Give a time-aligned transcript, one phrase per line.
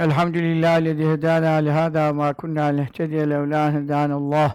[0.00, 4.50] Elhamdülillahi lezi hedana lihada ma kunna nehtediye levla hedanallah.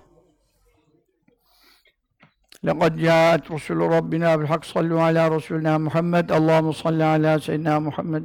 [2.64, 8.24] لقد جاءت رسل ربنا بالحق صلوا على رسولنا محمد اللهم صل على سيدنا محمد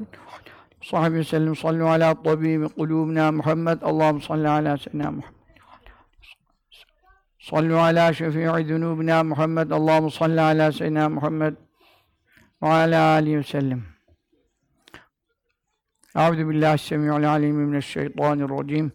[0.90, 5.36] صحبه وسلم صلوا على طبيب قلوبنا محمد اللهم صل على سيدنا محمد
[7.50, 11.54] صلوا على شفيع ذنوبنا محمد اللهم صل على سيدنا محمد
[12.62, 13.80] وعلى آله وسلم
[16.16, 18.92] Euzu billahi semiul alim mineşşeytanirracim.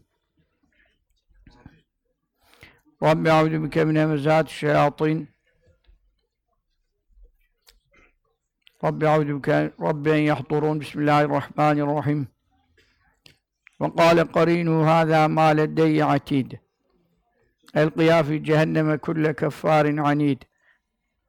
[3.04, 5.30] Rabbi euzu bike min hemezati şeyatin.
[8.84, 10.80] Rabbi euzu bike Rabbi en yahdurun.
[10.80, 12.28] Bismillahirrahmanirrahim.
[13.82, 16.52] Ve kâle qarînû hâzâ mâ leddeyye atîd.
[17.76, 20.42] Elqiyâ fî cehenneme kulle keffârin anîd.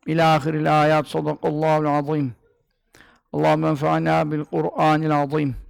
[0.06, 1.06] İlâ ahiril âyât.
[1.06, 2.32] Sadakallâhu'l-azîm.
[3.32, 5.61] Allahümme enfa'nâ bil-Kur'ânil-azîm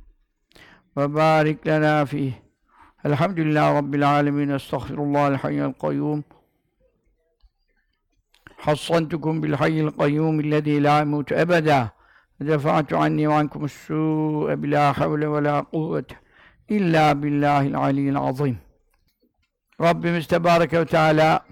[1.66, 2.44] لنا فيه
[3.06, 6.24] الحمد لله رب العالمين استغفر الله الحي القيوم
[8.58, 11.90] حصنتكم بالحي القيوم الذي لا يموت أبدا
[12.40, 16.10] دفعت عني وعنكم السوء بلا حول ولا قوة
[16.72, 18.58] إلا بالله العلي العظيم
[19.82, 21.46] Rabbimiz Tebareke ve Teala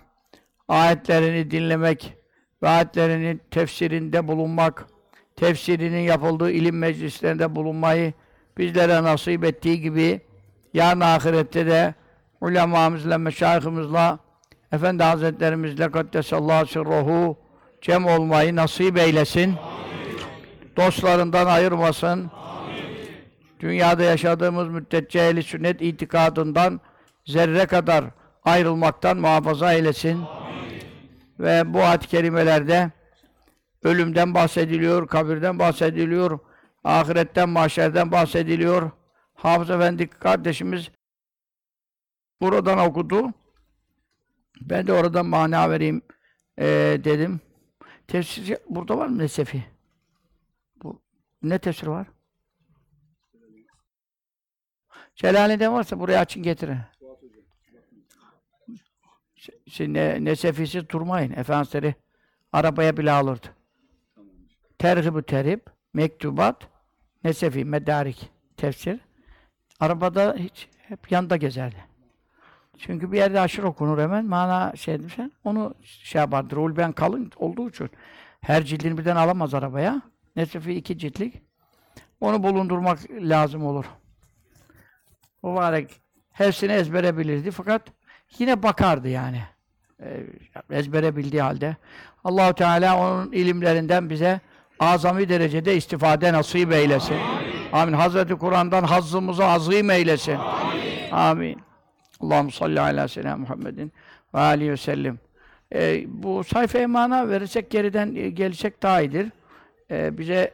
[0.67, 2.13] ayetlerini dinlemek
[2.63, 4.87] ve ayetlerinin tefsirinde bulunmak,
[5.35, 8.13] tefsirinin yapıldığı ilim meclislerinde bulunmayı
[8.60, 10.20] bizlere nasip ettiği gibi
[10.74, 11.94] yarın ahirette de
[12.40, 14.18] ulemamızla, meşayihimizle,
[14.72, 17.38] Efendi Hazretlerimizle Kaddesallahu sirruhu
[17.80, 19.54] cem olmayı nasip eylesin.
[20.76, 22.30] Dostlarından ayırmasın.
[23.60, 26.80] Dünyada yaşadığımız müddetçe ehli sünnet itikadından
[27.26, 28.04] zerre kadar
[28.44, 30.20] ayrılmaktan muhafaza eylesin.
[31.38, 32.90] Ve bu ayet-i kerimelerde
[33.82, 36.38] ölümden bahsediliyor, kabirden bahsediliyor,
[36.84, 38.90] ahiretten, mahşerden bahsediliyor.
[39.34, 40.90] Hafız Efendi kardeşimiz
[42.40, 43.32] buradan okudu.
[44.60, 46.02] Ben de oradan mana vereyim
[46.58, 47.40] ee, dedim.
[48.06, 49.64] Tefsir burada var mı Nesefi?
[50.82, 51.02] Bu
[51.42, 52.06] ne tefsir var?
[55.16, 56.78] Celale'de varsa buraya açın getirin.
[59.66, 61.32] Şimdi ne, Nesefisi durmayın.
[61.32, 61.94] Efendimiz
[62.52, 63.46] arabaya bile alırdı.
[64.78, 65.60] Terhib-ü terhib,
[65.94, 66.70] mektubat,
[67.24, 69.00] Nesefi, medarik, tefsir.
[69.80, 71.76] Arabada hiç hep yanında gezerdi.
[72.78, 76.56] Çünkü bir yerde aşırı okunur hemen, mana şey sen onu şey yapardı.
[76.56, 77.90] Rulben kalın olduğu için
[78.40, 80.02] her cildini birden alamaz arabaya.
[80.36, 81.42] Nesefi iki ciltlik.
[82.20, 83.84] Onu bulundurmak lazım olur.
[85.42, 86.00] Mübarek
[86.32, 87.82] hepsini ezbere bilirdi fakat
[88.38, 89.42] yine bakardı yani.
[90.02, 90.26] Ee,
[90.70, 91.76] ezbere bildiği halde.
[92.24, 94.40] Allahu Teala onun ilimlerinden bize
[94.80, 97.14] azami derecede istifade nasip eylesin.
[97.14, 97.72] Amin.
[97.72, 97.92] Amin.
[97.92, 100.36] Hazreti Kur'an'dan hazzımızı azim eylesin.
[100.36, 101.10] Amin.
[101.12, 101.60] Amin.
[102.20, 103.92] Allahu salli ala seyyidina Muhammedin
[104.34, 105.18] ve aleyhi ve sellem.
[105.74, 109.28] Ee, bu sayfaya mana verirsek geriden e, gelecek daha iyidir.
[109.90, 110.52] Ee, bize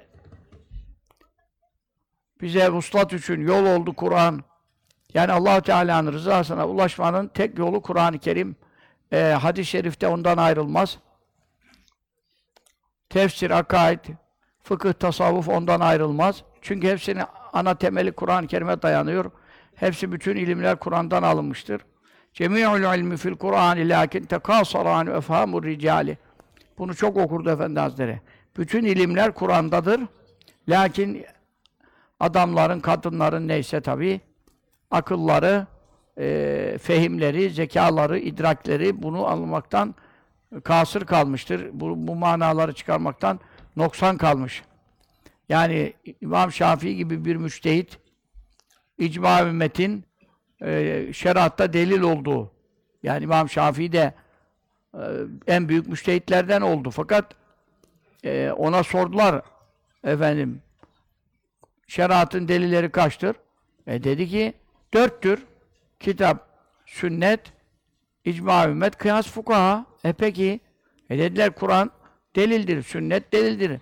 [2.40, 4.44] bize vuslat için yol oldu Kur'an.
[5.14, 8.56] Yani Allahu Teala'nın rızasına ulaşmanın tek yolu Kur'an-ı Kerim.
[9.12, 10.98] Ee, hadis-i şerifte ondan ayrılmaz.
[13.16, 13.98] Tefsir, akaid,
[14.62, 16.42] fıkıh, tasavvuf ondan ayrılmaz.
[16.62, 17.22] Çünkü hepsinin
[17.52, 19.30] ana temeli Kur'an-ı Kerim'e dayanıyor.
[19.74, 21.82] Hepsi bütün ilimler Kur'an'dan alınmıştır.
[22.32, 26.18] Cemi'ul ilmi fil Kur'an lakin tekasaranu efhamur ricali.
[26.78, 28.20] Bunu çok okurdu Efendi Hazretleri.
[28.56, 30.00] Bütün ilimler Kur'an'dadır.
[30.68, 31.24] Lakin
[32.20, 34.20] adamların, kadınların neyse tabii
[34.90, 35.66] akılları,
[36.18, 39.94] e, fehimleri, zekaları, idrakleri bunu almaktan
[40.64, 41.70] kasır kalmıştır.
[41.72, 43.40] Bu, bu manaları çıkarmaktan
[43.76, 44.62] noksan kalmış.
[45.48, 47.98] Yani İmam Şafii gibi bir müçtehit
[48.98, 50.04] icma ümmetin
[50.62, 52.52] e, şeriatta delil olduğu.
[53.02, 54.14] Yani İmam Şafii de
[54.94, 55.02] e,
[55.46, 56.90] en büyük müçtehitlerden oldu.
[56.90, 57.34] Fakat
[58.24, 59.42] e, ona sordular
[60.04, 60.62] efendim
[61.86, 63.36] şeriatın delilleri kaçtır?
[63.86, 64.54] E dedi ki
[64.94, 65.46] dörttür.
[66.00, 66.48] Kitap,
[66.86, 67.40] sünnet,
[68.26, 69.86] icma ümmet, kıyas fukaha.
[70.04, 70.60] E peki,
[71.10, 71.90] e dediler Kur'an
[72.36, 73.80] delildir, sünnet delildir.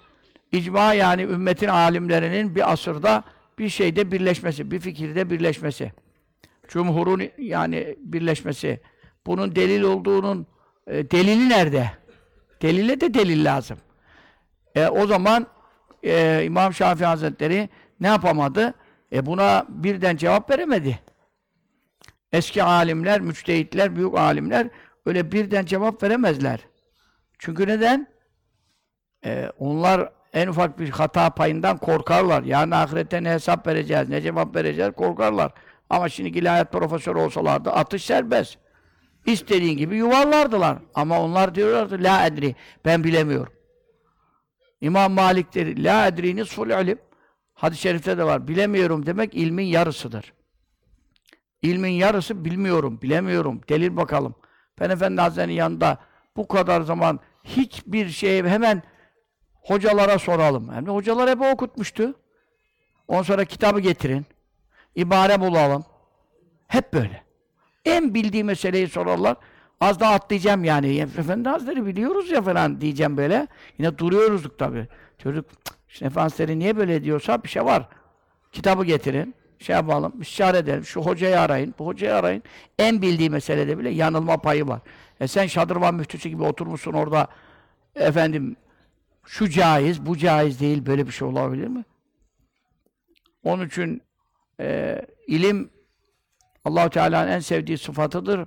[0.52, 3.24] İcma yani ümmetin alimlerinin bir asırda
[3.58, 5.92] bir şeyde birleşmesi, bir fikirde birleşmesi.
[6.68, 8.80] Cumhurun yani birleşmesi.
[9.26, 10.46] Bunun delil olduğunun
[10.86, 11.90] e, delili nerede?
[12.62, 13.78] Delile de delil lazım.
[14.74, 15.46] E, o zaman
[16.02, 17.68] e, İmam Şafii Hazretleri
[18.00, 18.74] ne yapamadı?
[19.12, 20.98] E buna birden cevap veremedi.
[22.34, 24.68] Eski alimler, müçtehitler, büyük alimler
[25.06, 26.60] öyle birden cevap veremezler.
[27.38, 28.06] Çünkü neden?
[29.24, 32.42] Ee, onlar en ufak bir hata payından korkarlar.
[32.42, 35.52] Yani ahirette ne hesap vereceğiz, ne cevap vereceğiz korkarlar.
[35.90, 38.58] Ama şimdi ilahiyat profesörü olsalardı atış serbest.
[39.26, 40.78] İstediğin gibi yuvarlardılar.
[40.94, 42.54] Ama onlar diyorlardı la edri.
[42.84, 43.52] Ben bilemiyorum.
[44.80, 46.98] İmam Malik dedi la edri nisful ilim.
[47.54, 48.48] Hadis-i şerifte de var.
[48.48, 50.32] Bilemiyorum demek ilmin yarısıdır.
[51.64, 53.60] İlmin yarısı bilmiyorum, bilemiyorum.
[53.68, 54.34] Delil bakalım.
[54.80, 55.98] Ben Efendi Hazretleri'nin yanında
[56.36, 58.82] bu kadar zaman hiçbir şey hemen
[59.62, 60.72] hocalara soralım.
[60.72, 62.14] Hem de hocalar hep okutmuştu.
[63.08, 64.26] Ondan sonra kitabı getirin.
[64.94, 65.84] İbare bulalım.
[66.68, 67.22] Hep böyle.
[67.84, 69.36] En bildiği meseleyi sorarlar.
[69.80, 70.98] Az daha atlayacağım yani.
[70.98, 73.46] Efendi Hazretleri biliyoruz ya falan diyeceğim böyle.
[73.78, 74.88] Yine duruyoruzluk tabii.
[75.18, 75.58] Çocuk, "Cık,
[75.88, 77.88] işte Efendi Hazretleri niye böyle diyorsa bir şey var.
[78.52, 79.34] Kitabı getirin.
[79.58, 80.84] Şey yapalım, istişare edelim.
[80.84, 82.42] Şu hocayı arayın, bu hocayı arayın.
[82.78, 84.80] En bildiği meselede bile yanılma payı var.
[85.20, 87.28] E sen Şadırvan müftüsü gibi oturmuşsun orada.
[87.94, 88.56] Efendim,
[89.24, 90.86] şu caiz, bu caiz değil.
[90.86, 91.84] Böyle bir şey olabilir mi?
[93.44, 94.02] Onun için
[94.60, 95.70] e, ilim
[96.64, 98.46] Allahu Teala'nın en sevdiği sıfatıdır.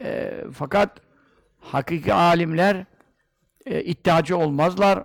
[0.00, 1.00] E, fakat
[1.60, 2.84] hakiki alimler
[3.66, 5.04] e, iddiacı olmazlar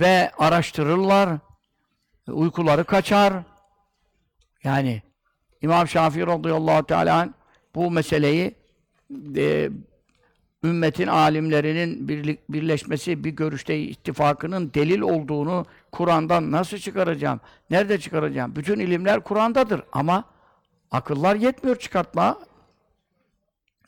[0.00, 1.38] ve araştırırlar.
[2.32, 3.32] Uykuları kaçar.
[4.64, 5.02] Yani
[5.62, 7.28] İmam Şafii radıyallahu teala
[7.74, 8.54] bu meseleyi
[9.36, 9.70] e,
[10.64, 17.40] ümmetin alimlerinin birlik, birleşmesi, bir görüşte ittifakının delil olduğunu Kur'an'dan nasıl çıkaracağım?
[17.70, 18.56] Nerede çıkaracağım?
[18.56, 20.24] Bütün ilimler Kur'an'dadır ama
[20.90, 22.38] akıllar yetmiyor çıkartma.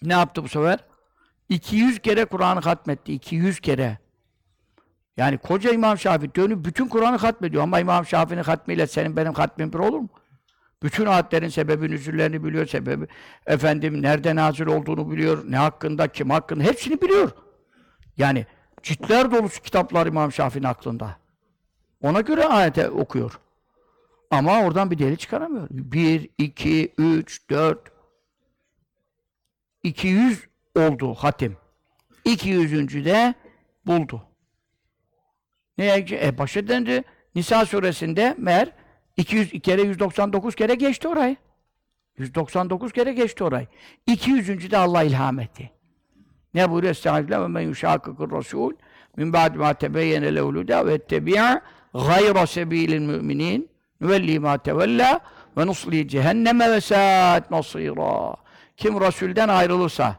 [0.02, 0.78] Ne yaptı bu sefer?
[1.48, 3.12] 200 kere Kur'an'ı hatmetti.
[3.12, 3.98] 200 kere.
[5.16, 9.72] Yani koca İmam Şafii dönüp bütün Kur'an'ı hatmediyor ama İmam Şafii'nin hatmiyle senin benim hatmim
[9.72, 10.08] bir olur mu?
[10.82, 13.06] Bütün ayetlerin sebebi, nüzüllerini biliyor, sebebi,
[13.46, 17.30] efendim nerede nazil olduğunu biliyor, ne hakkında, kim hakkında, hepsini biliyor.
[18.16, 18.46] Yani
[18.82, 21.16] ciltler dolusu kitaplar İmam Şafii'nin aklında.
[22.02, 23.40] Ona göre ayete okuyor.
[24.30, 25.66] Ama oradan bir delil çıkaramıyor.
[25.70, 27.80] Bir, iki, üç, dört,
[29.82, 31.56] 200 oldu hatim.
[32.24, 33.04] 200.
[33.04, 33.34] de
[33.86, 34.22] buldu.
[35.78, 36.06] Neye?
[36.10, 37.02] E başa döndü.
[37.34, 38.72] Nisa suresinde meğer
[39.16, 41.36] 200 kere 199 kere geçti orayı.
[42.18, 43.66] 199 kere geçti orayı.
[44.06, 44.70] 200.
[44.70, 45.70] de Allah ilham etti.
[46.54, 46.90] Ne buyuruyor?
[46.90, 48.72] Estağfirullah ve men yuşakıkır rasul
[49.16, 51.62] min ba'di ma tebeyyene levluda ve ettebi'a
[51.94, 55.20] gayra sebilil müminin nüvelli ma tevella
[55.58, 58.36] ve nusli cehenneme ve saat nasira.
[58.76, 60.16] Kim Resul'den ayrılırsa,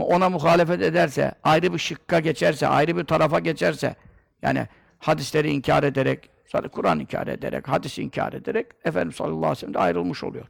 [0.00, 3.96] ona muhalefet ederse, ayrı bir şıkka geçerse, ayrı bir tarafa geçerse,
[4.42, 4.66] yani
[4.98, 6.30] hadisleri inkar ederek,
[6.72, 10.46] Kur'an inkar ederek, hadis inkar ederek Efendimiz sallallahu aleyhi ve sellem de ayrılmış oluyor.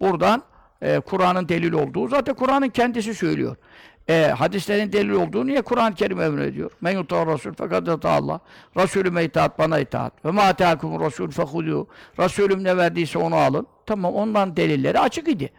[0.00, 0.42] Buradan
[0.82, 3.56] e, Kur'an'ın delil olduğu, zaten Kur'an'ın kendisi söylüyor.
[4.08, 6.70] E, hadislerin delil olduğu niye Kur'an-ı Kerim emrediyor?
[6.80, 8.40] Men yutar Resul fakat Allah.
[8.76, 10.24] Resulüme itaat, bana itaat.
[10.24, 11.86] Ve ma teakum Resul fehudû.
[12.18, 13.66] Resulüm ne verdiyse onu alın.
[13.86, 15.52] Tamam, ondan delilleri açık idi.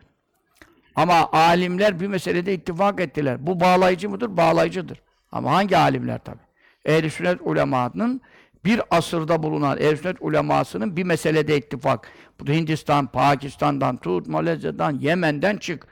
[0.95, 3.47] Ama alimler bir meselede ittifak ettiler.
[3.47, 4.37] Bu bağlayıcı mıdır?
[4.37, 5.01] Bağlayıcıdır.
[5.31, 6.39] Ama hangi alimler tabi?
[6.85, 8.21] Ehl-i sünnet ulemanın
[8.65, 12.07] bir asırda bulunan ehl sünnet ulemasının bir meselede ittifak.
[12.39, 15.87] Bu da Hindistan, Pakistan'dan tut, Malezya'dan, Yemen'den çık.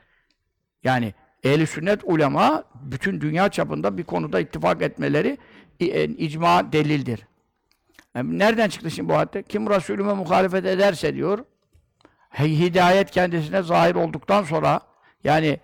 [0.84, 1.14] Yani
[1.44, 5.38] ehl sünnet ulema bütün dünya çapında bir konuda ittifak etmeleri
[5.80, 7.28] e, icma delildir.
[8.16, 9.44] Yani nereden çıktı şimdi bu hadde?
[9.44, 11.46] Kim Resulüme muhalefet ederse diyor,
[12.40, 14.82] hidayet kendisine zahir olduktan sonra
[15.24, 15.60] yani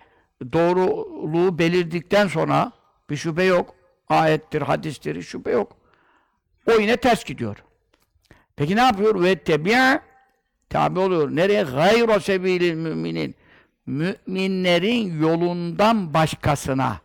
[0.52, 2.72] doğruluğu belirdikten sonra
[3.10, 3.75] bir şüphe yok.
[4.08, 5.76] Ayettir, hadistir, şüphe yok.
[6.70, 7.56] O yine ters gidiyor.
[8.56, 9.22] Peki ne yapıyor?
[9.22, 10.02] Ve tebi'a
[10.70, 11.36] tabi oluyor.
[11.36, 11.62] Nereye?
[11.62, 13.34] Gayro sebilil müminin.
[13.86, 17.00] Müminlerin yolundan başkasına.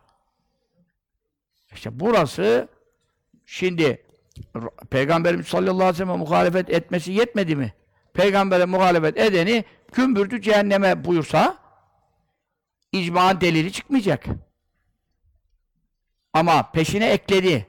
[1.74, 2.68] İşte burası
[3.46, 4.04] şimdi
[4.90, 7.74] Peygamberimiz sallallahu aleyhi ve sellem muhalefet etmesi yetmedi mi?
[8.14, 11.58] Peygamber'e muhalefet edeni kümbürdü cehenneme buyursa
[12.92, 14.26] icma delili çıkmayacak.
[16.34, 17.68] Ama peşine ekledi.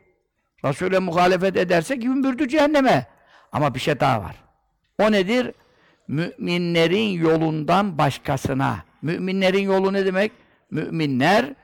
[0.64, 3.06] Resul'e muhalefet ederse gümbürdü cehenneme.
[3.52, 4.36] Ama bir şey daha var.
[4.98, 5.52] O nedir?
[6.08, 8.84] Müminlerin yolundan başkasına.
[9.02, 10.32] Müminlerin yolu ne demek?
[10.70, 11.54] Müminler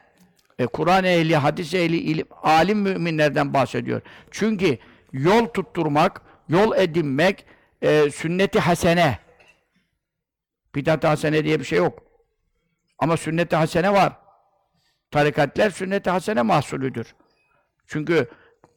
[0.58, 4.00] e, Kur'an ehli, hadis ehli, ilim, alim müminlerden bahsediyor.
[4.30, 4.78] Çünkü
[5.12, 7.44] yol tutturmak, yol edinmek,
[7.82, 9.18] e, sünnet-i hasene.
[10.74, 12.02] Bidat-ı hasene diye bir şey yok.
[12.98, 14.12] Ama sünnet-i hasene var.
[15.10, 17.14] Tarikatler sünnet-i hasene mahsulüdür.
[17.86, 18.28] Çünkü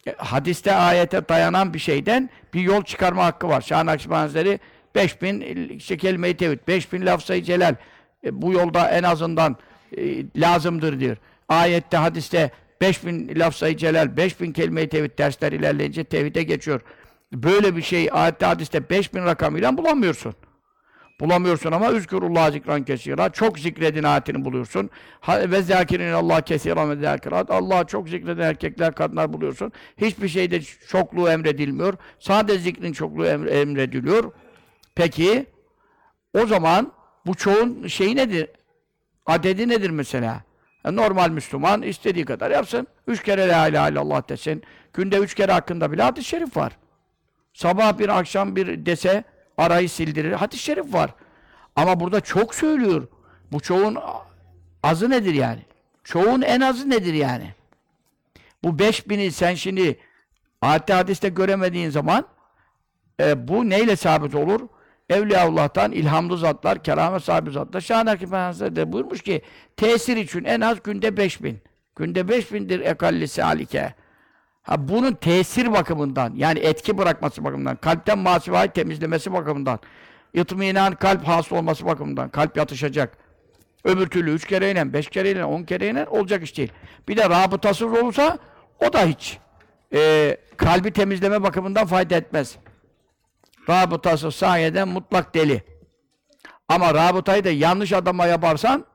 [0.08, 3.62] e, hadiste, ayete dayanan bir şeyden bir yol çıkarma hakkı var.
[3.62, 4.60] Şah-ı Nakşibend Hazretleri
[4.96, 7.76] 5000 işte kelime-i tevhid, 5000 lafzayı celal
[8.24, 9.58] e, bu yolda en azından
[9.98, 11.18] e, lazımdır diyor.
[11.50, 16.82] Ayette, hadiste 5000 lafzayı celal, 5000 kelime-i tevhid dersler ilerleyince tevhide geçiyor.
[17.34, 20.36] Böyle bir şey ayette hadiste 5000 rakamıyla bulamıyorsun.
[21.22, 23.30] Bulamıyorsun ama üzkürullah zikran kesira.
[23.30, 24.90] Çok zikredin ayetini buluyorsun.
[25.28, 27.52] Ve zâkirin Allah kesiran ve zâkirat.
[27.52, 29.72] Allah'a çok zikreden erkekler, kadınlar buluyorsun.
[29.98, 31.94] Hiçbir şeyde çokluğu emredilmiyor.
[32.20, 34.32] Sadece zikrin çokluğu emre- emrediliyor.
[34.96, 35.46] Peki
[36.34, 36.92] o zaman
[37.26, 38.48] bu çoğun şeyi nedir?
[39.26, 40.44] Adedi nedir mesela?
[40.86, 42.88] Ya Normal Müslüman istediği kadar yapsın.
[43.08, 44.64] Üç kere la ilahe illallah desin.
[44.94, 46.78] Günde üç kere hakkında bile hadis-i şerif var.
[47.54, 49.24] Sabah bir akşam bir dese
[49.62, 50.32] arayı sildirir.
[50.32, 51.16] Hadis-i şerif var.
[51.76, 53.08] Ama burada çok söylüyor.
[53.52, 53.98] Bu çoğun
[54.84, 55.62] azı nedir yani?
[56.04, 57.54] Çoğun en azı nedir yani?
[58.64, 60.00] Bu beş bini sen şimdi
[60.62, 62.26] ayette hadiste göremediğin zaman
[63.20, 64.62] e, bu neyle sabit olur?
[65.10, 67.82] Evliyaullah'tan ilhamlı zatlar, keramet sahibi zatlar.
[67.82, 69.42] Şahin Efendimiz de buyurmuş ki
[69.78, 71.62] tesir için en az günde beş bin.
[71.96, 73.94] Günde beş bindir ekalli salike.
[74.64, 79.80] Ha bunun tesir bakımından yani etki bırakması bakımından, kalpten masivayı temizlemesi bakımından,
[80.34, 83.18] itminan kalp hasıl olması bakımından, kalp yatışacak.
[83.84, 86.72] Öbür türlü üç kereyle, beş kereyle, on kereyle olacak iş değil.
[87.08, 88.38] Bir de rabıtasız olursa
[88.80, 89.38] o da hiç
[89.94, 92.58] e, kalbi temizleme bakımından fayda etmez.
[93.70, 95.64] Rabıtası sayeden mutlak deli.
[96.68, 98.86] Ama rabıtayı da yanlış adama yaparsan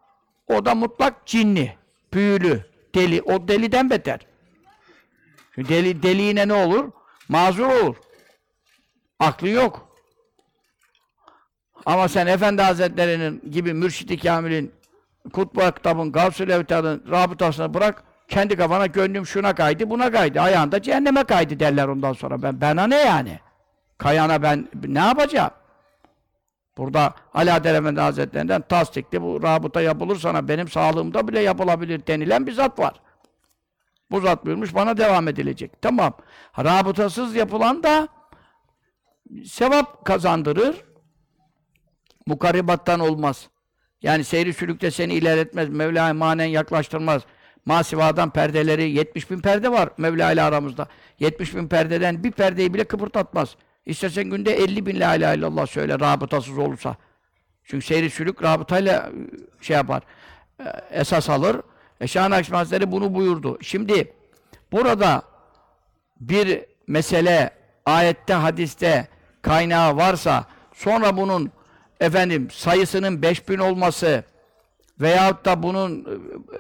[0.47, 1.77] o da mutlak cinni,
[2.13, 3.23] büyülü, deli.
[3.23, 4.21] O deliden beter.
[5.57, 6.93] Çünkü Deli, deliğine ne olur?
[7.29, 7.97] Mazur olur.
[9.21, 9.89] Aklı yok.
[11.87, 14.75] Ama sen Efendi Hazretleri'nin gibi Mürşid-i Kamil'in
[15.33, 20.41] Kutbu Aktab'ın, Gavs-ı Levtad'ın rabıtasını bırak, kendi kafana gönlüm şuna kaydı, buna kaydı.
[20.41, 22.43] Ayağında cehenneme kaydı derler ondan sonra.
[22.43, 23.41] Ben bana ne yani?
[23.99, 25.51] Kayana ben ne yapacağım?
[26.79, 32.53] Burada Adel Efendi Hazretlerinden tasdikli bu rabıta yapılır sana benim sağlığımda bile yapılabilir denilen bir
[32.53, 32.95] zat var.
[34.11, 35.83] Bu zat buyurmuş bana devam edilecek.
[35.83, 36.13] Tamam.
[36.59, 38.09] Rabıtasız yapılan da
[39.45, 40.77] sevap kazandırır.
[42.27, 43.49] Mukaribattan olmaz.
[44.03, 45.69] Yani seyri sülükte seni ilerletmez.
[45.69, 47.23] Mevla'ya manen yaklaştırmaz.
[47.65, 50.89] Masivadan perdeleri, 70 bin perde var Mevla ile aramızda.
[51.19, 53.57] 70 bin perdeden bir perdeyi bile kıpırdatmaz.
[53.87, 56.97] İstersen günde 50 bin la ilahe illallah söyle rabıtasız olursa.
[57.65, 59.11] Çünkü seyri sülük rabıtayla
[59.61, 60.03] e, şey yapar.
[60.61, 61.57] e, Esas alır.
[62.01, 63.59] E Şahin Akşam Hazretleri bunu buyurdu.
[63.63, 64.13] Şimdi
[64.73, 65.23] burada
[66.21, 67.51] bir mesele
[67.87, 69.09] ayette, hadiste
[69.43, 71.51] kaynağı varsa sonra bunun
[72.01, 74.25] efendim sayısının 5000 olması
[75.01, 76.07] veyahut da bunun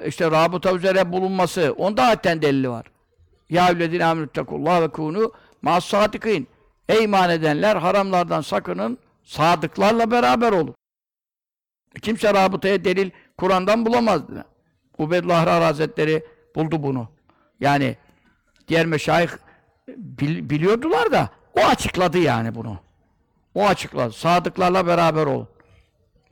[0.06, 2.86] işte rabıta üzere bulunması onda zaten delili var.
[3.50, 6.48] Ya evledine amrüttekullah ve kunu mas sadikin.
[6.88, 10.74] Ey iman edenler haramlardan sakının sadıklarla beraber olun.
[12.02, 14.44] Kimse rabıtaya delil Kur'an'dan bulamazdı.
[14.98, 16.24] Ubeydullah Ahrar Hazretleri
[16.54, 17.08] buldu bunu.
[17.60, 17.96] Yani
[18.68, 19.28] diğer meşayih
[19.88, 22.78] bil- biliyordular da o açıkladı yani bunu.
[23.54, 24.12] O açıkladı.
[24.12, 25.48] Sadıklarla beraber olun.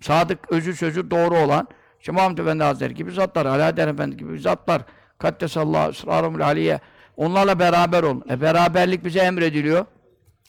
[0.00, 1.68] Sadık özü sözü doğru olan
[2.00, 4.83] işte Muhammed Efendi Hazretleri gibi zatlar, Ali Adem Efendi gibi zatlar
[5.18, 6.80] Kaddesallahu ısrarumul aliye
[7.16, 8.25] onlarla beraber olun.
[8.30, 9.85] E beraberlik bize emrediliyor.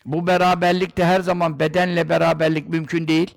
[0.06, 3.36] Bu beraberlikte her zaman bedenle beraberlik mümkün değil.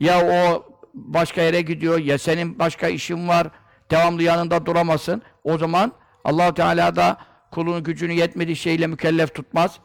[0.00, 3.46] Ya o başka yere gidiyor ya senin başka işin var.
[3.94, 5.22] Devamlı yanında duramasın.
[5.44, 5.92] O zaman
[6.24, 7.16] allah Teala da
[7.50, 9.78] kulun gücünü yetmediği şeyle mükellef tutmaz.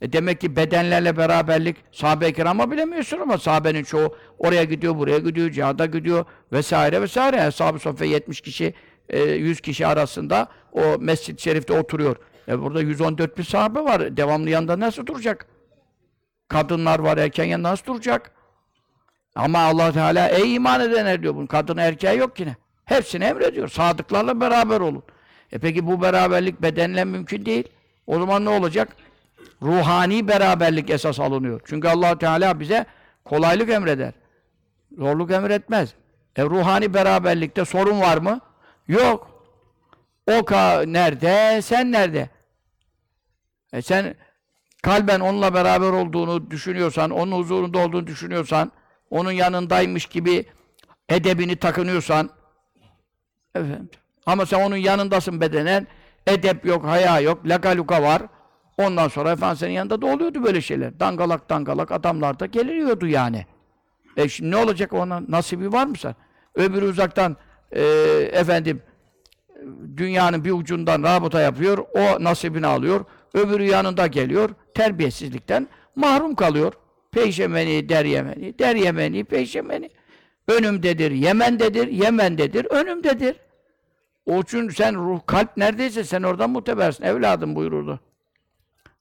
[0.00, 5.50] E demek ki bedenlerle beraberlik sahabe-i kirama bilemiyorsun ama sahabenin çoğu oraya gidiyor, buraya gidiyor,
[5.50, 7.42] cihada gidiyor vesaire vesaire.
[7.42, 8.74] Ashab-ı Sofya 70 kişi,
[9.08, 12.16] e, 100 kişi arasında o mescid-i şerifte oturuyor.
[12.48, 14.16] E burada 114 bir sahabe var.
[14.16, 15.46] Devamlı yanında nasıl duracak?
[16.48, 18.32] Kadınlar var erken yanında nasıl duracak?
[19.34, 21.34] Ama allah Teala ey iman edenler diyor.
[21.34, 22.56] Bunun kadını erkeği yok yine.
[22.90, 23.68] Hepsini emrediyor.
[23.68, 25.02] Sadıklarla beraber olun.
[25.52, 27.68] E peki bu beraberlik bedenle mümkün değil.
[28.06, 28.96] O zaman ne olacak?
[29.62, 31.60] Ruhani beraberlik esas alınıyor.
[31.64, 32.86] Çünkü allah Teala bize
[33.24, 34.12] kolaylık emreder.
[34.98, 35.94] Zorluk emretmez.
[36.36, 38.40] E ruhani beraberlikte sorun var mı?
[38.88, 39.44] Yok.
[40.26, 40.32] O
[40.92, 42.28] nerede, sen nerede?
[43.72, 44.14] E sen
[44.82, 48.72] kalben onunla beraber olduğunu düşünüyorsan, onun huzurunda olduğunu düşünüyorsan,
[49.10, 50.44] onun yanındaymış gibi
[51.08, 52.30] edebini takınıyorsan,
[53.54, 53.88] efendim,
[54.26, 55.86] ama sen onun yanındasın bedenen,
[56.26, 58.22] edep yok, haya yok, lakaluka var.
[58.78, 61.00] Ondan sonra efendim senin yanında da oluyordu böyle şeyler.
[61.00, 63.46] Dangalak dangalak adamlar da geliyordu yani.
[64.16, 65.22] E şimdi ne olacak ona?
[65.28, 66.14] Nasibi var mı sen?
[66.54, 67.36] Öbürü uzaktan
[67.72, 67.82] e,
[68.32, 68.82] efendim
[69.96, 73.04] dünyanın bir ucundan rabıta yapıyor, o nasibini alıyor.
[73.34, 76.72] Öbürü yanında geliyor, terbiyesizlikten mahrum kalıyor.
[77.12, 79.90] Peyşemeni, der Yemeni, der Yemeni, peyşemeni.
[80.50, 83.36] Önümdedir, Yemen'dedir, Yemen'dedir, önümdedir.
[84.26, 87.04] O için sen ruh, kalp neredeyse sen oradan mutebersin.
[87.04, 88.00] Evladım buyururdu.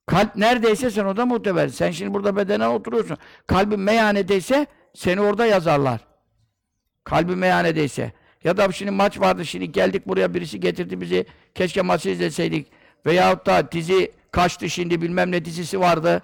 [0.05, 1.75] Kalp neredeyse sen orada mutebersin.
[1.75, 3.17] Sen şimdi burada bedenen oturuyorsun.
[3.47, 6.01] Kalbin meyhanedeyse seni orada yazarlar.
[7.03, 8.11] Kalbin meyhanedeyse.
[8.43, 11.25] Ya da şimdi maç vardı şimdi geldik buraya birisi getirdi bizi.
[11.55, 12.71] Keşke maçı izleseydik.
[13.05, 16.21] Veyahut da dizi kaçtı şimdi bilmem ne dizisi vardı.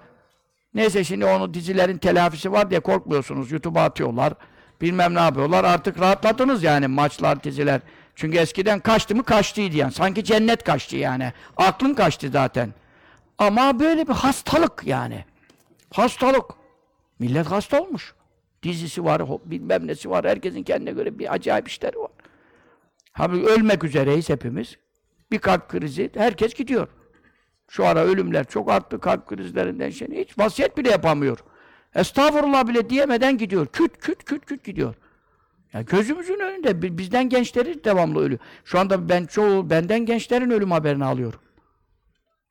[0.74, 3.52] Neyse şimdi onun dizilerin telafisi var diye korkmuyorsunuz.
[3.52, 4.32] YouTube'a atıyorlar.
[4.80, 5.64] Bilmem ne yapıyorlar.
[5.64, 7.80] Artık rahatladınız yani maçlar, diziler.
[8.14, 9.92] Çünkü eskiden kaçtı mı kaçtıydı yani.
[9.92, 11.32] Sanki cennet kaçtı yani.
[11.56, 12.74] Aklın kaçtı zaten.
[13.38, 15.24] Ama böyle bir hastalık yani.
[15.92, 16.44] Hastalık.
[17.18, 18.14] Millet hasta olmuş.
[18.62, 20.24] Dizisi var, bilmem nesi var.
[20.24, 22.10] Herkesin kendine göre bir acayip işleri var.
[23.14, 24.76] Abi ölmek üzereyiz hepimiz.
[25.30, 26.88] Bir kalp krizi, herkes gidiyor.
[27.68, 30.08] Şu ara ölümler çok arttı kalp krizlerinden şey.
[30.08, 31.38] Hiç vasiyet bile yapamıyor.
[31.96, 33.66] Estağfurullah bile diyemeden gidiyor.
[33.66, 34.94] Küt küt küt küt gidiyor.
[35.72, 38.40] Ya gözümüzün önünde bi- bizden gençleri devamlı ölüyor.
[38.64, 41.40] Şu anda ben çoğu benden gençlerin ölüm haberini alıyorum.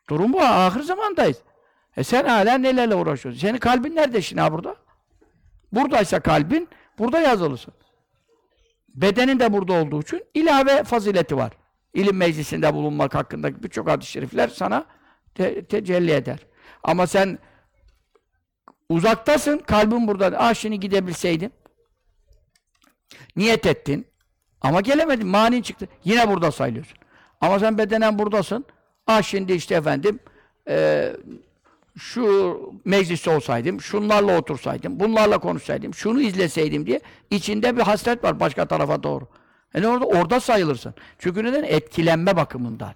[0.09, 0.41] Durum bu.
[0.41, 1.37] Ahir zamandayız.
[1.97, 3.41] E sen hala nelerle uğraşıyorsun?
[3.41, 4.75] Senin kalbin nerede şimdi ha burada?
[5.71, 7.73] Buradaysa kalbin, burada yazılısın.
[8.95, 11.51] Bedenin de burada olduğu için ilave fazileti var.
[11.93, 14.85] İlim meclisinde bulunmak hakkındaki birçok hadis-i şerifler sana
[15.35, 16.39] te- tecelli eder.
[16.83, 17.39] Ama sen
[18.89, 20.37] uzaktasın, kalbin burada.
[20.37, 21.51] Ah şimdi gidebilseydin.
[23.35, 24.07] Niyet ettin.
[24.61, 25.87] Ama gelemedin, manin çıktı.
[26.03, 26.97] Yine burada sayılıyorsun.
[27.41, 28.65] Ama sen bedenen buradasın.
[29.07, 30.19] Ah şimdi işte efendim
[30.69, 31.15] eee
[31.97, 36.99] şu mecliste olsaydım, şunlarla otursaydım, bunlarla konuşsaydım, şunu izleseydim diye
[37.31, 39.27] içinde bir hasret var başka tarafa doğru.
[39.73, 40.93] Yani orada orada sayılırsın.
[41.19, 41.63] Çünkü neden?
[41.63, 42.93] Etkilenme bakımından.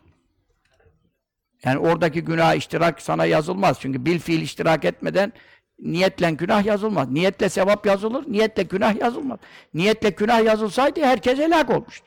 [1.66, 3.78] Yani oradaki günah iştirak sana yazılmaz.
[3.80, 5.34] Çünkü bil fiil iştirak etmeden
[5.82, 7.10] niyetle günah yazılmaz.
[7.10, 9.40] Niyetle sevap yazılır, niyetle günah yazılmaz.
[9.74, 12.06] Niyetle günah yazılsaydı herkes helak olmuştu.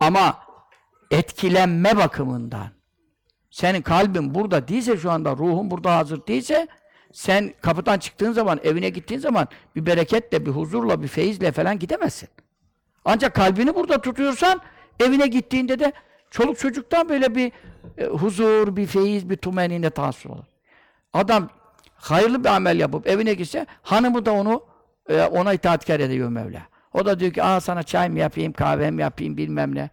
[0.00, 0.38] Ama
[1.10, 2.68] etkilenme bakımından
[3.50, 6.68] senin kalbin burada değilse şu anda, ruhun burada hazır değilse
[7.12, 12.28] sen kapıdan çıktığın zaman, evine gittiğin zaman bir bereketle, bir huzurla, bir feyizle falan gidemezsin.
[13.04, 14.60] Ancak kalbini burada tutuyorsan
[15.00, 15.92] evine gittiğinde de
[16.30, 17.52] çoluk çocuktan böyle bir
[17.98, 20.44] e, huzur, bir feyiz, bir tumenine tahsil olur.
[21.12, 21.50] Adam
[22.10, 24.64] hayırlı bir amel yapıp evine gitse hanımı da onu
[25.08, 26.62] e, ona itaatkar ediyor Mevla.
[26.92, 29.90] O da diyor ki aa sana çay mı yapayım, kahve mi yapayım bilmem ne.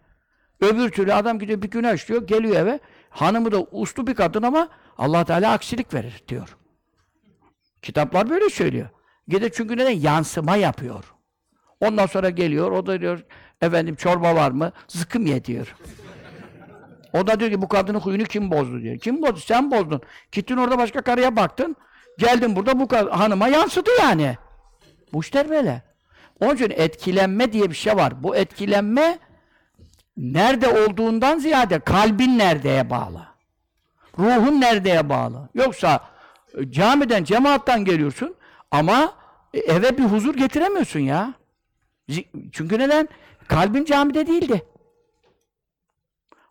[0.60, 2.80] Öbür türlü adam gidiyor bir günah işliyor, geliyor eve.
[3.10, 6.56] Hanımı da uslu bir kadın ama allah Teala aksilik verir diyor.
[7.82, 8.88] Kitaplar böyle söylüyor.
[9.28, 9.90] Gidiyor çünkü neden?
[9.90, 11.04] Yansıma yapıyor.
[11.80, 13.24] Ondan sonra geliyor, o da diyor,
[13.60, 14.72] efendim çorba var mı?
[14.88, 15.74] Zıkkım ye diyor.
[17.12, 18.98] O da diyor ki bu kadının huyunu kim bozdu diyor.
[18.98, 19.40] Kim bozdu?
[19.40, 20.00] Sen bozdun.
[20.32, 21.76] Gittin orada başka karıya baktın.
[22.18, 24.36] Geldin burada bu hanıma yansıdı yani.
[25.12, 25.82] Bu işler böyle.
[26.40, 28.22] Onun için etkilenme diye bir şey var.
[28.22, 29.18] Bu etkilenme
[30.16, 33.26] nerede olduğundan ziyade kalbin neredeye bağlı.
[34.18, 35.48] Ruhun neredeye bağlı.
[35.54, 36.00] Yoksa
[36.58, 38.34] e, camiden, cemaattan geliyorsun
[38.70, 39.14] ama
[39.54, 41.34] e, eve bir huzur getiremiyorsun ya.
[42.52, 43.08] Çünkü neden?
[43.48, 44.64] Kalbin camide değildi.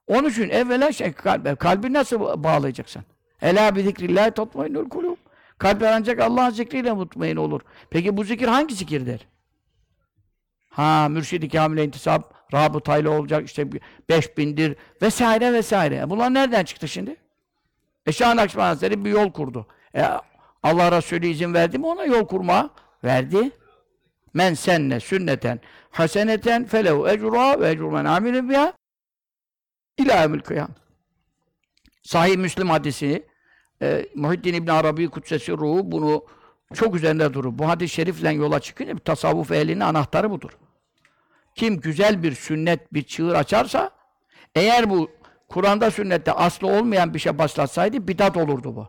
[0.07, 3.03] Onun için evvela şey, kalbi, kalbi nasıl bağlayacaksın?
[3.41, 5.12] Ela bi zikrillahi tatmainul kulub.
[5.63, 7.61] Kalpler ancak Allah'ın zikriyle mutmain olur.
[7.89, 9.27] Peki bu zikir hangi zikirdir?
[10.69, 13.67] Ha, mürşid-i kamile intisap, rabıtayla olacak, işte
[14.09, 16.09] beş bindir vesaire vesaire.
[16.09, 17.15] Bunlar nereden çıktı şimdi?
[18.05, 19.67] E Şah Nakşibend bir yol kurdu.
[19.95, 20.05] E
[20.63, 22.69] Allah Resulü izin verdi mi ona yol kurma?
[23.03, 23.51] Verdi.
[24.33, 25.59] Men senne sünneten
[25.91, 28.73] haseneten felehu ecruha ve ecru men amile biha
[29.97, 30.69] ila kıyam.
[32.01, 33.32] Sahih Müslim hadisi
[33.81, 36.25] e, Muhiddin İbn Arabi Kudsesi ruhu bunu
[36.73, 37.57] çok üzerinde durur.
[37.57, 40.57] Bu hadis-i şerifle yola çıkınca tasavvuf ehlinin anahtarı budur.
[41.55, 43.91] Kim güzel bir sünnet, bir çığır açarsa
[44.55, 45.11] eğer bu
[45.49, 48.87] Kur'an'da sünnette aslı olmayan bir şey başlatsaydı bidat olurdu bu.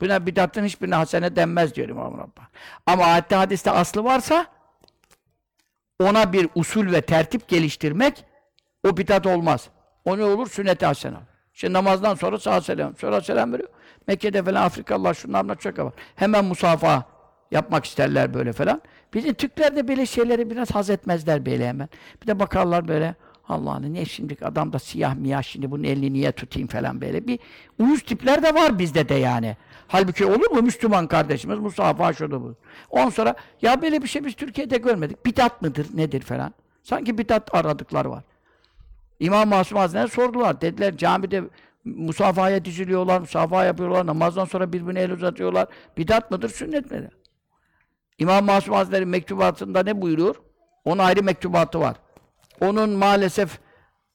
[0.00, 2.48] Buna bidatın hiçbirine hasene denmez diyor İmam Rabbani.
[2.86, 4.46] Ama ayette hadiste aslı varsa
[6.00, 8.24] ona bir usul ve tertip geliştirmek
[8.88, 9.68] o bidat olmaz.
[10.04, 10.50] O ne olur?
[10.50, 11.16] Sünnet-i hasene.
[11.52, 12.96] Şimdi namazdan sonra sağa selam.
[12.96, 13.68] Sonra selam veriyor.
[14.06, 15.92] Mekke'de falan Afrikalılar şunlarla çok var.
[16.16, 17.04] Hemen musafa
[17.50, 18.82] yapmak isterler böyle falan.
[19.14, 21.88] Bizim Türkler de böyle şeyleri biraz haz etmezler böyle hemen.
[22.22, 23.14] Bir de bakarlar böyle
[23.48, 27.26] Allah'ını ne şimdi adam da siyah miyah şimdi bunun elini niye tutayım falan böyle.
[27.26, 27.38] Bir
[27.78, 29.56] uyuz tipler de var bizde de yani.
[29.88, 32.54] Halbuki olur mu Müslüman kardeşimiz musafa şurada bu.
[32.90, 35.26] Ondan sonra ya böyle bir şey biz Türkiye'de görmedik.
[35.26, 36.54] Bidat mıdır nedir falan.
[36.82, 38.24] Sanki bidat aradıkları var.
[39.22, 40.60] İmam Masum Hazretleri sordular.
[40.60, 41.42] Dediler camide
[41.84, 45.68] musafaya diziliyorlar, musafa yapıyorlar, namazdan sonra birbirine el uzatıyorlar.
[45.96, 47.10] Bidat mıdır, sünnet midir?
[48.18, 50.36] İmam Masum Hazretleri mektubatında ne buyuruyor?
[50.84, 51.96] Onun ayrı mektubatı var.
[52.60, 53.58] Onun maalesef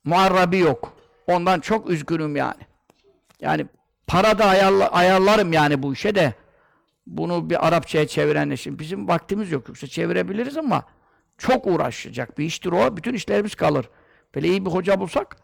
[0.04, 0.94] Muharrabi yok.
[1.28, 2.62] Ondan çok üzgünüm yani.
[3.42, 3.66] Yani
[4.08, 6.34] para da ayarla, ayarlarım yani bu işe de.
[7.08, 10.84] Bunu bir Arapçaya çevirenle şimdi bizim vaktimiz yok yoksa çevirebiliriz ama
[11.38, 12.98] çok uğraşacak bir iştir o.
[12.98, 13.90] Bütün işlerimiz kalır.
[14.36, 15.38] Böyle iyi bir hoca bulsak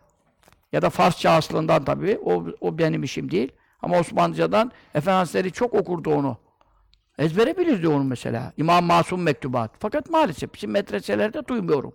[0.72, 3.52] ya da Farsça aslından tabii o, o benim işim değil.
[3.82, 6.38] Ama Osmanlıcadan Efendimiz çok okurdu onu.
[7.18, 8.54] Ezbere bilirdi onu mesela.
[8.58, 9.72] İmam Masum Mektubat.
[9.80, 11.94] Fakat maalesef bizim medreselerde duymuyorum.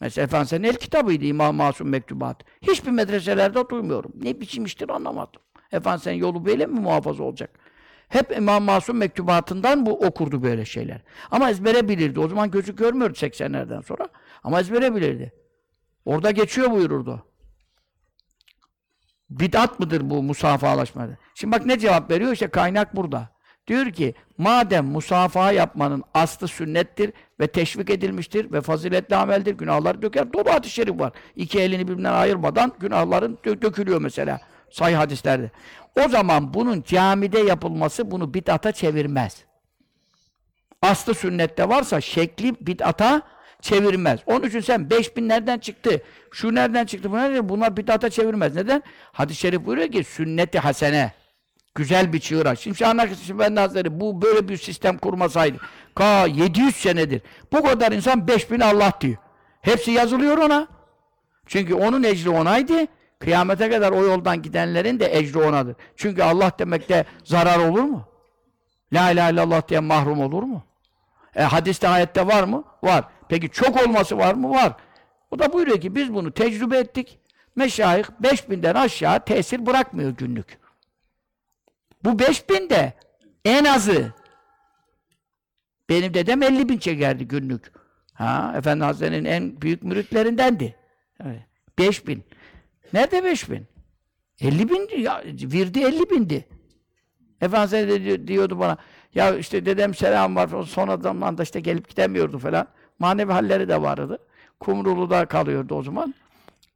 [0.00, 2.44] Mesela Efendimiz'in el kitabıydı İmam Masum Mektubat.
[2.62, 4.12] Hiçbir medreselerde duymuyorum.
[4.22, 5.42] Ne biçim iştir anlamadım.
[5.72, 7.50] Efendimiz'in yolu böyle mi muhafaza olacak?
[8.08, 11.02] Hep İmam Masum Mektubatından bu okurdu böyle şeyler.
[11.30, 12.20] Ama ezbere bilirdi.
[12.20, 14.08] O zaman gözü görmüyordu 80'lerden sonra.
[14.44, 15.32] Ama ezbere bilirdi.
[16.04, 17.26] Orada geçiyor buyururdu.
[19.30, 21.16] Bid'at mıdır bu musafahalaşmada?
[21.34, 22.32] Şimdi bak ne cevap veriyor?
[22.32, 23.28] İşte kaynak burada.
[23.66, 30.32] Diyor ki, madem musafaha yapmanın aslı sünnettir ve teşvik edilmiştir ve faziletli ameldir, günahlar döker.
[30.32, 31.12] Dolu şerif var.
[31.36, 34.40] İki elini birbirinden ayırmadan günahların dö- dökülüyor mesela.
[34.70, 35.50] Sahih hadislerde.
[36.04, 39.44] O zaman bunun camide yapılması bunu bid'ata çevirmez.
[40.82, 43.22] Aslı sünnette varsa şekli bid'ata
[43.60, 44.20] çevirmez.
[44.26, 46.02] Onun için sen 5000 nereden çıktı?
[46.32, 47.12] Şu nereden çıktı?
[47.12, 47.48] Bu nereden?
[47.48, 48.56] Bunlar bid'ata çevirmez.
[48.56, 48.82] Neden?
[49.12, 51.12] Hadis-i şerif buyuruyor ki sünnet-i hasene.
[51.74, 52.58] Güzel bir çığır aç.
[52.58, 55.58] Şimdi Şah Nakşibendi Hazretleri bu böyle bir sistem kurmasaydı.
[55.94, 57.22] Ka 700 senedir.
[57.52, 59.16] Bu kadar insan 5000 Allah diyor.
[59.60, 60.68] Hepsi yazılıyor ona.
[61.46, 62.86] Çünkü onun ecri onaydı.
[63.18, 65.76] Kıyamete kadar o yoldan gidenlerin de ecri onadır.
[65.96, 68.08] Çünkü Allah demekte zarar olur mu?
[68.92, 70.62] La ilahe illallah diye mahrum olur mu?
[71.36, 72.64] E, hadiste ayette var mı?
[72.82, 73.04] Var.
[73.30, 74.50] Peki çok olması var mı?
[74.50, 74.72] Var.
[75.30, 77.18] O da buyuruyor ki biz bunu tecrübe ettik.
[77.56, 80.58] Meşayih 5000'den aşağı tesir bırakmıyor günlük.
[82.04, 82.92] Bu 5000 de
[83.44, 84.12] en azı.
[85.88, 87.72] Benim dedem 50 bin çekerdi günlük.
[88.14, 90.76] Ha, Efendi Hazretleri'nin en büyük müritlerindendi.
[91.24, 91.40] Evet.
[91.78, 92.24] 5 bin.
[92.92, 93.66] Nerede 5 bin?
[94.40, 96.48] 50 bin, ya, virdi 50 bindi.
[97.40, 98.76] Efendi Hazretleri diyor- diyordu bana,
[99.14, 102.68] ya işte dedem selam var, son adamdan da işte gelip gidemiyordu falan.
[103.00, 104.18] Manevi halleri de vardı.
[104.60, 106.14] Kumrulu'da kalıyordu o zaman.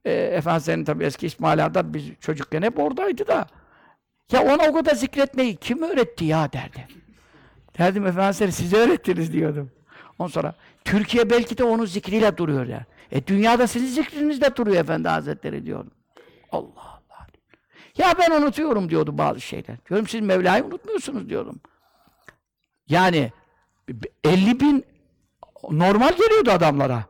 [0.05, 3.47] E, Efendimiz'in tabii eski İsmail biz çocukken hep oradaydı da.
[4.31, 6.87] Ya ona o kadar zikretmeyi kim öğretti ya derdi.
[7.77, 9.71] Derdim Efendimiz size öğrettiniz diyordum.
[10.19, 12.85] Ondan sonra Türkiye belki de onun zikriyle duruyor ya.
[13.11, 15.91] E dünyada sizin zikrinizle duruyor Efendi Hazretleri diyordum.
[16.51, 17.27] Allah Allah.
[17.97, 19.77] Ya ben unutuyorum diyordu bazı şeyler.
[19.89, 21.59] Diyorum siz Mevla'yı unutmuyorsunuz diyordum.
[22.89, 23.31] Yani
[24.23, 24.85] 50 bin
[25.71, 27.05] normal geliyordu adamlara.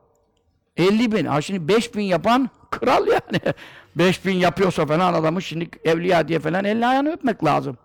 [0.78, 1.26] 50 bin.
[1.26, 3.54] Ha şimdi 5 bin yapan kral yani.
[3.96, 7.78] 5 bin yapıyorsa falan adamı şimdi evliya diye falan elini ayağını öpmek lazım.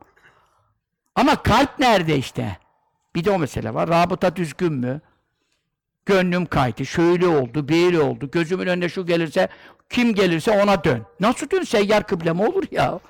[1.15, 2.59] Ama kalp nerede işte?
[3.15, 3.89] Bir de o mesele var.
[3.89, 5.01] Rabıta düzgün mü?
[6.07, 6.87] Gönlüm kaydı.
[6.87, 8.31] Şöyle oldu, böyle oldu.
[8.31, 9.49] Gözümün önüne şu gelirse,
[9.91, 11.03] kim gelirse ona dön.
[11.21, 11.63] Nasıl dön?
[11.63, 13.01] Seyyar kıble mi olur ya?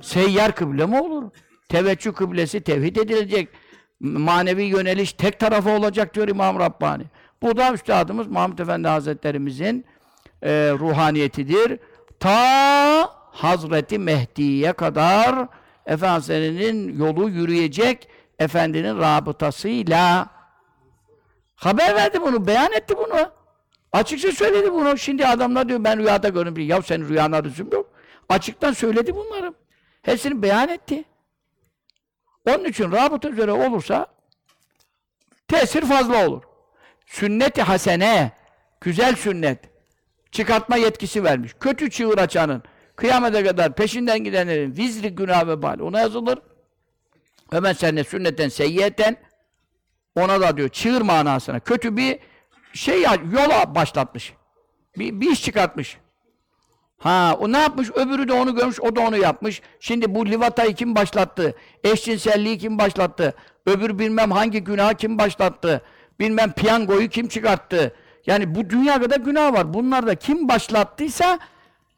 [0.00, 1.30] Seyyar kıble mi olur?
[1.68, 3.48] Teveccüh kıblesi tevhid edilecek.
[4.00, 7.04] Manevi yöneliş tek tarafı olacak diyor İmam Rabbani.
[7.42, 9.84] Bu da Üstadımız Mahmud Efendi Hazretlerimizin
[10.42, 11.78] e, ruhaniyetidir.
[12.20, 15.48] Ta Hazreti Mehdi'ye kadar
[15.86, 18.08] Efendimiz'in yolu yürüyecek
[18.38, 20.28] Efendinin rabıtasıyla
[21.56, 23.30] haber verdi bunu, beyan etti bunu.
[23.92, 24.98] Açıkça söyledi bunu.
[24.98, 26.54] Şimdi adamlar diyor ben rüyada gördüm.
[26.58, 27.90] Ya senin rüyana lüzum yok.
[28.28, 29.54] Açıktan söyledi bunları.
[30.02, 31.04] Hepsini beyan etti.
[32.48, 34.06] Onun için rabıta üzere olursa
[35.48, 36.42] tesir fazla olur.
[37.06, 38.32] Sünnet-i hasene,
[38.80, 39.58] güzel sünnet,
[40.32, 41.52] çıkartma yetkisi vermiş.
[41.60, 42.62] Kötü çığır açanın,
[42.96, 46.38] kıyamete kadar peşinden gidenlerin vizri günah ve bal ona yazılır.
[47.50, 49.16] Hemen seninle sünnetten seyyiyeten
[50.16, 52.18] ona da diyor çığır manasına kötü bir
[52.72, 54.34] şey ya- yola başlatmış.
[54.98, 55.98] Bir, bir iş çıkartmış.
[57.00, 57.90] Ha o ne yapmış?
[57.90, 59.62] Öbürü de onu görmüş, o da onu yapmış.
[59.80, 61.54] Şimdi bu livatayı kim başlattı?
[61.84, 63.34] Eşcinselliği kim başlattı?
[63.66, 65.82] Öbür bilmem hangi günahı kim başlattı?
[66.20, 67.94] Bilmem piyangoyu kim çıkarttı?
[68.26, 69.74] Yani bu dünya kadar günah var.
[69.74, 71.38] Bunlar da kim başlattıysa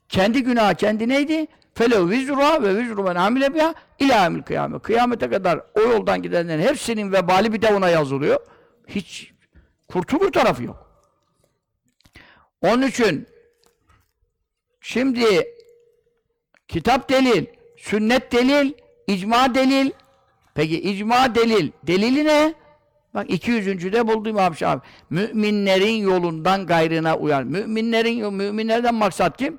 [0.08, 1.46] kendi günahı kendi neydi?
[1.74, 4.82] Felev vizruha ve vizru men amile biha ila emil kıyamet.
[4.82, 8.40] Kıyamete kadar o yoldan gidenlerin hepsinin vebali bir de ona yazılıyor.
[8.88, 9.32] Hiç
[9.88, 10.92] kurtulur tarafı yok.
[12.62, 13.31] Onun için
[14.82, 15.46] Şimdi
[16.68, 18.72] kitap delil, sünnet delil,
[19.06, 19.90] icma delil.
[20.54, 21.70] Peki icma delil.
[21.86, 22.54] Delili ne?
[23.14, 23.92] Bak 200.
[23.92, 24.88] de buldu İmam Şafii.
[25.10, 27.42] Müminlerin yolundan gayrına uyar.
[27.42, 29.58] Müminlerin müminlerden maksat kim?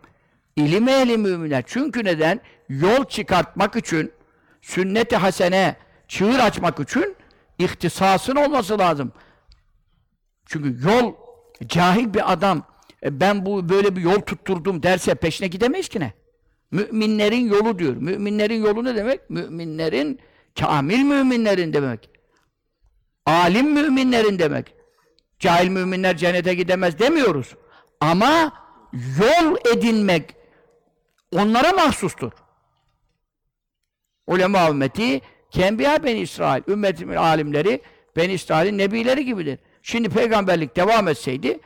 [0.55, 1.63] İlim ehli müminler.
[1.67, 2.39] Çünkü neden?
[2.69, 4.11] Yol çıkartmak için
[4.61, 5.75] sünnet-i hasene
[6.07, 7.15] çığır açmak için
[7.59, 9.11] ihtisasın olması lazım.
[10.45, 11.13] Çünkü yol
[11.67, 12.63] cahil bir adam
[13.03, 16.13] e, ben bu böyle bir yol tutturdum derse peşine gidemeyiz ki ne?
[16.71, 17.95] Müminlerin yolu diyor.
[17.95, 19.29] Müminlerin yolu ne demek?
[19.29, 20.19] Müminlerin,
[20.59, 22.09] kamil müminlerin demek.
[23.25, 24.75] Alim müminlerin demek.
[25.39, 27.55] Cahil müminler cennete gidemez demiyoruz.
[27.99, 28.53] Ama
[28.93, 30.35] yol edinmek
[31.31, 32.31] onlara mahsustur.
[34.27, 37.81] Ulema ümmeti Kenbiya ben İsrail, ümmetimin alimleri
[38.15, 39.59] ben İsrail'in nebileri gibidir.
[39.81, 41.59] Şimdi peygamberlik devam etseydi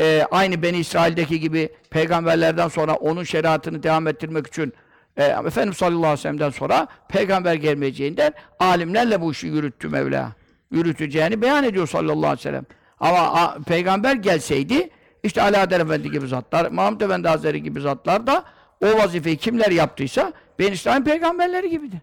[0.00, 4.72] e, aynı Beni İsrail'deki gibi peygamberlerden sonra onun şeriatını devam ettirmek için
[5.16, 10.32] e, Efendimiz sallallahu aleyhi ve sellem'den sonra peygamber gelmeyeceğinden alimlerle bu işi yürüttü Mevla.
[10.70, 12.66] Yürüteceğini beyan ediyor sallallahu aleyhi ve sellem.
[13.00, 14.90] Ama a, peygamber gelseydi
[15.22, 18.44] işte Ali Efendi gibi zatlar, Mahmud Efendi Hazretleri gibi zatlar da
[18.84, 21.98] o vazifeyi kimler yaptıysa ben İsrail peygamberleri gibidir.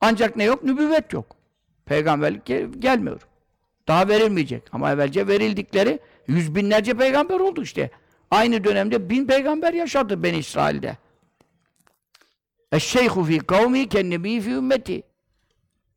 [0.00, 0.64] Ancak ne yok?
[0.64, 1.36] Nübüvvet yok.
[1.86, 3.20] Peygamberlik gel gelmiyor.
[3.88, 4.62] Daha verilmeyecek.
[4.72, 7.90] Ama evvelce verildikleri yüz binlerce peygamber oldu işte.
[8.30, 10.96] Aynı dönemde bin peygamber yaşadı ben İsrail'de.
[12.72, 15.02] Eşşeyhu fi kavmi kennebi fi ümmeti.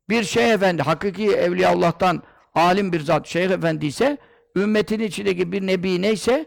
[0.08, 2.22] Bir şeyh efendi, hakiki evliya Allah'tan
[2.54, 4.18] alim bir zat, şeyh efendi ise
[4.56, 6.46] ümmetin içindeki bir nebi neyse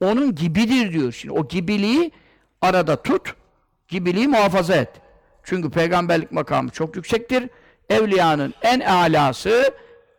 [0.00, 1.12] onun gibidir diyor.
[1.12, 2.10] Şimdi o gibiliği
[2.60, 3.34] arada tut,
[3.88, 4.88] gibiliği muhafaza et.
[5.42, 7.48] Çünkü peygamberlik makamı çok yüksektir.
[7.90, 9.74] Evliyanın en alası,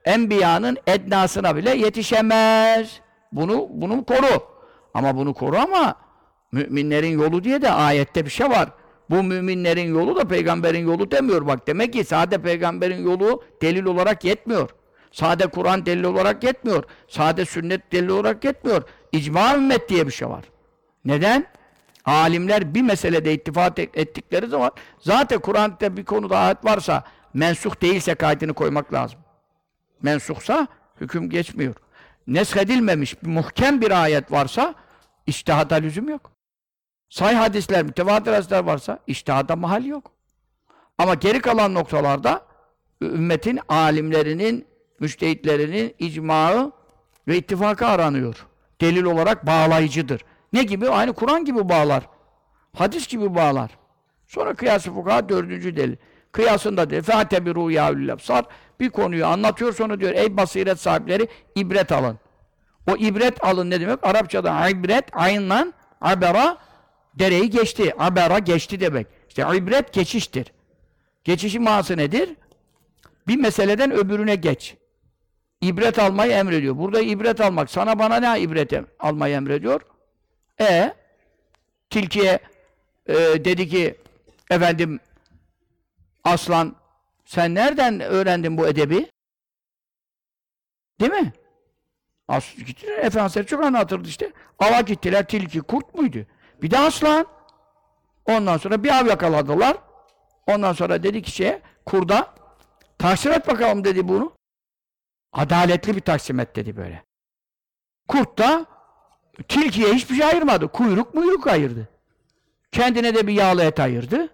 [0.07, 2.99] enbiyanın ednasına bile yetişemez.
[3.31, 4.43] Bunu bunu koru.
[4.93, 5.95] Ama bunu koru ama
[6.51, 8.69] müminlerin yolu diye de ayette bir şey var.
[9.09, 11.67] Bu müminlerin yolu da peygamberin yolu demiyor bak.
[11.67, 14.69] Demek ki sade peygamberin yolu delil olarak yetmiyor.
[15.11, 16.83] Sade Kur'an delil olarak yetmiyor.
[17.07, 18.83] Sade sünnet delil olarak yetmiyor.
[19.11, 20.43] İcma ümmet diye bir şey var.
[21.05, 21.45] Neden?
[22.05, 28.53] Alimler bir meselede ittifak ettikleri zaman zaten Kur'an'da bir konuda ayet varsa mensuh değilse kaydını
[28.53, 29.19] koymak lazım.
[30.01, 30.67] Mensuhsa
[31.01, 31.75] hüküm geçmiyor.
[32.27, 34.75] Neshedilmemiş bir muhkem bir ayet varsa
[35.27, 36.31] iştihada lüzum yok.
[37.09, 40.11] Say hadisler, mütevatir hadisler varsa iştihada mahal yok.
[40.97, 42.41] Ama geri kalan noktalarda
[43.01, 44.67] ümmetin alimlerinin,
[44.99, 46.71] müştehitlerinin icmağı
[47.27, 48.45] ve ittifakı aranıyor.
[48.81, 50.21] Delil olarak bağlayıcıdır.
[50.53, 50.89] Ne gibi?
[50.89, 52.03] Aynı Kur'an gibi bağlar.
[52.75, 53.71] Hadis gibi bağlar.
[54.27, 55.95] Sonra kıyas-ı fukaha dördüncü delil.
[56.31, 57.03] Kıyasında diyor.
[57.03, 58.45] Fâtebi rûyâ absar.
[58.79, 62.19] Bir konuyu anlatıyor sonra diyor ey basiret sahipleri ibret alın.
[62.91, 63.99] O ibret alın ne demek?
[64.03, 66.57] Arapçada ibret aynlan abera
[67.15, 67.93] dereyi geçti.
[67.99, 69.07] Abera geçti demek.
[69.29, 70.51] İşte ibret geçiştir.
[71.23, 72.29] Geçişin manası nedir?
[73.27, 74.75] Bir meseleden öbürüne geç.
[75.61, 76.77] İbret almayı emrediyor.
[76.77, 77.69] Burada ibret almak.
[77.71, 79.81] Sana bana ne ibret almayı emrediyor?
[80.59, 80.93] E
[81.89, 82.39] tilkiye
[83.07, 83.95] e, dedi ki
[84.49, 84.99] efendim
[86.23, 86.75] aslan
[87.27, 89.11] sen nereden öğrendin bu edebi?
[90.99, 91.33] Değil mi?
[92.27, 94.31] As gittiler, Efendimiz çok anlatırdı işte.
[94.59, 96.25] Ava gittiler, tilki, kurt muydu?
[96.61, 97.27] Bir de aslan.
[98.25, 99.77] Ondan sonra bir av yakaladılar.
[100.47, 102.35] Ondan sonra dedi ki şeye, kurda,
[102.99, 104.33] taksim et bakalım dedi bunu.
[105.33, 107.03] Adaletli bir taksim et dedi böyle.
[108.07, 108.65] Kurt da
[109.47, 110.67] tilkiye hiçbir şey ayırmadı.
[110.67, 111.89] Kuyruk muyruk ayırdı.
[112.71, 114.29] Kendine de bir yağlı et ayırdı.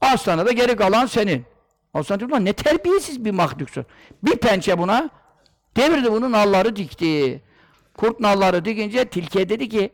[0.00, 1.49] Aslana da geri kalan senin.
[1.94, 3.86] Dedi, ne terbiyesiz bir mahluksun.
[4.22, 5.10] Bir pençe buna,
[5.76, 7.42] devirdi bunun nalları dikti.
[7.96, 9.90] Kurt nalları dikince tilkiye dedi ki,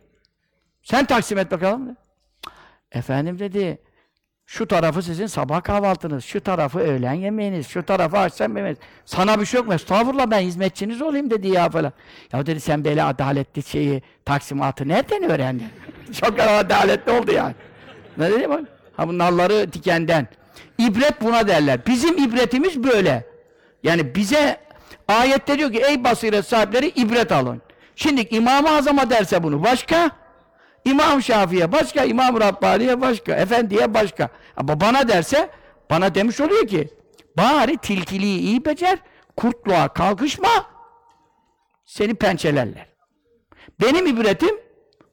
[0.83, 1.97] sen taksim et bakalım.
[2.93, 3.79] Efendim dedi,
[4.47, 8.79] şu tarafı sizin sabah kahvaltınız, şu tarafı öğlen yemeğiniz, şu tarafı akşam yemeğiniz.
[9.05, 9.75] Sana bir şey yok mu?
[9.75, 11.93] Estağfurullah ben hizmetçiniz olayım dedi ya falan.
[12.33, 15.69] Ya dedi sen böyle adaletli şeyi, taksimatı nereden öğrendin?
[16.13, 17.55] Çok adaletli oldu yani.
[18.19, 18.61] Ne dedi bak?
[18.97, 20.29] Ha bu nalları dikenden.
[20.79, 21.87] İbret buna derler.
[21.87, 23.27] Bizim ibretimiz böyle.
[23.83, 24.61] Yani bize
[25.09, 27.63] ayette diyor ki ey basiret sahipleri ibret alın.
[27.97, 30.11] Şimdi İmam-ı Azam'a derse bunu başka,
[30.85, 34.29] İmam Şafii'ye başka, İmam Rabbani'ye başka, Efendi'ye başka.
[34.57, 35.51] Ama bana derse,
[35.91, 36.89] bana demiş oluyor ki,
[37.37, 38.99] bari tilkiliği iyi becer,
[39.37, 40.67] kurtluğa kalkışma,
[41.85, 42.87] seni pençelerler.
[43.81, 44.57] Benim ibretim,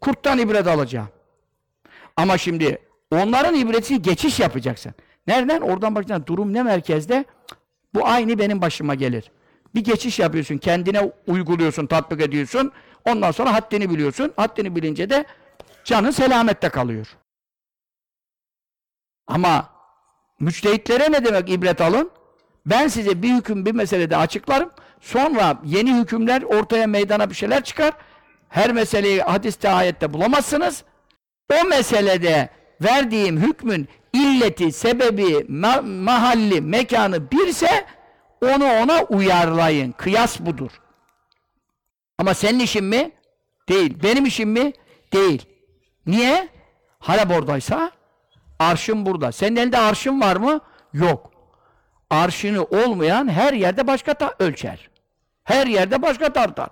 [0.02, 1.10] kurttan ibret alacağım.
[2.18, 2.78] Ama şimdi
[3.12, 4.94] onların ibretini geçiş yapacaksın.
[5.28, 5.62] Nereden?
[5.62, 6.26] Oradan bakacaksın.
[6.26, 7.26] Durum ne merkezde?
[7.94, 9.32] Bu aynı benim başıma gelir.
[9.76, 12.72] Bir geçiş yapıyorsun, kendine uyguluyorsun, tatbik ediyorsun.
[13.06, 14.34] Ondan sonra haddini biliyorsun.
[14.36, 15.26] Haddini bilince de
[15.84, 17.08] canın selamette kalıyor.
[19.28, 19.70] Ama
[20.40, 22.12] müçtehitlere ne demek ibret alın?
[22.66, 24.72] Ben size bir hüküm bir meselede açıklarım.
[25.02, 27.94] Sonra yeni hükümler ortaya meydana bir şeyler çıkar.
[28.50, 30.84] Her meseleyi hadiste ayette bulamazsınız.
[31.54, 32.50] O meselede
[32.82, 37.86] verdiğim hükmün illeti, sebebi, ma mahalli, mekanı birse
[38.42, 39.92] onu ona uyarlayın.
[39.92, 40.72] Kıyas budur.
[42.18, 43.12] Ama senin işin mi?
[43.70, 44.04] Değil.
[44.04, 44.74] Benim işim mi?
[45.14, 45.46] Değil.
[46.06, 46.48] Niye?
[47.00, 47.92] Halep oradaysa
[48.60, 49.32] arşın burada.
[49.32, 50.60] Senin elinde arşın var mı?
[50.94, 51.32] Yok.
[52.10, 54.90] Arşını olmayan her yerde başka ta- ölçer.
[55.44, 56.70] Her yerde başka tartar.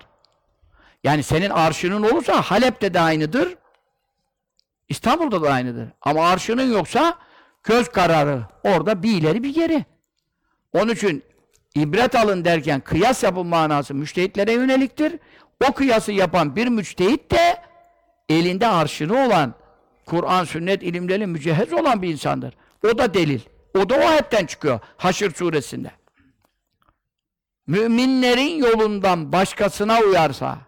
[1.04, 3.56] Yani senin arşının olursa Halep'te de aynıdır.
[4.88, 5.88] İstanbul'da da aynıdır.
[6.02, 7.18] Ama arşının yoksa
[7.64, 8.42] göz kararı.
[8.64, 9.84] Orada bir ileri bir geri.
[10.72, 11.22] Onun için
[11.74, 15.18] ibret alın derken kıyas yapın manası müştehitlere yöneliktir.
[15.68, 17.62] O kıyası yapan bir müçtehit de
[18.28, 19.54] elinde arşını olan,
[20.06, 22.54] Kur'an, sünnet ilimleriyle mücehhez olan bir insandır.
[22.86, 23.40] O da delil.
[23.78, 24.80] O da o ayetten çıkıyor.
[24.96, 25.90] Haşr suresinde.
[27.66, 30.58] Müminlerin yolundan başkasına uyarsa,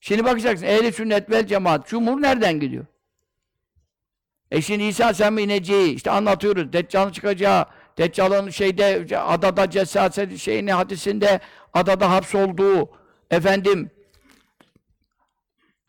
[0.00, 2.86] şimdi bakacaksın, ehli sünnet vel cemaat, cumhur nereden gidiyor?
[4.54, 7.66] E şimdi İsa Aleyhisselam'ın ineceği, işte anlatıyoruz, Deccal'ın çıkacağı,
[7.98, 11.40] Deccal'ın şeyde, adada cesaset şeyini hadisinde,
[11.72, 12.90] adada hapsolduğu,
[13.30, 13.90] efendim,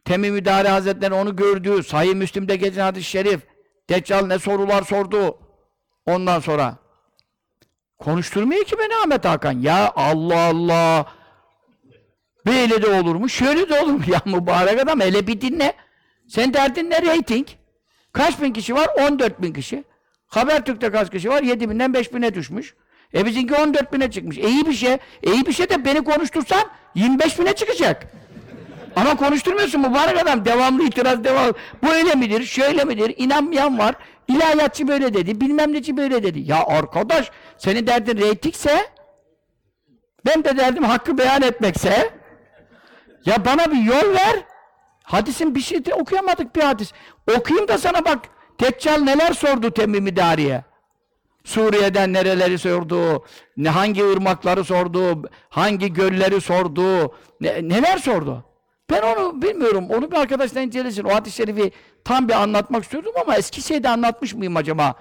[0.06, 3.42] Temim-i Dari Hazretleri onu gördüğü, Sahih Müslim'de geçen hadis-i şerif,
[3.90, 5.38] Deccal ne sorular sordu,
[6.06, 6.78] ondan sonra.
[8.00, 9.60] Konuşturmuyor ki beni Ahmet Hakan.
[9.60, 11.06] Ya Allah Allah!
[12.46, 13.30] Böyle de olur mu?
[13.30, 14.02] Şöyle de olur mu?
[14.08, 15.74] Ya mübarek adam hele bir dinle.
[16.28, 17.48] Sen derdin ne reyting?
[18.16, 18.88] Kaç bin kişi var?
[19.10, 19.84] 14 bin kişi.
[20.28, 21.44] Habertürk'te kaç kişi var?
[21.44, 22.76] 7 binden 5 bine düşmüş.
[23.14, 24.38] E bizimki 14 bine çıkmış.
[24.38, 24.94] E iyi bir şey.
[25.24, 26.64] E iyi bir şey de beni konuştursan
[26.96, 28.08] 25 bine çıkacak.
[28.96, 30.46] Ama konuşturmuyorsun mübarek adam.
[30.46, 31.54] Devamlı itiraz devam.
[31.84, 32.44] Bu öyle midir?
[32.44, 33.14] Şöyle midir?
[33.18, 33.96] İnanmayan var.
[34.28, 35.42] İlahiyatçı böyle dedi.
[35.42, 36.40] Bilmem neci böyle dedi.
[36.40, 38.88] Ya arkadaş senin derdin reytingse
[40.26, 42.10] benim de derdim hakkı beyan etmekse
[43.26, 44.55] ya bana bir yol ver.
[45.06, 46.92] Hadisin bir şey de okuyamadık bir hadis.
[47.38, 48.20] Okuyayım da sana bak.
[48.60, 50.64] Deccal neler sordu Temmimi Dari'ye.
[51.44, 53.26] Suriye'den nereleri sordu,
[53.58, 58.44] ne hangi ırmakları sordu, hangi gölleri sordu, ne- neler sordu.
[58.90, 59.88] Ben onu bilmiyorum.
[59.90, 61.04] Onu bir arkadaşla incelesin.
[61.04, 61.72] O hadis-i şerifi
[62.06, 64.94] tam bir anlatmak istiyordum ama eski şeyde anlatmış mıyım acaba?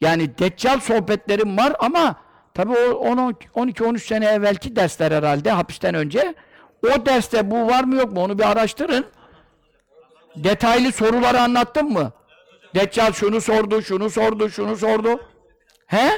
[0.00, 2.16] Yani Deccal sohbetlerim var ama
[2.54, 6.34] tabii o 12-13 sene evvelki dersler herhalde hapisten önce.
[6.86, 9.04] O derste bu var mı yok mu onu bir araştırın.
[10.36, 12.12] Detaylı soruları anlattım mı?
[12.74, 15.20] Deccal şunu sordu, şunu sordu, şunu sordu.
[15.86, 16.10] He?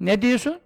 [0.00, 0.60] Ne diyorsun?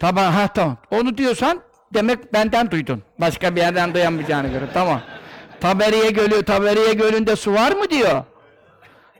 [0.00, 0.76] Tamam, ha tamam.
[0.90, 1.60] Onu diyorsan
[1.94, 3.02] demek benden duydun.
[3.18, 4.64] Başka bir yerden duyamayacağını göre.
[4.74, 5.02] Tamam.
[5.60, 8.24] Taberiye Gölü, Taberiye Gölü'nde su var mı diyor.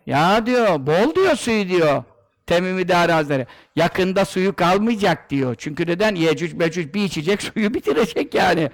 [0.06, 2.04] Ya diyor, bol diyor suyu diyor.
[2.52, 3.46] Temim İdare Hazretleri.
[3.76, 5.54] Yakında suyu kalmayacak diyor.
[5.58, 6.14] Çünkü neden?
[6.14, 8.70] Yecüc Mecüc bir içecek suyu bitirecek yani.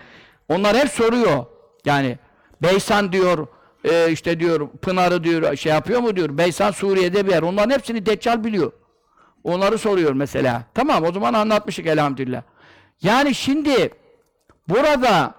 [0.48, 1.44] Onlar hep soruyor.
[1.84, 2.18] Yani
[2.62, 3.46] Beysan diyor,
[3.84, 6.38] e, işte diyor, Pınar'ı diyor, şey yapıyor mu diyor.
[6.38, 7.42] Beysan Suriye'de bir yer.
[7.42, 8.72] Onların hepsini Deccal biliyor.
[9.44, 10.62] Onları soruyor mesela.
[10.74, 12.42] Tamam o zaman anlatmışık elhamdülillah.
[13.02, 13.90] Yani şimdi
[14.68, 15.34] burada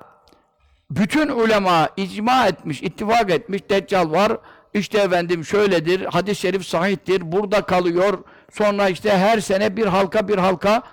[0.92, 4.38] bütün ulema icma etmiş, ittifak etmiş, Deccal var.
[4.74, 8.24] İşte efendim şöyledir, hadis-i şerif sahihtir, burada kalıyor.
[8.54, 10.84] Sonra işte her sene bir halka bir halka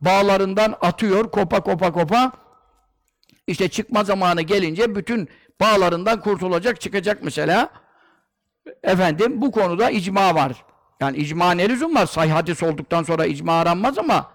[0.00, 2.32] bağlarından atıyor, kopa kopa kopa.
[3.46, 5.28] İşte çıkma zamanı gelince bütün
[5.60, 7.68] bağlarından kurtulacak, çıkacak mesela.
[8.82, 10.64] Efendim bu konuda icma var.
[11.00, 12.06] Yani icma ne lüzum var?
[12.06, 14.30] Sahih hadis olduktan sonra icma aranmaz ama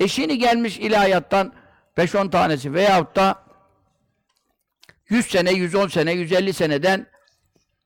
[0.00, 1.52] e şimdi gelmiş ilahiyattan
[1.96, 3.42] 5-10 tanesi veyahut da
[5.08, 7.06] 100 sene, 110 sene, 150 seneden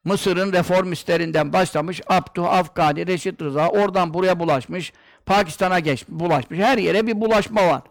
[0.04, 4.92] Mısır'ın reformistlerinden başlamış Abdü, Afgani, Reşit Rıza oradan buraya bulaşmış.
[5.26, 6.58] Pakistan'a geç, bulaşmış.
[6.58, 7.82] Her yere bir bulaşma var.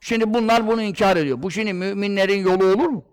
[0.00, 1.42] Şimdi bunlar bunu inkar ediyor.
[1.42, 3.04] Bu şimdi müminlerin yolu olur mu?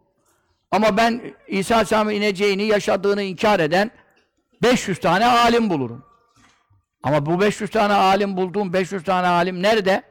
[0.72, 3.92] Ama ben İsa Aleyhisselam'ın ineceğini, yaşadığını inkar eden
[4.64, 6.06] 500 tane alim bulurum.
[7.04, 10.04] Ama bu 500 tane alim bulduğum 500 tane alim nerede?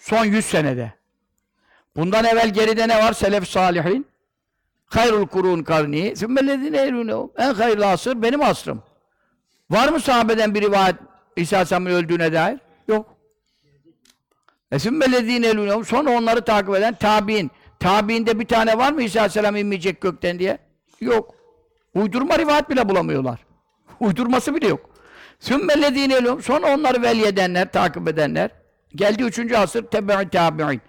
[0.00, 0.92] Son 100 senede.
[1.96, 3.12] Bundan evvel geride ne var?
[3.12, 4.13] Selef salihin.
[4.96, 6.16] Hayrul kurun karni.
[6.16, 7.30] Sümmellezine elûnehum.
[7.36, 8.82] En hayırlı asır benim asrım.
[9.70, 10.96] Var mı sahabeden bir rivayet
[11.36, 12.58] İsa Aleyhisselam'ın öldüğüne dair?
[12.88, 13.16] Yok.
[14.72, 15.84] E sümmellezine elûnehum.
[15.84, 17.50] Sonra onları takip eden tabi'in.
[17.80, 20.58] Tabi'inde bir tane var mı İsa Aleyhisselam inmeyecek gökten diye?
[21.00, 21.34] Yok.
[21.94, 23.40] Uydurma rivayet bile bulamıyorlar.
[24.00, 24.90] Uydurması bile yok.
[25.40, 26.42] Sümmellezine elûnehum.
[26.42, 28.50] Sonra onları veli edenler, takip edenler.
[28.94, 30.80] Geldi üçüncü asır tebe-i tabi'in.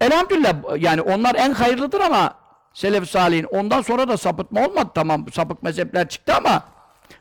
[0.00, 2.45] Elhamdülillah yani onlar en hayırlıdır ama
[2.76, 3.44] Selef Salih'in.
[3.44, 4.90] Ondan sonra da sapıtma olmadı.
[4.94, 6.64] Tamam sapık mezhepler çıktı ama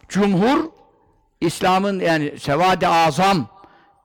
[0.10, 0.70] cumhur
[1.42, 3.48] İslam'ın yani sevade azam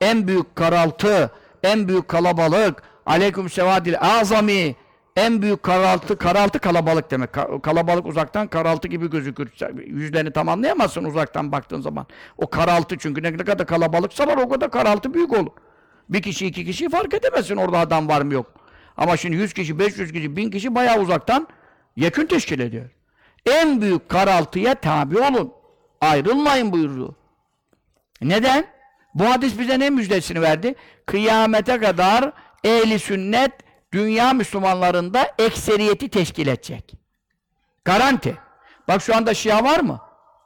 [0.01, 1.31] en büyük karaltı
[1.63, 4.75] en büyük kalabalık aleyküm sevadil azami
[5.15, 7.29] en büyük karaltı karaltı kalabalık demek.
[7.29, 9.51] Ka- kalabalık uzaktan karaltı gibi gözükür.
[9.85, 12.05] Yüzlerini tam anlayamazsın uzaktan baktığın zaman.
[12.37, 15.51] O karaltı çünkü ne kadar kalabalıksalar o kadar karaltı büyük olur.
[16.09, 17.55] Bir kişi, iki kişi fark edemezsin.
[17.55, 18.60] Orada adam var mı yok.
[18.97, 21.47] Ama şimdi 100 kişi, 500 kişi, 1000 kişi bayağı uzaktan
[21.95, 22.89] yekün teşkil ediyor.
[23.45, 25.53] En büyük karaltıya tabi olun.
[26.01, 27.15] Ayrılmayın buyurdu.
[28.21, 28.65] Neden?
[29.13, 30.75] Bu hadis bize ne müjdesini verdi?
[31.05, 32.31] Kıyamete kadar
[32.63, 33.51] ehli sünnet
[33.93, 36.93] dünya Müslümanlarında ekseriyeti teşkil edecek.
[37.85, 38.37] Garanti.
[38.87, 39.99] Bak şu anda Şia var mı?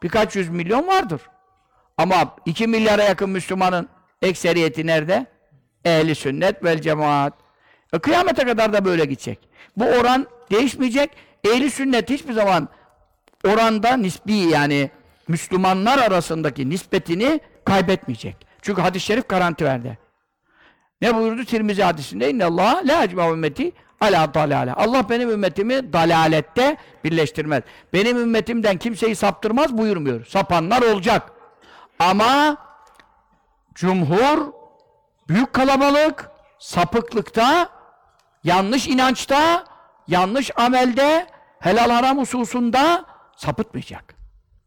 [0.03, 1.21] Birkaç yüz milyon vardır.
[1.97, 3.89] Ama iki milyara yakın Müslümanın
[4.21, 5.25] ekseriyeti nerede?
[5.85, 7.33] Ehli sünnet vel cemaat.
[7.95, 9.39] E, kıyamete kadar da böyle gidecek.
[9.77, 11.09] Bu oran değişmeyecek.
[11.43, 12.69] Ehli sünnet hiçbir zaman
[13.47, 14.89] oranda nisbi yani
[15.27, 18.47] Müslümanlar arasındaki nispetini kaybetmeyecek.
[18.61, 19.97] Çünkü hadis-i şerif garanti verdi.
[21.01, 22.29] Ne buyurdu Tirmizi hadisinde?
[22.29, 23.71] İnne Allah la ecma ümmeti
[24.01, 24.73] ala dalale.
[24.73, 27.63] Allah benim ümmetimi dalalette birleştirmez.
[27.93, 30.25] Benim ümmetimden kimseyi saptırmaz buyurmuyor.
[30.25, 31.31] Sapanlar olacak.
[31.99, 32.57] Ama
[33.75, 34.51] cumhur
[35.29, 36.29] büyük kalabalık
[36.59, 37.74] sapıklıkta
[38.45, 39.65] yanlış inançta
[40.07, 41.27] yanlış amelde
[41.59, 43.05] helal haram hususunda
[43.37, 44.15] sapıtmayacak.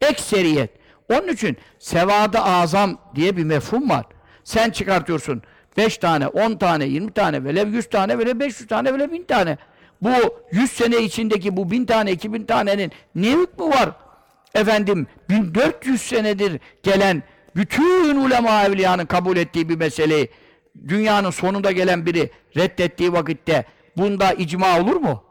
[0.01, 0.71] Ekseriyet.
[1.13, 4.05] Onun için sevada azam diye bir mefhum var.
[4.45, 5.43] Sen çıkartıyorsun
[5.77, 9.59] 5 tane, 10 tane, 20 tane, velev 100 tane, velev 500 tane, velev 1000 tane.
[10.03, 10.11] Bu
[10.53, 13.91] 100 sene içindeki bu 1000 tane, 2000 tanenin ne hükmü var?
[14.55, 17.23] Efendim 1400 senedir gelen
[17.57, 20.31] bütün ulema evliyanın kabul ettiği bir meseleyi
[20.89, 23.65] dünyanın sonunda gelen biri reddettiği vakitte
[23.97, 25.25] bunda icma olur mu?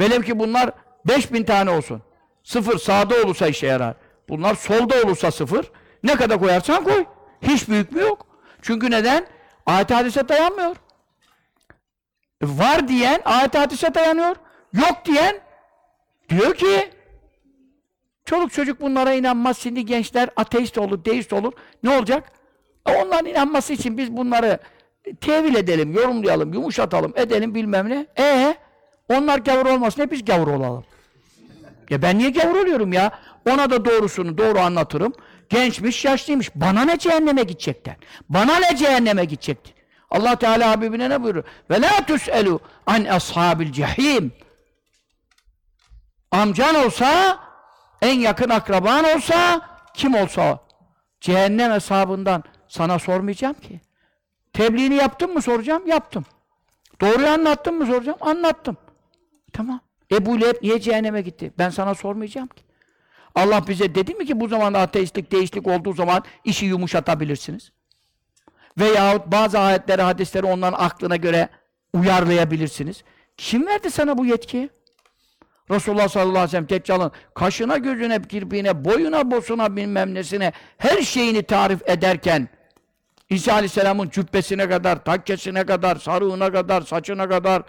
[0.00, 0.70] Velev ki bunlar
[1.08, 2.02] 5000 tane olsun.
[2.42, 3.94] Sıfır sağda olursa işe yarar.
[4.28, 5.70] Bunlar solda olursa sıfır.
[6.02, 7.04] Ne kadar koyarsan koy.
[7.42, 8.26] Hiç büyük mü yok?
[8.62, 9.26] Çünkü neden?
[9.66, 10.76] Ayet hadise dayanmıyor.
[12.42, 14.36] Var diyen ayet hadise dayanıyor.
[14.72, 15.40] Yok diyen
[16.28, 16.90] diyor ki
[18.24, 19.58] çoluk çocuk bunlara inanmaz.
[19.58, 21.52] Şimdi gençler ateist olur, deist olur.
[21.82, 22.32] Ne olacak?
[22.86, 24.58] Onların inanması için biz bunları
[25.20, 28.06] tevil edelim, yorumlayalım, yumuşatalım, edelim bilmem ne.
[28.18, 28.54] E
[29.08, 30.84] onlar gavur olmasın, hep biz gavur olalım.
[31.90, 33.10] Ya ben niye gavur oluyorum ya?
[33.50, 35.12] Ona da doğrusunu doğru anlatırım.
[35.48, 36.50] Gençmiş, yaşlıymış.
[36.54, 37.96] Bana ne cehenneme gidecekler?
[38.28, 39.74] Bana ne cehenneme gidecekti?
[40.10, 41.44] Allah Teala Habibine ne buyuruyor?
[41.70, 44.32] Ve la tus'elu an ashabil cehim.
[46.30, 47.38] Amcan olsa,
[48.02, 49.60] en yakın akraban olsa,
[49.94, 50.58] kim olsa.
[51.20, 52.44] Cehennem hesabından
[52.76, 53.80] sana sormayacağım ki.
[54.52, 55.86] Tebliğini yaptın mı soracağım?
[55.86, 56.24] Yaptım.
[57.00, 58.18] Doğruyu anlattın mı soracağım?
[58.20, 58.76] Anlattım.
[59.52, 59.80] Tamam.
[60.12, 61.52] Ebu Leheb niye cehenneme gitti?
[61.58, 62.62] Ben sana sormayacağım ki.
[63.34, 67.72] Allah bize dedi mi ki bu zamanda ateistlik, deistlik olduğu zaman işi yumuşatabilirsiniz?
[68.78, 71.48] Veyahut bazı ayetleri, hadisleri onların aklına göre
[71.92, 73.04] uyarlayabilirsiniz.
[73.36, 74.70] Kim verdi sana bu yetkiyi?
[75.70, 81.42] Resulullah sallallahu aleyhi ve sellem Deccal'ın kaşına, gözüne, kirpiğine, boyuna, bosuna, bilmem nesine her şeyini
[81.42, 82.48] tarif ederken
[83.30, 87.62] İsa aleyhisselamın cübbesine kadar, takkesine kadar, sarığına kadar, saçına kadar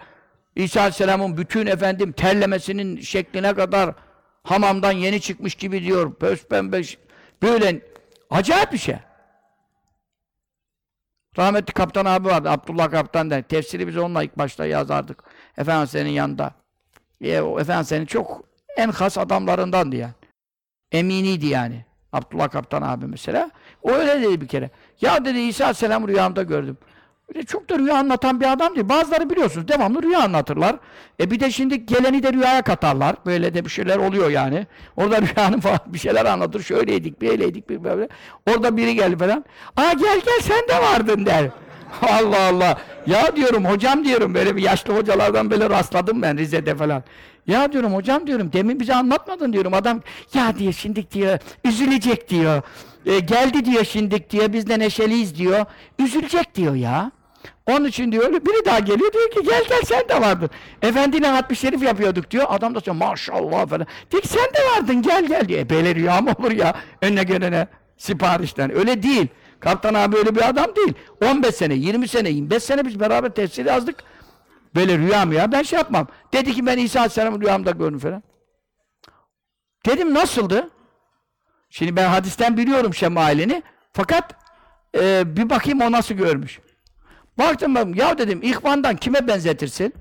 [0.56, 3.94] İsa aleyhisselamın bütün efendim terlemesinin şekline kadar
[4.42, 6.14] hamamdan yeni çıkmış gibi diyor.
[6.14, 6.82] Pös pembe
[7.42, 7.80] böyle
[8.30, 8.96] acayip bir şey.
[11.38, 12.50] Rahmetli kaptan abi vardı.
[12.50, 13.42] Abdullah kaptan der.
[13.42, 15.24] Tefsiri biz onunla ilk başta yazardık.
[15.58, 16.54] Efendimiz'in yanında.
[17.20, 18.44] E, o Efendimiz'in çok
[18.76, 20.14] en has adamlarındandı yani.
[20.92, 21.84] Eminiydi yani.
[22.12, 23.50] Abdullah kaptan abi mesela.
[23.82, 24.70] O öyle dedi bir kere.
[25.00, 26.78] Ya dedi İsa aleyhisselam rüyamda gördüm.
[27.34, 28.88] Öyle çok da rüya anlatan bir adam değil.
[28.88, 30.76] Bazıları biliyorsunuz devamlı rüya anlatırlar.
[31.20, 33.16] E bir de şimdi geleni de rüyaya katarlar.
[33.26, 34.66] Böyle de bir şeyler oluyor yani.
[34.96, 36.62] Orada rüyanın falan bir şeyler anlatır.
[36.62, 38.08] Şöyleydik, böyleydik, bir böyle.
[38.50, 39.44] Orada biri geldi falan.
[39.76, 41.50] Aa gel gel sen de vardın der.
[42.02, 42.78] Allah Allah.
[43.06, 47.02] Ya diyorum hocam diyorum böyle bir yaşlı hocalardan böyle rastladım ben Rize'de falan.
[47.46, 50.00] Ya diyorum hocam diyorum demin bize anlatmadın diyorum adam
[50.34, 52.62] ya diyor şimdi diyor üzülecek diyor.
[53.06, 55.64] E, geldi diyor şimdi diyor biz de neşeliyiz diyor.
[55.98, 57.10] Üzülecek diyor ya.
[57.66, 60.50] Onun için diyor biri daha geliyor diyor ki gel gel sen de vardın.
[60.82, 62.46] Efendiyle hatmi şerif yapıyorduk diyor.
[62.48, 63.86] Adam da diyor maşallah falan.
[64.10, 65.60] Diyor sen de vardın gel gel diyor.
[65.60, 67.66] E, böyle rüya mı olur ya önüne gelene
[67.96, 68.76] siparişten.
[68.78, 69.26] Öyle değil.
[69.60, 70.94] Kaptan abi öyle bir adam değil.
[71.24, 74.04] 15 sene, 20 sene, 25 sene biz beraber tefsir yazdık.
[74.74, 75.52] Böyle rüya mı ya?
[75.52, 76.06] Ben şey yapmam.
[76.32, 78.22] Dedi ki ben İsa Aleyhisselam'ı rüyamda gördüm falan.
[79.86, 80.70] Dedim nasıldı?
[81.70, 83.62] Şimdi ben hadisten biliyorum şemalini.
[83.92, 84.34] Fakat
[84.94, 86.60] e, bir bakayım o nasıl görmüş.
[87.38, 89.94] Baktım ben, ya dedim ihvandan kime benzetirsin?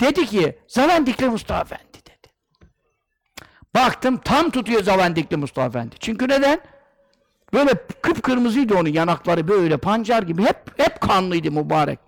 [0.00, 2.32] Dedi ki Zavendikli Mustafa Efendi dedi.
[3.74, 5.96] Baktım tam tutuyor Zavendikli Mustafa Efendi.
[6.00, 6.60] Çünkü neden?
[7.52, 7.70] Böyle
[8.02, 11.98] kıpkırmızıydı onun yanakları böyle pancar gibi hep hep kanlıydı mübarek.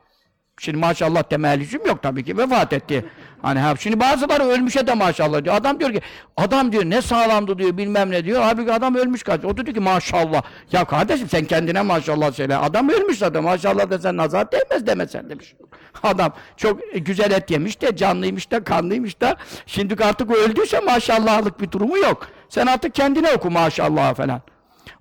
[0.60, 3.04] Şimdi maşallah yüzüm yok tabii ki vefat etti.
[3.42, 5.54] Hani ha, şimdi bazıları ölmüşe de maşallah diyor.
[5.54, 6.00] Adam diyor ki,
[6.36, 8.42] adam diyor ne sağlamdı diyor bilmem ne diyor.
[8.42, 9.44] Halbuki adam ölmüş kaç.
[9.44, 10.42] O diyor ki maşallah.
[10.72, 12.56] Ya kardeşim sen kendine maşallah söyle.
[12.56, 15.54] Adam ölmüş zaten maşallah desen nazar değmez demesen demiş.
[16.02, 19.36] Adam çok güzel et yemiş de, canlıymış da, kanlıymış da.
[19.66, 22.28] Şimdi artık öldüyse maşallahlık bir durumu yok.
[22.48, 24.42] Sen artık kendine oku maşallah falan.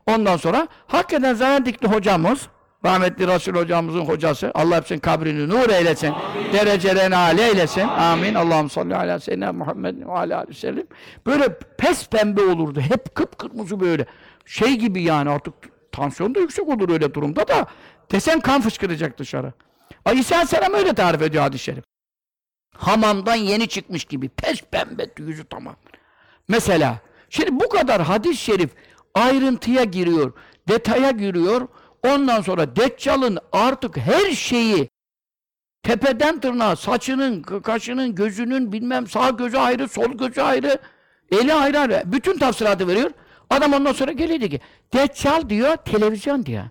[0.07, 2.47] Ondan sonra hakikaten Zanedikli hocamız,
[2.85, 6.13] rahmetli Resul hocamızın hocası, Allah hepsinin kabrini nur eylesin,
[6.53, 7.87] derecelerini âli eylesin.
[7.87, 8.35] Amin.
[8.35, 10.85] Allah'ım salli ala seyyidina Muhammed ve ala aleyhi.
[11.25, 12.81] Böyle pes pembe olurdu.
[12.81, 14.05] Hep kıpkırmızı böyle.
[14.45, 15.53] Şey gibi yani artık
[15.91, 17.65] tansiyon da yüksek olur öyle durumda da.
[18.11, 19.53] Desen kan fışkıracak dışarı.
[20.05, 21.83] Ay İsa Aleyhisselam öyle tarif ediyor hadis-i şerif.
[22.77, 24.29] Hamamdan yeni çıkmış gibi.
[24.29, 25.75] Pes pembe yüzü tamam.
[26.47, 26.97] Mesela
[27.29, 28.69] şimdi bu kadar hadis-i şerif
[29.15, 30.33] ayrıntıya giriyor,
[30.67, 31.67] detaya giriyor.
[32.07, 34.89] Ondan sonra Deccal'ın artık her şeyi
[35.83, 40.77] tepeden tırnağa, saçının, kaşının, gözünün bilmem sağ gözü ayrı, sol gözü ayrı,
[41.31, 42.03] eli ayrı ayrı.
[42.05, 43.11] Bütün tafsiratı veriyor.
[43.49, 44.59] Adam ondan sonra geliyor diyor ki
[44.93, 46.63] Deccal diyor, televizyon diyor.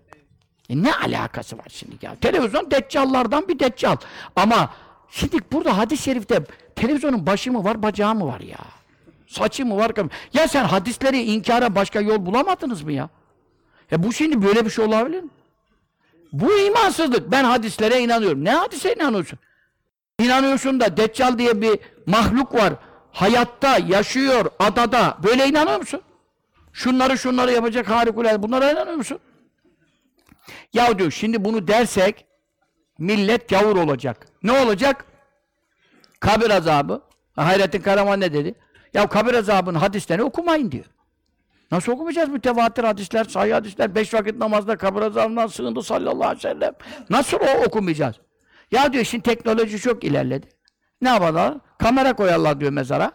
[0.69, 2.17] E ne alakası var şimdi ya?
[2.21, 3.97] Televizyon deccallardan bir deccal.
[4.37, 4.71] Ama
[5.11, 6.45] şimdi burada hadis-i şerifte
[6.77, 8.59] televizyonun başı mı var, bacağı mı var ya?
[9.31, 9.93] Saçı mı var?
[10.35, 13.09] Ya sen hadisleri inkara başka yol bulamadınız mı ya?
[13.93, 15.31] E bu şimdi böyle bir şey olabilir mi?
[16.33, 17.31] Bu imansızlık.
[17.31, 18.45] Ben hadislere inanıyorum.
[18.45, 19.39] Ne hadise inanıyorsun?
[20.19, 22.73] İnanıyorsun da Deccal diye bir mahluk var.
[23.13, 25.19] Hayatta, yaşıyor, adada.
[25.25, 26.01] Böyle inanıyor musun?
[26.73, 28.43] Şunları şunları yapacak harikulade.
[28.43, 29.19] Bunlara inanıyor musun?
[30.73, 32.25] Ya diyor şimdi bunu dersek
[32.99, 34.27] millet gavur olacak.
[34.43, 35.05] Ne olacak?
[36.21, 37.03] Kabir azabı.
[37.37, 38.55] Hayrettin Karaman ne dedi?
[38.95, 40.85] Ya kabir azabının hadislerini okumayın diyor.
[41.73, 46.41] Nasıl okumayacağız mütevatir hadisler, sahih hadisler, beş vakit namazda kabir azabından sığındı sallallahu aleyhi ve
[46.41, 46.73] sellem.
[47.11, 48.17] Nasıl o okumayacağız?
[48.71, 50.49] Ya diyor şimdi teknoloji çok ilerledi.
[51.03, 51.55] Ne yaparlar?
[51.79, 53.13] Kamera koyarlar diyor mezara.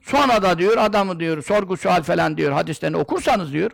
[0.00, 3.70] Sonra da diyor adamı diyor sorgu sual falan diyor hadislerini okursanız diyor.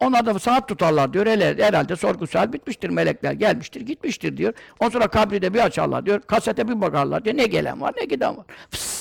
[0.00, 1.26] Onlar da saat tutarlar diyor.
[1.26, 2.88] Hele, herhalde sorgu sual bitmiştir.
[2.88, 4.54] Melekler gelmiştir, gitmiştir diyor.
[4.80, 6.20] Ondan sonra kabri de bir açarlar diyor.
[6.20, 7.36] Kasete bir bakarlar diyor.
[7.36, 8.46] Ne gelen var, ne giden var.
[8.70, 8.97] Fıs.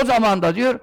[0.00, 0.80] O zaman da diyor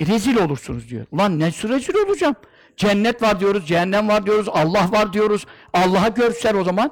[0.00, 1.06] rezil olursunuz diyor.
[1.12, 2.36] Ulan ne rezil olacağım?
[2.76, 5.46] Cennet var diyoruz, cehennem var diyoruz, Allah var diyoruz.
[5.72, 6.90] Allah'a görseler o zaman.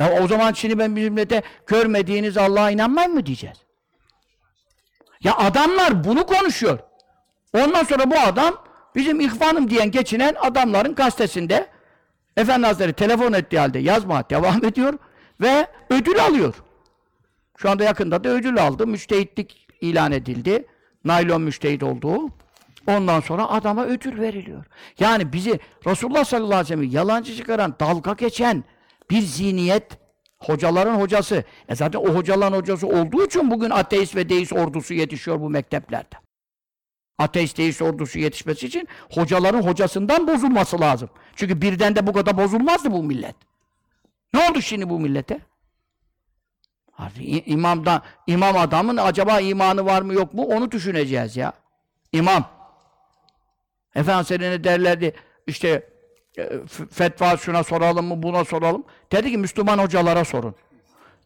[0.00, 3.56] Ya o zaman şimdi ben bir millete görmediğiniz Allah'a inanmayın mı diyeceğiz?
[5.20, 6.78] Ya adamlar bunu konuşuyor.
[7.52, 8.64] Ondan sonra bu adam
[8.94, 11.66] bizim ihvanım diyen geçinen adamların gazetesinde
[12.36, 14.98] Efendi Hazretleri telefon ettiği halde yazma devam ediyor
[15.40, 16.54] ve ödül alıyor.
[17.56, 18.86] Şu anda yakında da ödül aldı.
[18.86, 20.66] Müstehitlik ilan edildi.
[21.04, 22.28] Naylon müştehit olduğu.
[22.86, 24.64] Ondan sonra adama ödül veriliyor.
[24.98, 28.64] Yani bizi Resulullah sallallahu aleyhi ve sellem yalancı çıkaran, dalga geçen
[29.10, 29.98] bir zihniyet
[30.38, 31.44] hocaların hocası.
[31.68, 36.16] E zaten o hocaların hocası olduğu için bugün ateist ve deist ordusu yetişiyor bu mekteplerde.
[37.18, 41.10] Ateist deist ordusu yetişmesi için hocaların hocasından bozulması lazım.
[41.36, 43.36] Çünkü birden de bu kadar bozulmazdı bu millet.
[44.34, 45.40] Ne oldu şimdi bu millete?
[47.46, 51.52] İmamda imam adamın acaba imanı var mı yok mu onu düşüneceğiz ya.
[52.12, 52.44] İmam.
[53.94, 55.14] Efendimiz derlerdi
[55.46, 55.88] işte
[56.38, 56.50] e,
[56.90, 58.84] fetva şuna soralım mı buna soralım.
[59.12, 60.54] Dedi ki Müslüman hocalara sorun.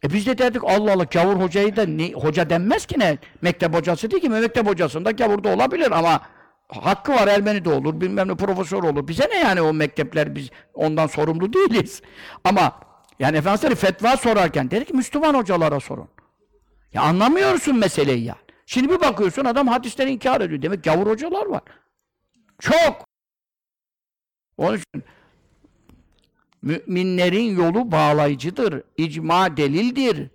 [0.03, 3.17] E biz de dedik Allah Allah gavur hocayı da ne, hoca denmez ki ne?
[3.41, 6.21] Mektep hocası değil ki mektep hocasında gavur da olabilir ama
[6.67, 9.07] hakkı var Ermeni de olur bilmem ne profesör olur.
[9.07, 12.01] Bize ne yani o mektepler biz ondan sorumlu değiliz.
[12.43, 12.79] Ama
[13.19, 16.07] yani Efendimiz fetva sorarken dedi ki Müslüman hocalara sorun.
[16.93, 18.35] Ya anlamıyorsun meseleyi ya.
[18.65, 20.61] Şimdi bir bakıyorsun adam hadisleri inkar ediyor.
[20.61, 21.61] Demek gavur hocalar var.
[22.59, 23.05] Çok.
[24.57, 25.03] Onun için
[26.61, 28.83] müminlerin yolu bağlayıcıdır.
[28.97, 30.29] İcma delildir.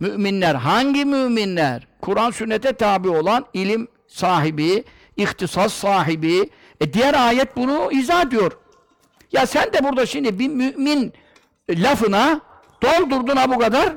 [0.00, 1.86] Müminler hangi müminler?
[2.00, 4.84] Kur'an sünnete tabi olan ilim sahibi,
[5.16, 6.50] ihtisas sahibi.
[6.80, 8.52] E diğer ayet bunu izah ediyor.
[9.32, 11.12] Ya sen de burada şimdi bir mümin
[11.76, 12.40] lafına
[12.82, 13.96] doldurdun ha bu kadar.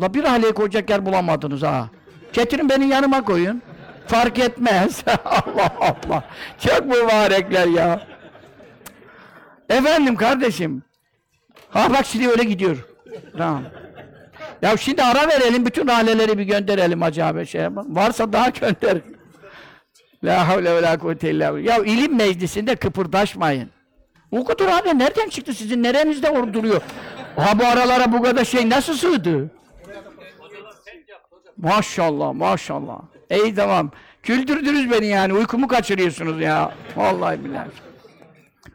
[0.00, 1.88] La bir aileye koyacak yer bulamadınız ha.
[2.32, 3.62] Getirin beni yanıma koyun.
[4.06, 5.04] Fark etmez.
[5.24, 6.24] Allah Allah.
[6.58, 8.06] Çok mübarekler ya.
[9.68, 10.82] Efendim kardeşim.
[11.70, 12.76] Ha bak şimdi öyle gidiyor.
[13.38, 13.62] Tamam.
[14.62, 17.96] Ya şimdi ara verelim, bütün aileleri bir gönderelim acaba şey yapalım.
[17.96, 18.98] Varsa daha gönder.
[20.24, 21.58] La havle ve la kuvvete illa.
[21.58, 23.70] Ya ilim meclisinde kıpırdaşmayın.
[24.32, 25.82] O abi nereden çıktı sizin?
[25.82, 26.82] Nerenizde or duruyor?
[27.36, 29.50] Ha bu aralara bu kadar şey nasıl sığdı?
[31.56, 32.98] Maşallah, maşallah.
[33.30, 33.90] Ey tamam.
[34.22, 35.34] Güldürdünüz beni yani.
[35.34, 36.74] Uykumu kaçırıyorsunuz ya.
[36.96, 37.68] Vallahi billahi.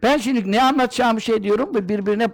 [0.04, 2.28] Ben şimdi ne anlatacağımı şey diyorum ve birbirine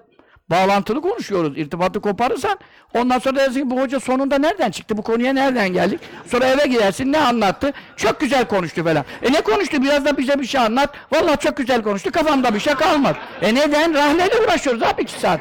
[0.51, 1.57] Bağlantılı konuşuyoruz.
[1.57, 2.59] İrtibatı koparırsan
[2.93, 4.97] ondan sonra dersin ki bu hoca sonunda nereden çıktı?
[4.97, 5.99] Bu konuya nereden geldik?
[6.27, 7.73] Sonra eve gidersin ne anlattı?
[7.97, 9.05] Çok güzel konuştu falan.
[9.21, 9.83] E ne konuştu?
[9.83, 10.95] Biraz da bize bir şey anlat.
[11.11, 12.11] Vallahi çok güzel konuştu.
[12.11, 13.17] Kafamda bir şey kalmadı.
[13.41, 13.93] E neden?
[13.93, 15.39] Rahleyle uğraşıyoruz abi iki saat.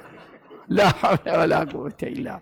[0.70, 2.40] La havle ve la.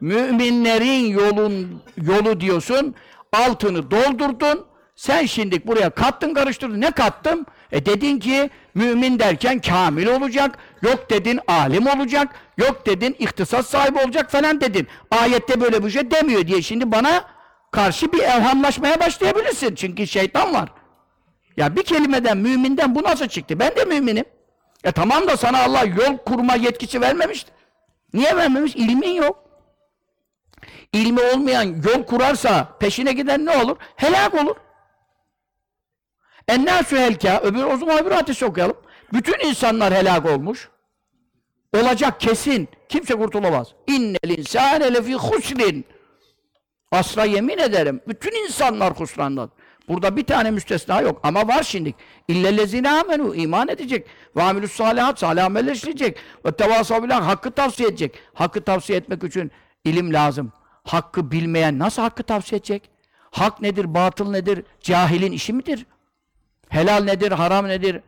[0.00, 2.94] Müminlerin yolun yolu diyorsun.
[3.32, 4.64] Altını doldurdun.
[4.98, 6.80] Sen şimdi buraya kattın karıştırdın.
[6.80, 7.46] Ne kattım?
[7.72, 10.58] E dedin ki mümin derken kamil olacak.
[10.82, 12.28] Yok dedin alim olacak.
[12.56, 14.88] Yok dedin ihtisas sahibi olacak falan dedin.
[15.10, 17.24] Ayette böyle bir şey demiyor diye şimdi bana
[17.70, 19.74] karşı bir evhamlaşmaya başlayabilirsin.
[19.74, 20.68] Çünkü şeytan var.
[21.56, 23.58] Ya bir kelimeden müminden bu nasıl çıktı?
[23.58, 24.24] Ben de müminim.
[24.84, 27.50] E tamam da sana Allah yol kurma yetkisi vermemişti.
[28.14, 28.76] Niye vermemiş?
[28.76, 29.44] İlmin yok.
[30.92, 33.76] İlmi olmayan yol kurarsa peşine giden ne olur?
[33.96, 34.56] Helak olur.
[36.48, 38.76] Ennâsü helkâ, öbür o zaman öbür hadisi okuyalım.
[39.12, 40.68] Bütün insanlar helak olmuş.
[41.76, 42.68] Olacak kesin.
[42.88, 43.68] Kimse kurtulamaz.
[43.86, 45.84] İnnel insâne lefî husrin.
[46.92, 48.00] Asla yemin ederim.
[48.08, 49.50] Bütün insanlar husrandan.
[49.88, 51.20] Burada bir tane müstesna yok.
[51.22, 51.94] Ama var şimdi.
[52.28, 53.34] İllellezine amenu.
[53.34, 54.06] iman edecek.
[54.36, 55.18] Ve amilus salihat.
[55.18, 56.18] Salih ameller işleyecek.
[56.46, 58.18] Ve tevasav Hakkı tavsiye edecek.
[58.34, 59.50] Hakkı tavsiye etmek için
[59.84, 60.52] ilim lazım.
[60.84, 62.90] Hakkı bilmeyen nasıl hakkı tavsiye edecek?
[63.30, 64.64] Hak nedir, batıl nedir?
[64.80, 65.86] Cahilin işi midir?
[66.68, 68.00] Helal nedir, haram nedir?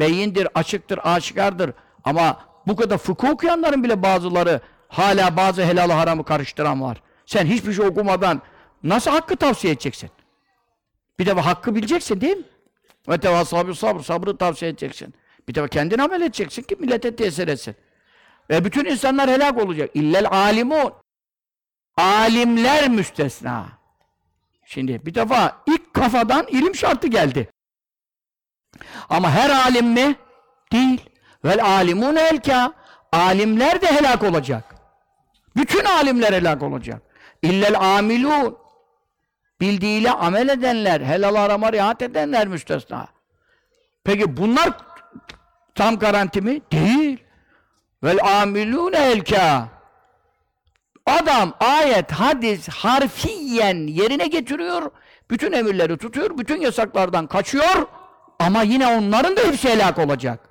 [0.00, 1.72] Beyindir, açıktır, aşikardır.
[2.04, 7.02] Ama bu kadar fıkıh okuyanların bile bazıları hala bazı helal haramı karıştıran var.
[7.26, 8.42] Sen hiçbir şey okumadan
[8.82, 10.10] nasıl hakkı tavsiye edeceksin?
[11.18, 12.44] Bir de hakkı bileceksin değil mi?
[13.08, 15.14] Ve tevasabı sabır, sabrı tavsiye edeceksin.
[15.48, 17.76] Bir de kendin amel edeceksin ki millete tesir etsin.
[18.50, 19.90] Ve bütün insanlar helak olacak.
[19.94, 20.92] İllel alimun.
[21.96, 23.68] Alimler müstesna.
[24.64, 27.50] Şimdi bir defa ilk kafadan ilim şartı geldi.
[29.10, 30.16] Ama her alim mi?
[30.72, 31.10] Değil.
[31.44, 32.72] Vel alimun elka.
[33.12, 34.64] Alimler de helak olacak.
[35.56, 37.02] Bütün alimler helak olacak.
[37.42, 38.58] İllel amilun.
[39.60, 43.08] Bildiğiyle amel edenler, helal arama riayet edenler müstesna.
[44.04, 44.70] Peki bunlar
[45.74, 46.60] tam garanti mi?
[46.72, 47.24] Değil.
[48.02, 49.68] Vel amilun elka.
[51.06, 54.90] Adam ayet, hadis harfiyen yerine getiriyor.
[55.30, 57.86] Bütün emirleri tutuyor, bütün yasaklardan kaçıyor.
[58.38, 60.48] Ama yine onların da hepsi helak olacak.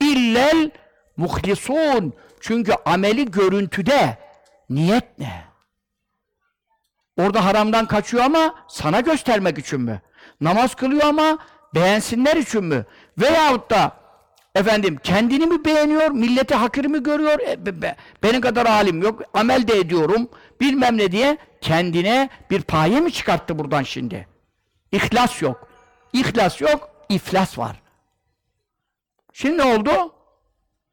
[0.00, 0.70] İllel
[1.16, 2.12] muhlisun.
[2.40, 4.18] Çünkü ameli görüntüde.
[4.70, 5.44] Niyet ne?
[7.18, 10.02] Orada haramdan kaçıyor ama sana göstermek için mi?
[10.40, 11.38] Namaz kılıyor ama
[11.74, 12.84] beğensinler için mi?
[13.18, 13.92] Veyahut da
[14.54, 17.38] efendim kendini mi beğeniyor, milleti hakir mi görüyor?
[17.48, 20.28] E, be, be, benim kadar alim yok, amel de ediyorum,
[20.60, 24.28] bilmem ne diye kendine bir paye mi çıkarttı buradan şimdi?
[24.92, 25.67] İhlas yok.
[26.12, 27.82] İhlas yok, iflas var.
[29.32, 30.14] Şimdi ne oldu?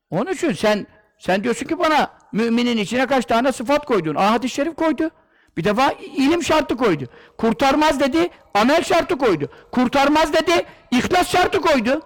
[0.09, 0.87] Onun için sen
[1.19, 4.15] sen diyorsun ki bana müminin içine kaç tane sıfat koydun?
[4.15, 5.09] Ah hadis-i şerif koydu.
[5.57, 7.05] Bir defa ilim şartı koydu.
[7.37, 9.49] Kurtarmaz dedi, amel şartı koydu.
[9.71, 12.01] Kurtarmaz dedi, ihlas şartı koydu.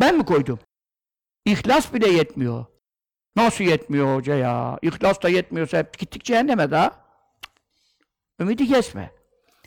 [0.00, 0.58] Ben mi koydum?
[1.44, 2.64] İhlas bile yetmiyor.
[3.36, 4.78] Nasıl yetmiyor hoca ya?
[4.82, 6.92] İhlas da yetmiyorsa hep gittik cehenneme daha.
[8.40, 9.10] Ümidi kesme.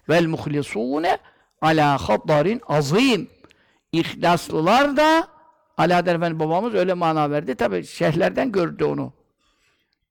[0.09, 1.17] Vel muhlisune
[1.64, 3.30] ala haddarin azim.
[3.91, 5.28] İhlaslılar da
[5.78, 7.55] Alaeddin Efendi babamız öyle mana verdi.
[7.55, 9.14] Tabi şeyhlerden gördü onu.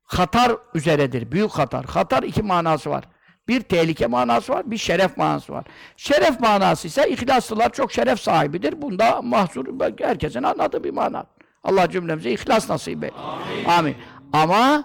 [0.04, 1.32] Hatar üzeredir.
[1.32, 1.84] Büyük hatar.
[1.84, 3.04] Hatar iki manası var.
[3.48, 5.64] Bir tehlike manası var, bir şeref manası var.
[5.96, 8.82] Şeref manası ise ihlaslılar çok şeref sahibidir.
[8.82, 9.66] Bunda mahzur
[10.00, 11.26] herkesin anladığı bir mana.
[11.64, 13.12] Allah cümlemize ihlas nasip et.
[13.18, 13.64] Amin.
[13.64, 13.96] Amin.
[14.32, 14.84] Ama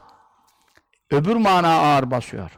[1.12, 2.52] öbür mana ağır basıyor.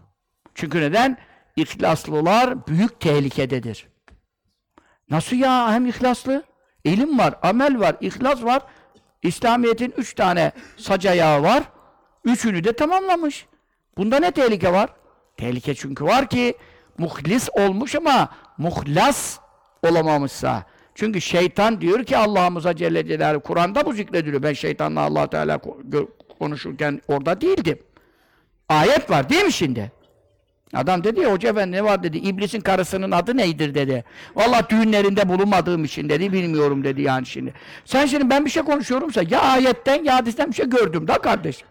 [0.55, 1.17] Çünkü neden?
[1.55, 3.87] İhlaslılar büyük tehlikededir.
[5.09, 6.43] Nasıl ya hem ihlaslı?
[6.83, 8.61] İlim var, amel var, ihlas var.
[9.23, 11.05] İslamiyet'in üç tane sac
[11.43, 11.63] var.
[12.25, 13.45] Üçünü de tamamlamış.
[13.97, 14.89] Bunda ne tehlike var?
[15.37, 16.53] Tehlike çünkü var ki
[16.97, 19.39] muhlis olmuş ama muhlas
[19.83, 20.63] olamamışsa.
[20.95, 24.43] Çünkü şeytan diyor ki Allah'ımıza Celle Celaluhu Kur'an'da bu zikrediliyor.
[24.43, 25.59] Ben şeytanla Allah Teala
[26.39, 27.79] konuşurken orada değildim.
[28.69, 29.91] Ayet var değil mi şimdi?
[30.74, 32.18] Adam dedi ya hoca efendi ne var dedi.
[32.18, 34.04] İblisin karısının adı neydir dedi.
[34.34, 36.32] Vallahi düğünlerinde bulunmadığım için dedi.
[36.32, 37.54] Bilmiyorum dedi yani şimdi.
[37.84, 41.68] Sen şimdi ben bir şey konuşuyorumsa ya ayetten ya hadisten bir şey gördüm da kardeşim.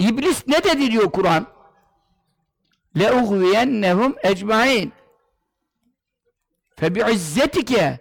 [0.00, 1.46] İblis ne dedi diyor Kur'an?
[2.96, 4.88] لَاُغْوِيَنَّهُمْ اَجْمَعِينَ
[6.80, 7.96] فَبِعِزَّتِكَ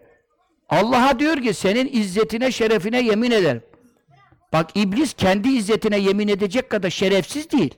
[0.69, 3.63] Allah'a diyor ki senin izzetine, şerefine yemin ederim.
[4.53, 7.75] Bak iblis kendi izzetine yemin edecek kadar şerefsiz değil.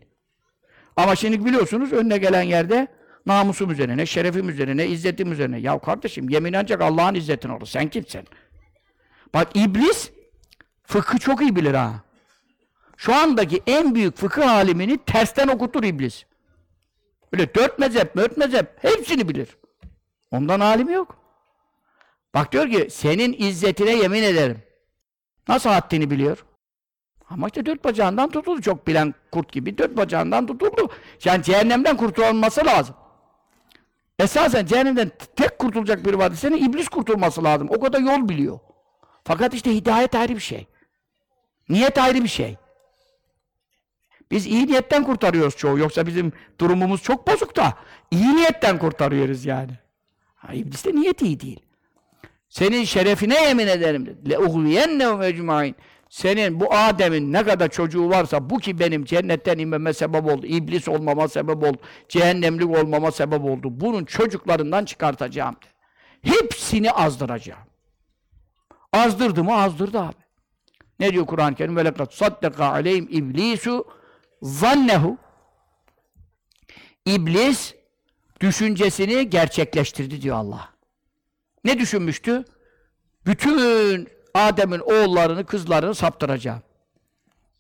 [0.97, 2.86] Ama şimdi biliyorsunuz önüne gelen yerde
[3.26, 5.61] namusum üzerine, şerefim üzerine, izzetim üzerine.
[5.61, 7.66] Ya kardeşim yemin ancak Allah'ın izzetine olur.
[7.66, 8.22] Sen kimsin?
[9.34, 10.11] Bak iblis
[10.93, 11.95] Fıkhı çok iyi bilir ha.
[12.97, 16.24] Şu andaki en büyük fıkıh alimini tersten okutur iblis.
[17.32, 19.49] Öyle dört mezhep, dört mezhep hepsini bilir.
[20.30, 21.16] Ondan alimi yok.
[22.34, 24.62] Bak diyor ki senin izzetine yemin ederim.
[25.49, 26.45] Nasıl haddini biliyor?
[27.33, 28.61] Ama işte dört bacağından tutuldu.
[28.62, 30.89] Çok bilen kurt gibi dört bacağından tutuldu.
[31.24, 32.95] Yani cehennemden kurtulması lazım.
[34.18, 36.37] Esasen cehennemden tek kurtulacak bir vardı.
[36.37, 37.68] Senin iblis kurtulması lazım.
[37.70, 38.59] O kadar yol biliyor.
[39.24, 40.66] Fakat işte hidayet ayrı bir şey.
[41.68, 42.57] Niyet ayrı bir şey.
[44.30, 45.78] Biz iyi niyetten kurtarıyoruz çoğu.
[45.78, 47.74] Yoksa bizim durumumuz çok bozuk da
[48.11, 49.72] iyi niyetten kurtarıyoruz yani.
[50.35, 51.61] Ha, iblis de niyet iyi değil.
[52.49, 54.18] Senin şerefine yemin ederim.
[54.30, 55.76] Le uhliyennehum ecmain
[56.11, 60.88] Senin bu Adem'in ne kadar çocuğu varsa bu ki benim cennetten inmeme sebep oldu, iblis
[60.88, 61.78] olmama sebep oldu,
[62.09, 63.67] cehennemlik olmama sebep oldu.
[63.71, 65.78] Bunun çocuklarından çıkartacağım dedi.
[66.36, 67.67] Hepsini azdıracağım.
[68.93, 69.55] Azdırdı mı?
[69.55, 70.28] Azdırdı abi.
[70.99, 71.78] Ne diyor Kur'an-ı Kerim?
[71.78, 73.84] وَلَقَدْ صَدَّقَ عَلَيْهِمْ اِبْلِيسُ
[74.41, 75.17] zannehu
[77.05, 77.75] İblis
[78.41, 80.69] düşüncesini gerçekleştirdi diyor Allah.
[81.63, 82.45] Ne düşünmüştü?
[83.25, 86.62] Bütün Adem'in oğullarını, kızlarını saptıracağım.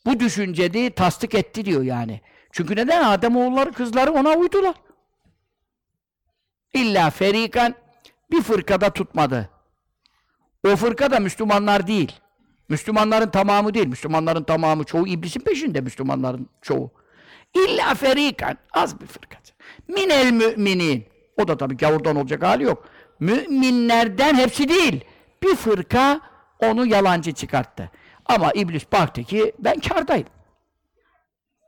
[0.06, 2.20] Bu düşünceni tasdik etti diyor yani.
[2.52, 3.04] Çünkü neden?
[3.04, 4.74] Adem oğulları, kızları ona uydular.
[6.74, 7.74] İlla ferikan
[8.30, 9.48] bir fırkada tutmadı.
[10.66, 12.12] O fırka da Müslümanlar değil.
[12.68, 13.86] Müslümanların tamamı değil.
[13.86, 16.90] Müslümanların tamamı çoğu iblisin peşinde Müslümanların çoğu.
[17.54, 19.38] İlla ferikan az bir fırka.
[19.88, 21.04] Minel müminin.
[21.36, 22.88] O da tabii gavurdan olacak hali yok.
[23.20, 25.04] Müminlerden hepsi değil.
[25.42, 26.20] Bir fırka
[26.62, 27.90] onu yalancı çıkarttı.
[28.26, 30.26] Ama iblis baktı ki ben kârdayım.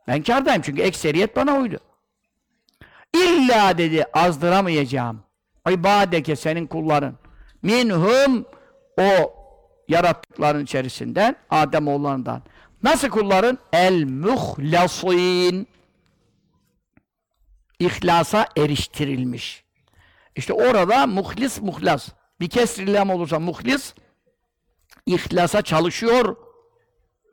[0.07, 1.79] Ben kârdayım çünkü ekseriyet bana uydu.
[3.13, 5.23] İlla dedi azdıramayacağım.
[5.69, 7.15] İbadeke senin kulların.
[7.61, 8.45] Minhum
[8.99, 9.33] o
[9.87, 12.41] yarattıkların içerisinden Adem oğullarından.
[12.83, 13.57] Nasıl kulların?
[13.73, 15.67] El muhlasin.
[17.79, 19.63] İhlasa eriştirilmiş.
[20.35, 22.09] İşte orada muhlis muhlas.
[22.39, 23.93] Bir kesrillam olursa muhlis
[25.05, 26.35] ihlasa çalışıyor.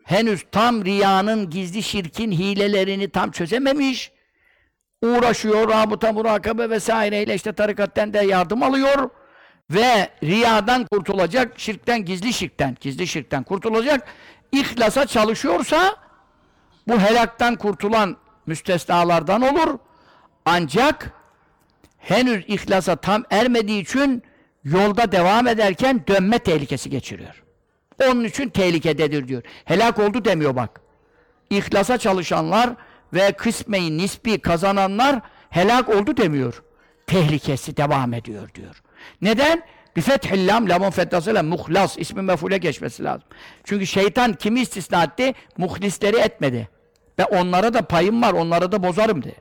[0.05, 4.13] Henüz tam riyanın gizli şirkin hilelerini tam çözememiş.
[5.03, 9.11] Uğraşıyor, rabıta, murakabe vesaireyle işte tarikatten de yardım alıyor
[9.71, 14.09] ve riyadan kurtulacak, şirkten, gizli şirkten, gizli şirkten kurtulacak,
[14.53, 15.97] ihlasa çalışıyorsa
[16.89, 18.17] bu helaktan kurtulan
[18.47, 19.79] müstesnalardan olur.
[20.45, 21.13] Ancak
[21.99, 24.23] henüz ihlasa tam ermediği için
[24.65, 27.42] yolda devam ederken dönme tehlikesi geçiriyor.
[28.11, 29.43] Onun için tehlikededir diyor.
[29.65, 30.81] Helak oldu demiyor bak.
[31.51, 32.71] İhlasa çalışanlar
[33.13, 36.63] ve kısmeyi nispi kazananlar helak oldu demiyor.
[37.07, 38.83] Tehlikesi devam ediyor diyor.
[39.23, 39.63] Neden?
[39.97, 43.29] Bir fethil lam, lamun fethasıyla muhlas, ismi mefule geçmesi lazım.
[43.65, 45.35] Çünkü şeytan kimi istisna etti?
[45.57, 46.69] Muhlisleri etmedi.
[47.19, 49.41] Ve onlara da payım var, onlara da bozarım dedi.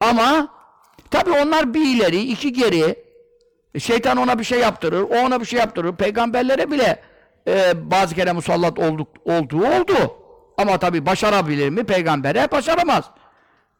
[0.00, 0.48] Ama
[1.10, 3.04] tabi onlar bir ileri, iki geri.
[3.74, 5.96] E, şeytan ona bir şey yaptırır, o ona bir şey yaptırır.
[5.96, 7.02] Peygamberlere bile
[7.48, 10.16] e, bazı kere musallat olduk, olduğu oldu.
[10.58, 11.84] Ama tabi başarabilir mi?
[11.84, 13.04] Peygambere başaramaz.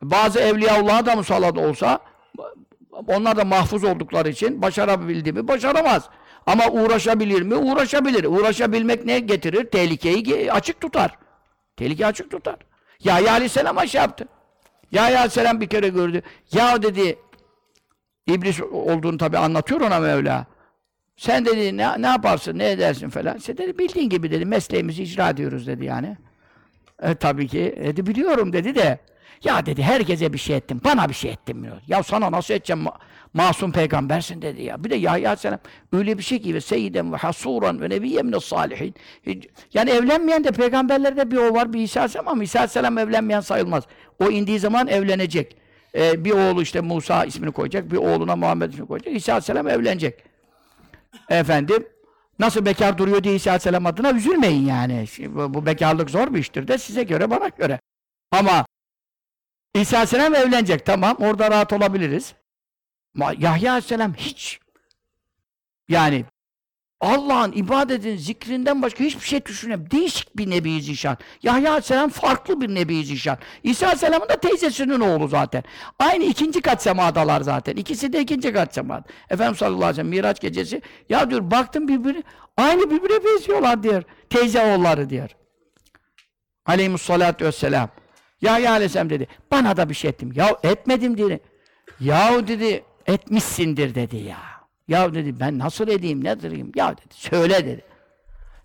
[0.03, 1.99] Bazı Evliyaullah'a da musallat olsa
[3.07, 5.49] onlar da mahfuz oldukları için başarabildi mi?
[5.49, 6.09] Başaramaz.
[6.47, 7.55] Ama uğraşabilir mi?
[7.55, 8.25] Uğraşabilir.
[8.25, 9.71] Uğraşabilmek ne getirir?
[9.71, 11.19] Tehlikeyi açık tutar.
[11.77, 12.57] Tehlike açık tutar.
[13.05, 14.29] Yahya Aleyhisselam şey yaptı.
[14.93, 16.23] Yahya Aleyhisselam bir kere gördü.
[16.53, 17.19] Ya dedi,
[18.27, 20.47] iblis olduğunu tabi anlatıyor ona Mevla.
[21.17, 23.37] Sen dedi ne, ne yaparsın, ne edersin falan.
[23.37, 26.17] İşte dedi bildiğin gibi dedi mesleğimizi icra ediyoruz dedi yani.
[27.03, 28.99] E, tabii ki dedi biliyorum dedi de
[29.45, 31.77] ya dedi herkese bir şey ettim, bana bir şey ettim diyor.
[31.87, 32.93] Ya sana nasıl edeceğim ma
[33.35, 34.85] masum peygambersin dedi ya.
[34.85, 35.59] Bir de Yahya Aleyhisselam
[35.93, 38.95] öyle bir şey ki ve seyyiden ve hasuran ve nebiyye mine salihin.
[39.75, 43.85] Yani evlenmeyen de peygamberlerde bir o var bir İsa Aleyhisselam ama İsa Aleyhisselam evlenmeyen sayılmaz.
[44.19, 45.62] O indiği zaman evlenecek.
[45.95, 49.17] Ee, bir oğlu işte Musa ismini koyacak, bir oğluna Muhammed ismini koyacak.
[49.17, 50.25] İsa Aleyhisselam evlenecek.
[51.29, 51.89] Efendim,
[52.39, 55.07] nasıl bekar duruyor diye İsa Aleyhisselam adına üzülmeyin yani.
[55.19, 57.81] Bu, bu bekarlık zor bir iştir de size göre, bana göre.
[58.31, 58.67] Ama
[59.75, 62.35] İsa Aleyhisselam evlenecek, tamam, orada rahat olabiliriz.
[63.17, 64.61] Yahya Aleyhisselam hiç
[65.89, 66.25] yani
[67.03, 69.91] Allah'ın ibadetin, zikrinden başka hiçbir şey düşünemiyor.
[69.91, 71.17] Değişik bir Nebi Zişan.
[71.43, 73.39] Yahya Aleyhisselam farklı bir Nebi Zişan.
[73.63, 75.65] İsa Aleyhisselam'ın da teyzesinin oğlu zaten.
[75.99, 77.77] Aynı ikinci kat semadalar zaten.
[77.77, 79.05] İkisi de ikinci kat semada.
[79.31, 82.23] Efendimiz sallallahu aleyhi ve sellem Miraç gecesi ya diyor baktım birbiri
[82.57, 84.03] aynı birbirine benziyorlar diyor.
[84.31, 85.31] Teyze oğulları diyor.
[86.67, 87.89] Aleyhisselatü vesselam.
[88.41, 89.29] Yahya Aleyhisselam dedi.
[89.51, 90.33] Bana da bir şey ettim.
[90.35, 91.41] Ya etmedim dedi.
[92.01, 94.52] Yahu dedi etmişsindir dedi ya.
[94.89, 96.73] Ya dedi ben nasıl edeyim ne durayım?
[96.77, 97.85] Ya dedi söyle dedi.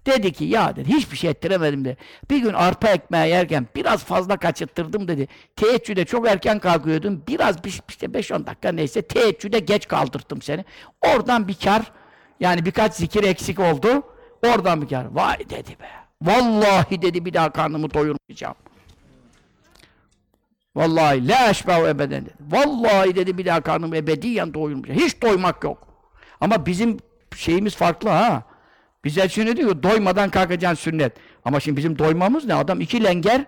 [0.06, 1.98] Dedi ki ya dedi hiçbir şey ettiremedim de.
[2.32, 5.28] Bir gün arpa ekmeği yerken biraz fazla kaçırttırdım dedi.
[5.56, 7.24] Teheccüde çok erken kalkıyordum.
[7.28, 10.66] Biraz bir- işte 5-10 dakika neyse teheccüde geç kaldırttım seni.
[11.08, 11.92] Oradan bir kar
[12.40, 14.04] yani birkaç zikir eksik oldu.
[14.46, 15.06] Oradan bir kar.
[15.06, 15.90] Vay dedi be.
[16.22, 18.56] Vallahi dedi bir daha karnımı doyurmayacağım.
[20.76, 22.34] Vallahi la eşbehu ebeden dedi.
[22.40, 25.00] Vallahi dedi bir daha karnımı ebediyen doyurmayacağım.
[25.00, 25.87] Hiç doymak yok.
[26.42, 26.98] Ama bizim
[27.36, 28.44] şeyimiz farklı ha.
[29.06, 31.14] Bize şimdi diyor doymadan kalkacaksın sünnet.
[31.46, 32.54] Ama şimdi bizim doymamız ne?
[32.54, 33.46] Adam iki lenger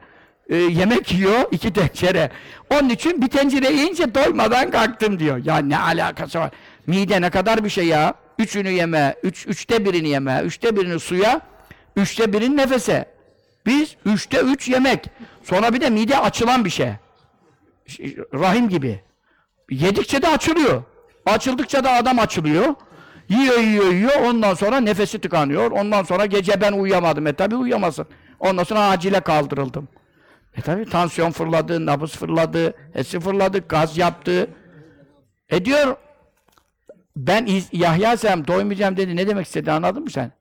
[0.50, 2.32] e, yemek yiyor, iki tencere.
[2.70, 5.46] Onun için bir tencere yiyince doymadan kalktım diyor.
[5.46, 6.52] Ya ne alakası var?
[6.88, 8.14] Mide ne kadar bir şey ya?
[8.40, 11.42] Üçünü yeme, üç, üçte birini yeme, üçte birini suya,
[11.96, 13.06] üçte birini nefese.
[13.66, 15.06] Biz üçte üç yemek.
[15.44, 16.92] Sonra bir de mide açılan bir şey.
[18.34, 19.02] Rahim gibi.
[19.70, 20.84] Yedikçe de açılıyor.
[21.30, 22.76] Açıldıkça da adam açılıyor.
[23.30, 24.22] Yiyor, yiyor, yiyor.
[24.22, 25.72] Ondan sonra nefesi tıkanıyor.
[25.72, 27.28] Ondan sonra gece ben uyuyamadım.
[27.28, 28.08] E tabi uyuyamazsın.
[28.40, 29.88] Ondan sonra acile kaldırıldım.
[30.58, 34.50] E tabi tansiyon fırladı, nabız fırladı, hesi fırladı, gaz yaptı.
[35.50, 35.96] E diyor,
[37.16, 39.16] ben Yahya Selam doymayacağım dedi.
[39.16, 40.32] Ne demek istedi anladın mı sen?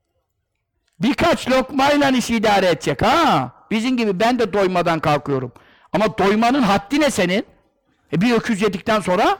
[1.00, 3.52] Birkaç lokmayla işi idare edecek ha.
[3.70, 5.52] Bizim gibi ben de doymadan kalkıyorum.
[5.92, 7.46] Ama doymanın haddi ne senin?
[8.12, 9.38] E bir öküz yedikten sonra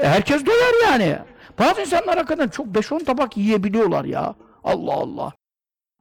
[0.00, 1.18] herkes doyar yani.
[1.58, 4.34] Bazı insanlar hakikaten çok 5-10 tabak yiyebiliyorlar ya.
[4.64, 5.32] Allah Allah.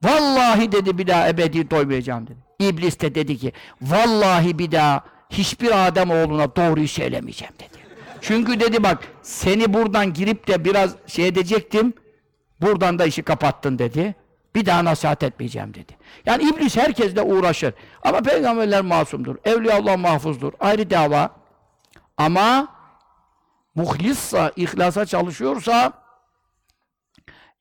[0.03, 2.37] Vallahi dedi bir daha ebedi doymayacağım dedi.
[2.59, 7.85] İblis de dedi ki vallahi bir daha hiçbir Adem oğluna doğruyu söylemeyeceğim dedi.
[8.21, 11.93] Çünkü dedi bak seni buradan girip de biraz şey edecektim.
[12.61, 14.15] Buradan da işi kapattın dedi.
[14.55, 15.97] Bir daha nasihat etmeyeceğim dedi.
[16.25, 17.73] Yani iblis herkesle uğraşır.
[18.03, 19.35] Ama peygamberler masumdur.
[19.45, 20.53] Evliyaullah mahfuzdur.
[20.59, 21.29] Ayrı dava.
[22.17, 22.67] Ama
[23.75, 25.93] muhlissa, ihlasa çalışıyorsa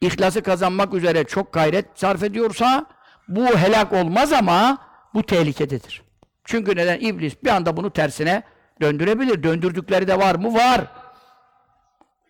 [0.01, 2.87] ihlası kazanmak üzere çok gayret sarf ediyorsa
[3.29, 4.79] bu helak olmaz ama
[5.15, 6.03] bu tehlikededir.
[6.45, 7.01] Çünkü neden?
[7.01, 8.43] İblis bir anda bunu tersine
[8.81, 9.43] döndürebilir.
[9.43, 10.55] Döndürdükleri de var mı?
[10.55, 10.81] Var.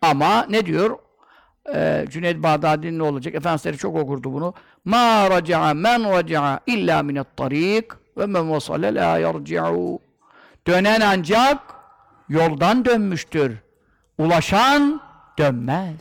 [0.03, 0.99] Ama ne diyor?
[1.74, 3.35] Ee, Cüneyd Bağdadi'nin ne olacak?
[3.35, 4.55] Efendimiz çok okurdu bunu.
[4.85, 7.85] Ma raca'a men raca'a illa minet tarik
[8.16, 9.99] ve men vasale la yarci'u.
[10.66, 11.59] Dönen ancak
[12.28, 13.64] yoldan dönmüştür.
[14.19, 15.01] Ulaşan
[15.39, 15.97] dönmez.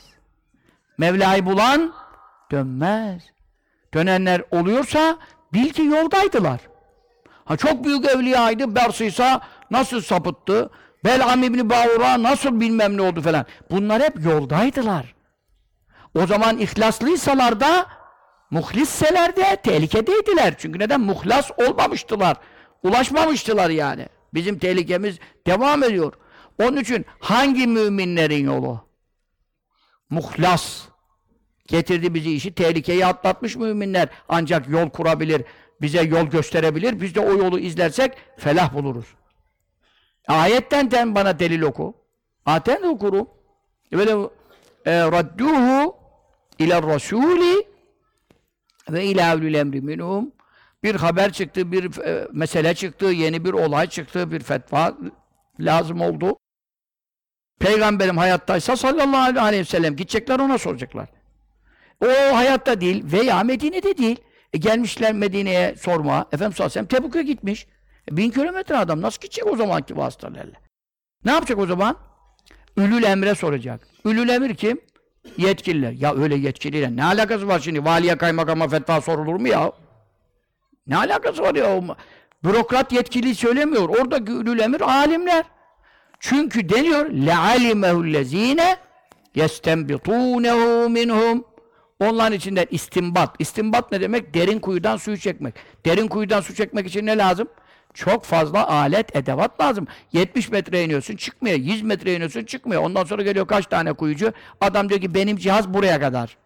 [0.97, 1.93] Mevla'yı bulan
[2.51, 3.23] dönmez.
[3.93, 5.17] Dönenler oluyorsa
[5.53, 6.59] bil ki yoldaydılar.
[7.45, 9.41] Ha çok büyük evliyaydı, Bersıysa
[9.71, 10.69] nasıl sapıttı,
[11.05, 13.45] Bel'am İbni Bağur'a nasıl bilmem ne oldu falan.
[13.71, 15.15] Bunlar hep yoldaydılar.
[16.15, 17.85] O zaman ihlaslıysalar da
[18.51, 20.53] muhlisseler de tehlikedeydiler.
[20.57, 21.01] Çünkü neden?
[21.01, 22.37] Muhlas olmamıştılar.
[22.83, 24.07] Ulaşmamıştılar yani.
[24.33, 26.13] Bizim tehlikemiz devam ediyor.
[26.59, 28.87] Onun için hangi müminlerin yolu?
[30.09, 30.81] Muhlas.
[31.67, 34.09] Getirdi bizi işi, tehlikeyi atlatmış müminler.
[34.29, 35.41] Ancak yol kurabilir,
[35.81, 37.01] bize yol gösterebilir.
[37.01, 39.05] Biz de o yolu izlersek felah buluruz.
[40.27, 41.95] Ayetten den bana delil oku.
[42.47, 43.29] De okurum.
[43.91, 44.11] Böyle
[44.85, 45.95] e, radduhu
[46.59, 47.67] ila rasuli
[48.89, 50.31] ve ila ulul emri minhum
[50.83, 54.97] bir haber çıktı, bir e, mesele çıktı, yeni bir olay çıktı, bir fetva
[55.59, 56.37] lazım oldu.
[57.59, 61.09] Peygamberim hayattaysa sallallahu aleyhi ve sellem gidecekler ona soracaklar.
[62.05, 64.17] O hayatta değil veya Medine'de değil.
[64.53, 66.25] E gelmişler Medine'ye sorma.
[66.31, 67.67] Efendimiz sallallahu aleyhi ve sellem gitmiş.
[68.11, 70.57] E bin kilometre adam nasıl gidecek o zamanki vasıtalarla?
[71.25, 71.97] Ne yapacak o zaman?
[72.77, 73.87] Ülül emre soracak.
[74.05, 74.81] Ülül emir kim?
[75.37, 75.91] Yetkililer.
[75.91, 77.85] Ya öyle yetkiliyle ne alakası var şimdi?
[77.85, 79.71] Valiye kaymakama fetva sorulur mu ya?
[80.87, 81.81] Ne alakası var ya?
[82.43, 83.89] Bürokrat yetkili söylemiyor.
[83.89, 85.43] Oradaki ülül emir alimler.
[86.22, 88.76] Çünkü deniyor لَعَلِمَهُ الَّذ۪ينَ
[89.36, 91.44] يَسْتَنْبِطُونَهُ minhum.
[92.00, 93.34] Onların içinden istimbat.
[93.38, 94.34] İstimbat ne demek?
[94.34, 95.54] Derin kuyudan suyu çekmek.
[95.86, 97.48] Derin kuyudan su çekmek için ne lazım?
[97.94, 99.86] Çok fazla alet, edevat lazım.
[100.12, 101.56] 70 metre iniyorsun çıkmıyor.
[101.56, 102.82] 100 metre iniyorsun çıkmıyor.
[102.82, 104.32] Ondan sonra geliyor kaç tane kuyucu.
[104.60, 106.36] Adam diyor ki benim cihaz buraya kadar.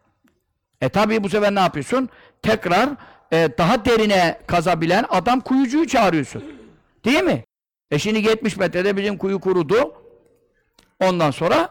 [0.81, 2.09] E tabi bu sefer ne yapıyorsun?
[2.43, 2.89] Tekrar
[3.33, 6.45] e, daha derine kazabilen adam kuyucuyu çağırıyorsun.
[7.05, 7.45] Değil mi?
[7.92, 9.94] E şimdi 70 metrede bizim kuyu kurudu.
[11.00, 11.70] Ondan sonra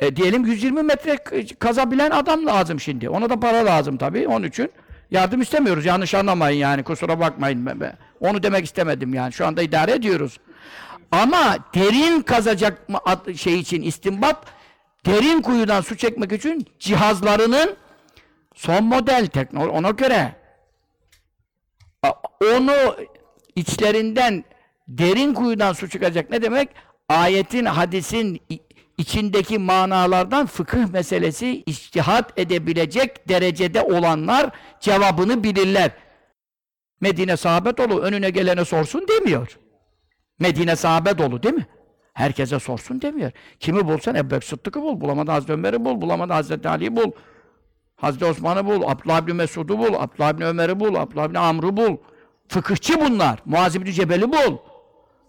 [0.00, 1.16] e, diyelim 120 metre
[1.58, 3.08] kazabilen adam lazım şimdi.
[3.08, 4.28] Ona da para lazım tabii.
[4.28, 4.70] Onun için
[5.10, 5.84] yardım istemiyoruz.
[5.86, 6.82] Yanlış anlamayın yani.
[6.82, 7.68] Kusura bakmayın.
[8.20, 9.32] Onu demek istemedim yani.
[9.32, 10.38] Şu anda idare ediyoruz.
[11.10, 12.86] Ama derin kazacak
[13.36, 14.46] şey için istimbat
[15.06, 17.76] derin kuyudan su çekmek için cihazlarının
[18.54, 20.32] son model teknoloji ona göre
[22.42, 22.96] onu
[23.56, 24.44] içlerinden
[24.98, 26.68] derin kuyudan su çıkacak ne demek?
[27.08, 28.40] Ayetin, hadisin
[28.98, 35.90] içindeki manalardan fıkıh meselesi içtihat edebilecek derecede olanlar cevabını bilirler.
[37.00, 39.58] Medine sahabe dolu, önüne gelene sorsun demiyor.
[40.38, 41.66] Medine sahabe dolu değil mi?
[42.14, 43.32] Herkese sorsun demiyor.
[43.60, 47.10] Kimi bulsan Ebu Sıddık'ı bul, bulamadı Hazreti Ömer'i bul, bulamadı Hazreti Ali'yi bul.
[47.96, 51.96] Hazreti Osman'ı bul, Abdullah bin Mesud'u bul, Abdullah bin Ömer'i bul, Abdullah bin Amr'ı bul.
[52.48, 53.38] Fıkıhçı bunlar.
[53.44, 54.56] Muaz bin Cebel'i bul.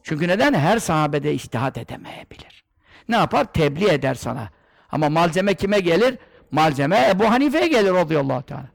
[0.03, 0.53] Çünkü neden?
[0.53, 2.63] Her sahabede iştihat edemeyebilir.
[3.09, 3.45] Ne yapar?
[3.45, 4.49] Tebliğ eder sana.
[4.91, 6.17] Ama malzeme kime gelir?
[6.51, 8.65] Malzeme Ebu Hanife'ye gelir radıyallahu teala.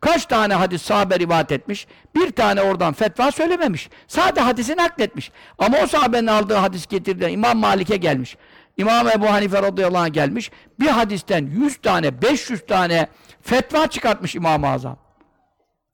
[0.00, 1.86] Kaç tane hadis sahabe rivayet etmiş?
[2.14, 3.90] Bir tane oradan fetva söylememiş.
[4.06, 5.32] Sade hadisi nakletmiş.
[5.58, 8.36] Ama o sahabenin aldığı hadis getirdiğinde İmam Malik'e gelmiş.
[8.76, 10.50] İmam Ebu Hanife radıyallahu anh gelmiş.
[10.80, 13.06] Bir hadisten 100 tane, 500 tane
[13.42, 14.96] fetva çıkartmış İmam-ı Azam.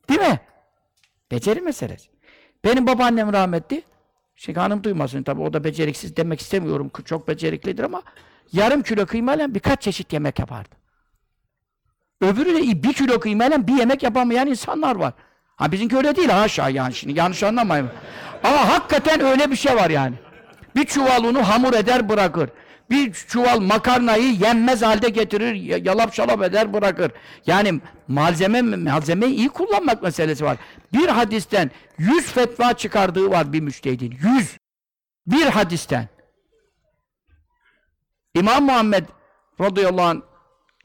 [0.08, 0.40] Değil mi?
[1.30, 2.08] Beceri meselesi.
[2.64, 3.82] Benim babaannem rahmetli,
[4.40, 6.90] şimdi hanım duymasın tabii o da beceriksiz demek istemiyorum.
[7.04, 8.02] Çok beceriklidir ama
[8.52, 10.68] yarım kilo kıymayla birkaç çeşit yemek yapardı.
[12.20, 15.12] Öbürü de bir kilo kıymayla bir yemek yapamayan insanlar var.
[15.56, 17.90] Ha bizimki öyle değil haşa yani şimdi yanlış anlamayın.
[18.44, 20.14] Ama hakikaten öyle bir şey var yani.
[20.76, 22.50] Bir çuval unu hamur eder bırakır.
[22.90, 27.12] Bir çuval makarnayı yenmez halde getirir, yalap şalap eder bırakır.
[27.46, 30.56] Yani malzeme malzemeyi iyi kullanmak meselesi var.
[30.92, 34.10] Bir hadisten yüz fetva çıkardığı var bir müştehidin.
[34.10, 34.56] Yüz.
[35.26, 36.08] Bir hadisten.
[38.34, 39.04] İmam Muhammed
[39.60, 40.20] radıyallahu anh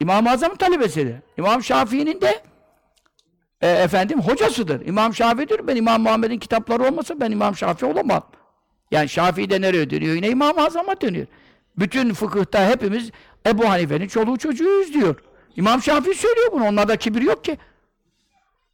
[0.00, 1.16] İmam-ı Azam'ın talebesidir.
[1.38, 2.42] İmam Şafii'nin de
[3.60, 4.86] e, efendim hocasıdır.
[4.86, 5.66] İmam Şafii'dir.
[5.66, 8.30] Ben İmam Muhammed'in kitapları olmasa ben İmam Şafii olamam.
[8.90, 10.14] Yani Şafii de nereye dönüyor?
[10.14, 11.26] Yine İmam-ı Azam'a dönüyor.
[11.78, 13.10] Bütün fıkıhta hepimiz
[13.46, 15.16] Ebu Hanife'nin çoluğu çocuğuyuz diyor.
[15.56, 16.64] İmam Şafii söylüyor bunu.
[16.64, 17.58] Onlarda kibir yok ki.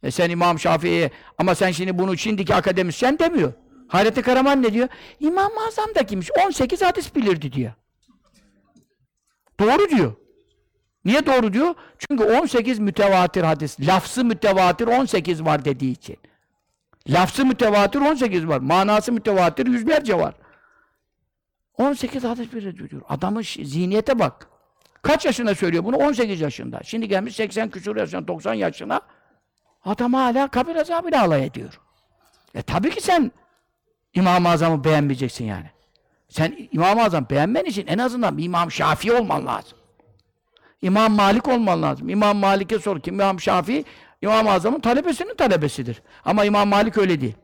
[0.03, 3.53] E sen İmam Şafii'ye ama sen şimdi bunu şimdiki akademisyen demiyor.
[3.87, 4.87] Hayrettin Karaman ne diyor?
[5.19, 6.29] İmam-ı Azam da kimmiş?
[6.47, 7.71] 18 hadis bilirdi diyor.
[9.59, 10.13] Doğru diyor.
[11.05, 11.75] Niye doğru diyor?
[11.99, 13.79] Çünkü 18 mütevatir hadis.
[13.79, 16.17] Lafzı mütevatir 18 var dediği için.
[17.09, 18.57] Lafzı mütevatir 18 var.
[18.59, 20.33] Manası mütevatir yüzlerce var.
[21.77, 23.01] 18 hadis bir diyor.
[23.09, 24.47] Adamın zihniyete bak.
[25.01, 25.97] Kaç yaşında söylüyor bunu?
[25.97, 26.79] 18 yaşında.
[26.83, 29.01] Şimdi gelmiş 80 küsur yaşına, 90 yaşına.
[29.85, 31.79] Adam hala kabir azabıyla alay ediyor.
[32.55, 33.31] E tabii ki sen
[34.13, 35.69] İmam-ı Azam'ı beğenmeyeceksin yani.
[36.29, 39.77] Sen İmam-ı Azam beğenmen için en azından bir İmam Şafii olman lazım.
[40.81, 42.09] İmam Malik olman lazım.
[42.09, 43.85] İmam Malik'e sor ki İmam Şafii
[44.21, 46.01] İmam-ı Azam'ın talebesinin talebesidir.
[46.25, 47.35] Ama İmam Malik öyle değil.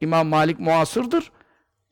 [0.00, 1.32] İmam Malik muasırdır.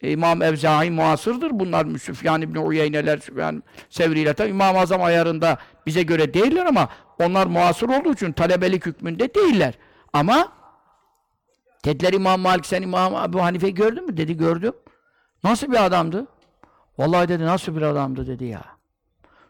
[0.02, 1.50] İmam Evza'i muasırdır.
[1.52, 6.88] Bunlar Süfyan İbni Uyeyneler, Süfyan Sevri'yle İmam-ı Azam ayarında bize göre değiller ama
[7.20, 9.74] onlar muasır olduğu için talebelik hükmünde değiller.
[10.12, 10.52] Ama
[11.84, 14.16] dediler İmam Malik sen İmam Ebu Hanife'yi gördün mü?
[14.16, 14.72] Dedi gördüm.
[15.44, 16.26] Nasıl bir adamdı?
[16.98, 18.64] Vallahi dedi nasıl bir adamdı dedi ya.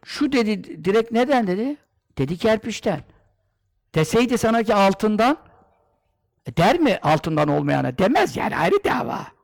[0.05, 1.77] Şu dedi direkt neden dedi?
[2.19, 3.01] Dedi kerpiçten.
[3.95, 5.37] Deseydi sana ki altından
[6.47, 7.99] e der mi altından olmayana?
[7.99, 9.36] Demez yani ayrı dava.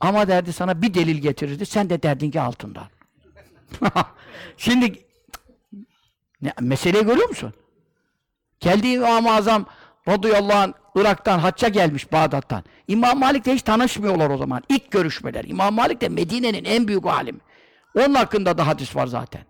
[0.00, 1.66] Ama derdi sana bir delil getirirdi.
[1.66, 2.86] Sen de derdin ki altından.
[4.56, 5.04] Şimdi
[6.42, 7.54] ne, meseleyi görüyor musun?
[8.60, 9.66] Geldi İmam-ı Azam
[10.08, 12.64] radıyallahu anh Irak'tan hacca gelmiş Bağdat'tan.
[12.88, 14.62] İmam Malik de hiç tanışmıyorlar o zaman.
[14.68, 15.44] İlk görüşmeler.
[15.44, 17.38] İmam Malik de Medine'nin en büyük alimi.
[17.94, 19.42] Onun hakkında da hadis var zaten.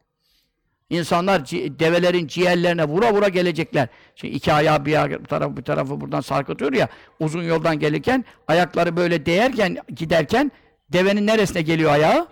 [0.90, 3.88] İnsanlar develerin ciğerlerine vura vura gelecekler.
[4.16, 6.88] Şimdi iki ayağı bir, tarafı bir tarafı buradan sarkıtıyor ya
[7.20, 10.52] uzun yoldan gelirken ayakları böyle değerken giderken
[10.88, 12.28] devenin neresine geliyor ayağı?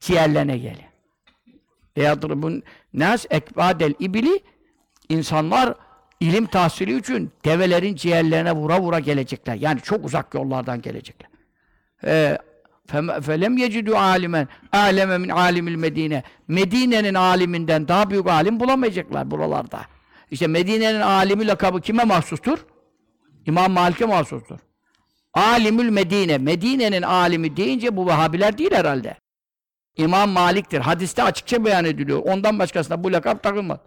[0.00, 0.88] Ciğerlerine geliyor.
[1.96, 2.62] Eyadribun
[2.94, 4.40] nas ekbadel ibili
[5.08, 5.74] insanlar
[6.20, 9.54] ilim tahsili için develerin ciğerlerine vura vura gelecekler.
[9.54, 11.30] Yani çok uzak yollardan gelecekler.
[12.04, 12.38] Ee,
[13.22, 16.22] felem yecidü alimen aleme min alimil Medine.
[16.48, 19.80] Medine'nin aliminden daha büyük alim bulamayacaklar buralarda.
[20.30, 22.58] İşte Medine'nin alimi lakabı kime mahsustur?
[23.46, 24.58] İmam Malik'e mahsustur.
[25.34, 26.38] Alimül Medine.
[26.38, 29.16] Medine'nin alimi deyince bu Vahabiler değil herhalde.
[29.96, 30.80] İmam Malik'tir.
[30.80, 32.22] Hadiste açıkça beyan ediliyor.
[32.24, 33.78] Ondan başkasına bu lakap takılmaz.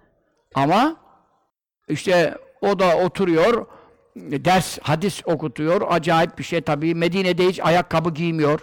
[0.56, 0.96] Ama
[1.88, 3.66] işte o da oturuyor,
[4.16, 5.82] ders, hadis okutuyor.
[5.90, 6.96] Acayip bir şey tabii.
[6.96, 8.60] Medine'de hiç ayakkabı giymiyor.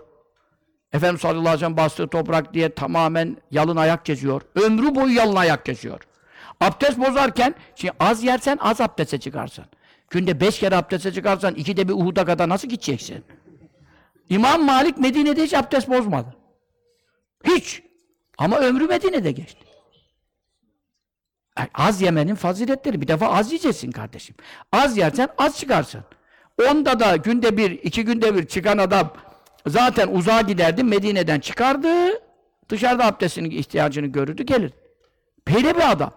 [0.97, 4.43] Efendimiz sallallahu aleyhi ve sellem bastığı toprak diye tamamen yalın ayak geziyor.
[4.55, 6.01] Ömrü boyu yalın ayak geziyor.
[6.61, 9.65] Abdest bozarken, şimdi az yersen az abdeste çıkarsın.
[10.11, 13.25] Günde beş kere abdeste çıkarsan, iki de bir Uhud'a kadar nasıl gideceksin?
[14.29, 16.37] İmam Malik Medine'de hiç abdest bozmadı.
[17.45, 17.83] Hiç.
[18.39, 19.65] Ama ömrü Medine'de geçti.
[21.59, 23.01] Yani az yemenin faziletleri.
[23.01, 24.37] Bir defa az yiyeceksin kardeşim.
[24.73, 26.05] Az yersen az çıkarsın.
[26.71, 29.13] Onda da günde bir, iki günde bir çıkan adam
[29.67, 31.89] zaten uzağa giderdi, Medine'den çıkardı.
[32.69, 34.73] Dışarıda abdestinin ihtiyacını görürdü, gelir.
[35.49, 36.13] Böyle bir adam.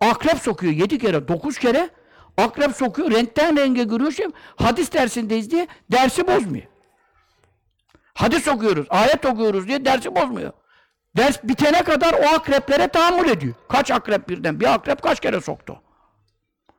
[0.00, 1.90] Akrep sokuyor yedi kere, dokuz kere.
[2.36, 4.12] Akrep sokuyor, renkten renge giriyor.
[4.12, 4.26] Şey,
[4.56, 6.64] hadis dersindeyiz diye dersi bozmuyor.
[8.14, 10.52] Hadis okuyoruz, ayet okuyoruz diye dersi bozmuyor.
[11.16, 13.54] Ders bitene kadar o akreplere tahammül ediyor.
[13.68, 14.60] Kaç akrep birden?
[14.60, 15.82] Bir akrep kaç kere soktu?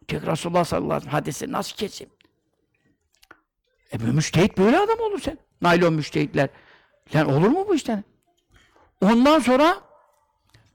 [0.08, 2.14] Tek Resulullah sallallahu aleyhi ve sellem hadisi nasıl keseyim?
[3.94, 5.38] E bu müştehit böyle adam olur sen.
[5.62, 6.50] Naylon müştehitler.
[7.16, 8.04] Lan olur mu bu işten?
[9.02, 9.78] Ondan sonra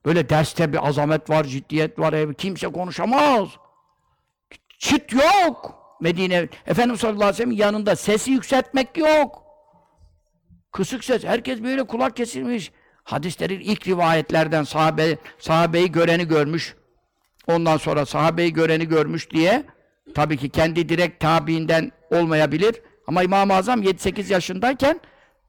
[0.04, 3.48] böyle derste bir azamet var, ciddiyet var, ev, kimse konuşamaz.
[4.78, 5.82] Çıt yok.
[6.00, 9.42] Medine, Efendimiz sallallahu aleyhi ve sellem yanında sesi yükseltmek yok.
[10.72, 12.72] Kısık ses, herkes böyle kulak kesilmiş.
[13.04, 16.76] Hadislerin ilk rivayetlerden sahabe, sahabeyi göreni görmüş.
[17.46, 19.64] Ondan sonra sahabeyi göreni görmüş diye
[20.14, 22.82] tabii ki kendi direkt tabiinden olmayabilir.
[23.07, 25.00] Ama İmam-ı Azam 7-8 yaşındayken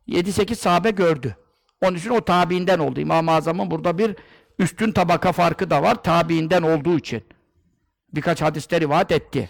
[0.08, 1.38] 7-8 sahabe gördü.
[1.82, 3.00] Onun için o tabiinden oldu.
[3.00, 4.16] İmam-ı Azam'ın burada bir
[4.60, 7.24] üstün tabaka farkı da var tabiinden olduğu için.
[8.14, 9.50] Birkaç hadiste rivayet etti.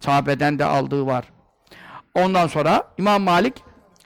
[0.00, 1.24] Sahabeden de aldığı var.
[2.14, 3.54] Ondan sonra İmam Malik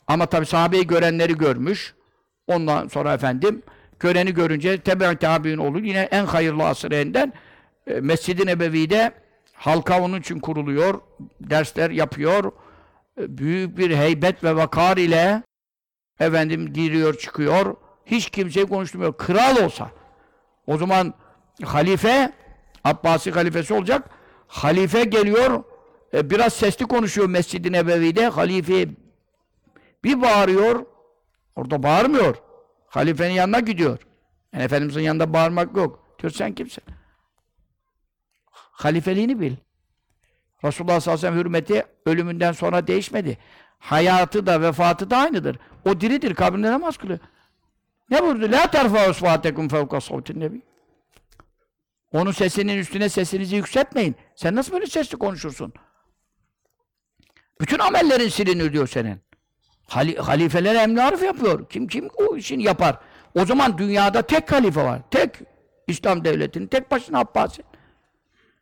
[0.07, 1.95] ama tabi sahabeyi görenleri görmüş.
[2.47, 3.63] Ondan sonra efendim
[4.01, 5.83] göreni görünce tebe tabi'in olur.
[5.83, 7.33] Yine en hayırlı asırından
[7.87, 9.13] e, Mescid-i Nebevi'de
[9.53, 11.01] halka onun için kuruluyor.
[11.41, 12.53] Dersler yapıyor.
[13.29, 15.43] Büyük bir heybet ve vakar ile
[16.21, 17.77] efendim giriyor çıkıyor.
[18.07, 19.17] Hiç kimseyi konuşturmuyor.
[19.17, 19.91] Kral olsa.
[20.67, 21.15] O zaman
[21.65, 22.33] halife
[22.85, 24.11] Abbasi halifesi olacak.
[24.47, 25.65] Halife geliyor.
[26.15, 28.29] e, biraz sesli konuşuyor Mescid-i Nebevi'de.
[28.29, 28.89] Halife
[30.05, 30.87] bir bağırıyor.
[31.57, 32.37] Orada bağırmıyor.
[32.87, 33.99] Halifenin yanına gidiyor.
[34.53, 36.17] Yani Efendimizin yanında bağırmak yok.
[36.19, 36.85] Diyor sen kimsin?
[38.53, 39.57] Halifeliğini bil.
[40.65, 43.39] Resulullah sallallahu aleyhi ve sellem hürmeti ölümünden sonra değişmedi.
[43.79, 45.59] Hayatı da vefatı da aynıdır.
[45.85, 47.19] O diridir, kabrinde namaz kılıyor.
[48.11, 48.53] Ne buyurdu?
[48.53, 49.99] La terfa usfatekum fevka
[50.35, 50.63] nebi.
[52.13, 54.17] Onun sesinin üstüne sesinizi yükseltmeyin.
[54.35, 55.73] Sen nasıl böyle sesli konuşursun?
[57.61, 59.21] Bütün amellerin silinir diyor senin.
[59.87, 61.69] Hali, halifeler emri yapıyor.
[61.69, 62.99] Kim kim o işini yapar?
[63.35, 65.01] O zaman dünyada tek halife var.
[65.11, 65.37] Tek
[65.87, 67.63] İslam devletinin tek başına Abbasi.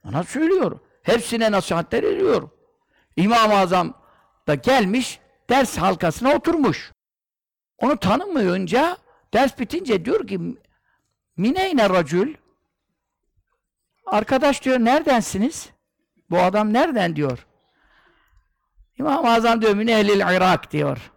[0.05, 0.79] Ona söylüyor.
[1.09, 2.49] Hepsine nasihatler ediyor.
[3.17, 3.95] İmam-ı Azam
[4.47, 6.93] da gelmiş, ders halkasına oturmuş.
[7.79, 8.97] Onu tanımayınca,
[9.35, 10.41] ders bitince diyor ki
[11.37, 12.35] Mineyne racül
[14.07, 15.71] Arkadaş diyor, neredensiniz?
[16.31, 17.47] Bu adam nereden diyor.
[18.99, 21.13] İmam-ı Azam diyor, min ehlil Irak diyor.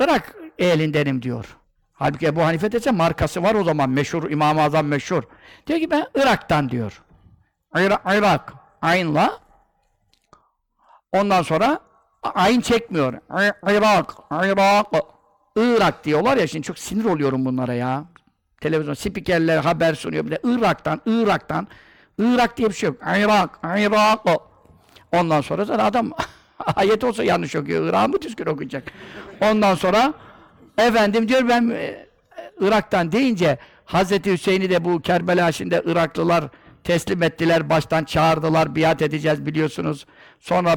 [0.00, 1.56] Irak ehlindenim diyor.
[1.92, 5.22] Halbuki Ebu Hanife dese markası var o zaman meşhur, İmam-ı Azam meşhur.
[5.66, 7.02] Diyor ki ben Irak'tan diyor.
[7.76, 8.52] Irak,
[8.82, 9.40] aynla
[11.12, 11.80] ondan sonra
[12.22, 13.12] ayn çekmiyor.
[13.68, 14.94] Irak, Irak,
[15.56, 18.04] Irak diyorlar ya şimdi çok sinir oluyorum bunlara ya.
[18.60, 21.68] Televizyon spikerler haber sunuyor bir de Irak'tan, Irak'tan
[22.18, 22.96] Irak diye bir şey yok.
[23.02, 24.20] Irak, Irak.
[25.12, 26.10] Ondan sonra zaten adam
[26.76, 27.88] ayet olsa yanlış okuyor.
[27.88, 28.92] Irak'ı mı düzgün okuyacak?
[29.40, 30.12] Ondan sonra
[30.78, 32.06] efendim diyor ben e,
[32.60, 36.44] Irak'tan deyince Hazreti Hüseyin'i de bu Kerbela şimdi Iraklılar
[36.86, 40.06] teslim ettiler, baştan çağırdılar, biat edeceğiz biliyorsunuz.
[40.40, 40.76] Sonra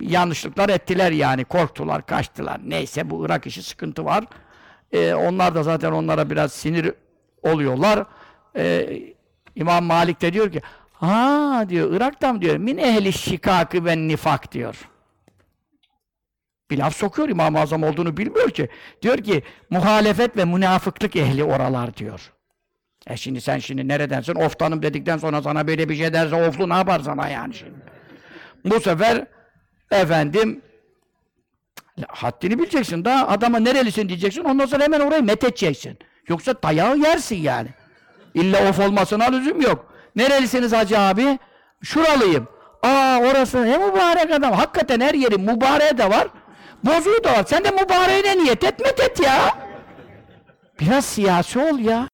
[0.00, 2.60] yanlışlıklar ettiler yani, korktular, kaçtılar.
[2.64, 4.24] Neyse bu Irak işi sıkıntı var.
[4.92, 6.92] Ee, onlar da zaten onlara biraz sinir
[7.42, 8.04] oluyorlar.
[8.56, 9.02] Ee,
[9.56, 10.60] İmam Malik de diyor ki,
[10.92, 14.88] ha diyor, Irak'tan diyor, min ehli şikakı ve nifak diyor.
[16.70, 18.68] Bir laf sokuyor İmam-ı Azam olduğunu bilmiyor ki.
[19.02, 22.32] Diyor ki, muhalefet ve münafıklık ehli oralar diyor.
[23.06, 24.34] E şimdi sen şimdi neredensin?
[24.34, 27.78] Oftanım dedikten sonra sana böyle bir şey derse oflu ne yapar sana yani şimdi?
[28.64, 29.26] Bu sefer
[29.90, 30.62] efendim
[32.08, 33.04] haddini bileceksin.
[33.04, 34.44] Daha adama nerelisin diyeceksin.
[34.44, 35.98] Ondan sonra hemen orayı methedeceksin.
[36.28, 37.68] Yoksa dayağı yersin yani.
[38.34, 39.94] İlla of olmasına lüzum yok.
[40.16, 41.38] Nerelisiniz hacı abi?
[41.82, 42.48] Şuralıyım.
[42.82, 44.52] Aa orası ne mübarek adam.
[44.52, 46.28] Hakikaten her yerin mübareği de var.
[46.84, 47.44] Bozuğu da var.
[47.46, 49.58] Sen de mübareğine niyet et, methet ya.
[50.80, 52.08] Biraz siyasi ol ya.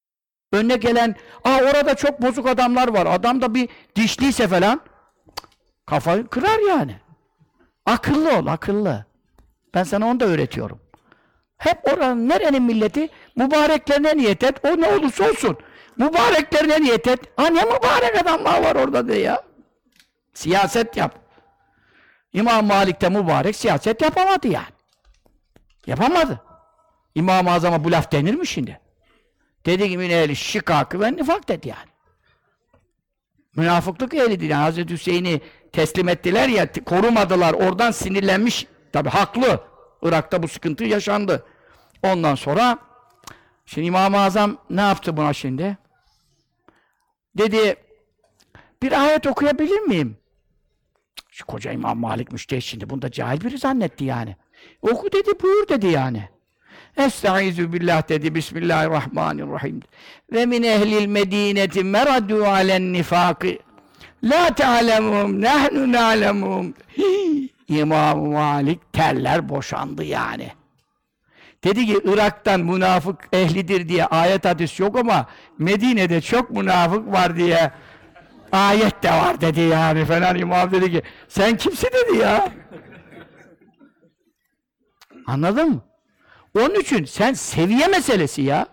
[0.52, 3.06] Önüne gelen, aa orada çok bozuk adamlar var.
[3.06, 4.80] Adam da bir dişliyse falan
[5.86, 6.96] kafayı kırar yani.
[7.86, 9.04] Akıllı ol, akıllı.
[9.74, 10.80] Ben sana onu da öğretiyorum.
[11.58, 14.64] Hep oranın, nerenin milleti mübareklerine niyet et.
[14.64, 15.56] O ne olursa olsun.
[15.96, 17.20] Mübareklerine niyet et.
[17.36, 19.42] Ha ne mübarek adamlar var orada de ya.
[20.34, 21.14] Siyaset yap.
[22.32, 24.66] İmam Malik de mübarek siyaset yapamadı yani.
[25.86, 26.40] Yapamadı.
[27.14, 28.80] İmam-ı Azam'a bu laf denir mi şimdi?
[29.68, 31.88] Dedi ki min ehli şikakı ve nifak dedi yani.
[33.56, 34.62] Münafıklık ehlidir yani.
[34.62, 35.40] Hazreti Hüseyin'i
[35.72, 37.54] teslim ettiler ya, korumadılar.
[37.54, 38.66] Oradan sinirlenmiş.
[38.92, 39.60] Tabi haklı.
[40.02, 41.46] Irak'ta bu sıkıntı yaşandı.
[42.02, 42.78] Ondan sonra
[43.68, 45.78] Şimdi İmam-ı Azam ne yaptı buna şimdi?
[47.38, 47.76] Dedi,
[48.82, 50.16] bir ayet okuyabilir miyim?
[51.30, 52.90] Şu koca İmam Malik müştehit şimdi.
[52.90, 54.36] Bunu da cahil biri zannetti yani.
[54.82, 56.28] Oku dedi, buyur dedi yani.
[56.96, 58.34] Estaizu billah dedi.
[58.34, 59.80] Bismillahirrahmanirrahim.
[60.32, 63.58] Ve min ehlil medineti meradu alen nifakı.
[64.24, 66.74] La te'alemum, nahnu na'lemum.
[66.98, 70.50] Hii, İmam Malik terler boşandı yani.
[71.64, 75.26] Dedi ki Irak'tan münafık ehlidir diye ayet hadis yok ama
[75.58, 77.70] Medine'de çok münafık var diye
[78.52, 82.48] ayet de var dedi yani falan imam dedi ki sen kimsin dedi ya.
[85.26, 85.87] Anladın mı?
[86.58, 88.66] Onun için sen seviye meselesi ya.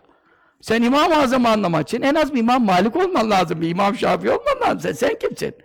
[0.61, 4.29] Sen İmam-ı Azam'ı anlamak için en az bir İmam Malik olman lazım, bir İmam Şafii
[4.29, 4.79] olman lazım.
[4.81, 5.55] Sen, sen kimsin?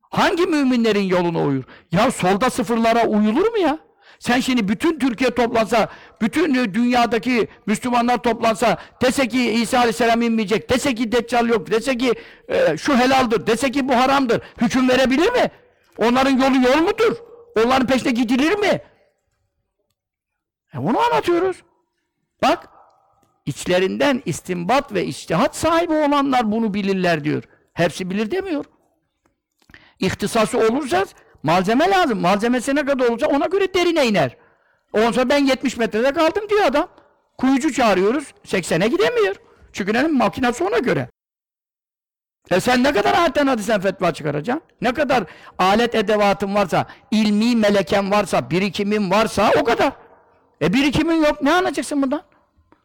[0.00, 1.64] Hangi müminlerin yoluna uyur?
[1.92, 3.78] Ya solda sıfırlara uyulur mu ya?
[4.18, 5.88] Sen şimdi bütün Türkiye toplansa,
[6.20, 12.12] bütün dünyadaki Müslümanlar toplansa, dese ki İsa Aleyhisselam inmeyecek, dese ki Deccal yok, dese ki
[12.48, 15.50] e, şu helaldir, dese ki bu haramdır, hüküm verebilir mi?
[15.98, 17.16] Onların yolu yol mudur?
[17.64, 18.80] Onların peşine gidilir mi?
[20.74, 21.62] E bunu anlatıyoruz.
[22.42, 22.68] Bak,
[23.46, 27.42] içlerinden istinbat ve içtihat sahibi olanlar bunu bilirler diyor.
[27.72, 28.64] Hepsi bilir demiyor.
[29.98, 31.04] İhtisası olursa
[31.42, 32.20] malzeme lazım.
[32.20, 34.36] Malzemesi ne kadar olursa ona göre derine iner.
[34.92, 36.88] Onsa ben 70 metrede kaldım diyor adam.
[37.38, 38.34] Kuyucu çağırıyoruz.
[38.46, 39.36] 80'e gidemiyor.
[39.72, 41.08] Çünkü ne makinesi ona göre.
[42.50, 44.62] E sen ne kadar ayetten hadisen fetva çıkaracaksın?
[44.80, 45.24] Ne kadar
[45.58, 49.92] alet edevatın varsa, ilmi meleken varsa, birikimin varsa o kadar.
[50.62, 51.42] E birikimin yok.
[51.42, 52.22] Ne anlayacaksın bundan?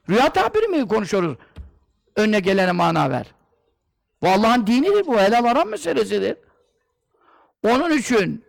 [0.10, 1.38] Rüya tabiri mi konuşuyoruz?
[2.16, 3.26] Önüne gelene mana ver.
[4.22, 5.20] Bu Allah'ın dinidir bu.
[5.20, 6.38] Helal haram meselesidir.
[7.68, 8.46] Onun için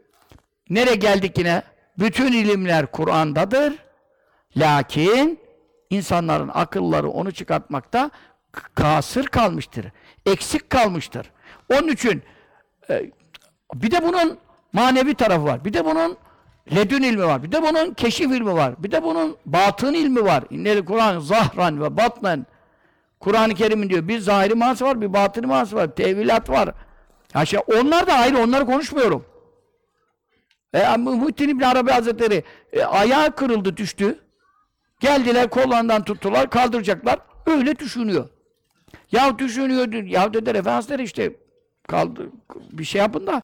[0.70, 1.62] nereye geldik yine?
[1.98, 3.74] Bütün ilimler Kur'an'dadır.
[4.56, 5.40] Lakin
[5.90, 8.10] insanların akılları onu çıkartmakta
[8.74, 9.86] kasır kalmıştır.
[10.26, 11.30] Eksik kalmıştır.
[11.72, 12.22] Onun için
[12.90, 13.10] e,
[13.74, 14.38] bir de bunun
[14.72, 15.64] manevi tarafı var.
[15.64, 16.16] Bir de bunun
[16.76, 17.42] ledün ilmi var.
[17.42, 18.74] Bir de bunun keşif ilmi var.
[18.78, 20.44] Bir de bunun batın ilmi var.
[20.50, 22.46] İnneli Kur'an zahran ve batnen.
[23.20, 26.74] Kur'an-ı Kerim'in diyor bir zahiri manası var, bir batını manası var, tevilat var.
[27.34, 29.24] Ya şey, onlar da ayrı, onları konuşmuyorum.
[30.74, 34.18] E, Muhittin İbni Arabi Hazretleri e, ayağı kırıldı, düştü.
[35.00, 37.18] Geldiler, kollarından tuttular, kaldıracaklar.
[37.46, 38.28] Öyle düşünüyor.
[39.12, 41.36] Ya düşünüyor, ya dediler Efendimiz işte
[41.88, 42.30] kaldı,
[42.72, 43.42] bir şey yapın da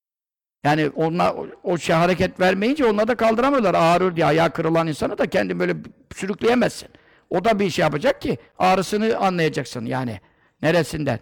[0.66, 3.74] yani onlar o, şey hareket vermeyince onlar da kaldıramıyorlar.
[3.74, 5.76] Ağrıyor diye ayağı kırılan insanı da kendin böyle
[6.14, 6.88] sürükleyemezsin.
[7.30, 10.20] O da bir şey yapacak ki ağrısını anlayacaksın yani.
[10.62, 11.18] Neresinden?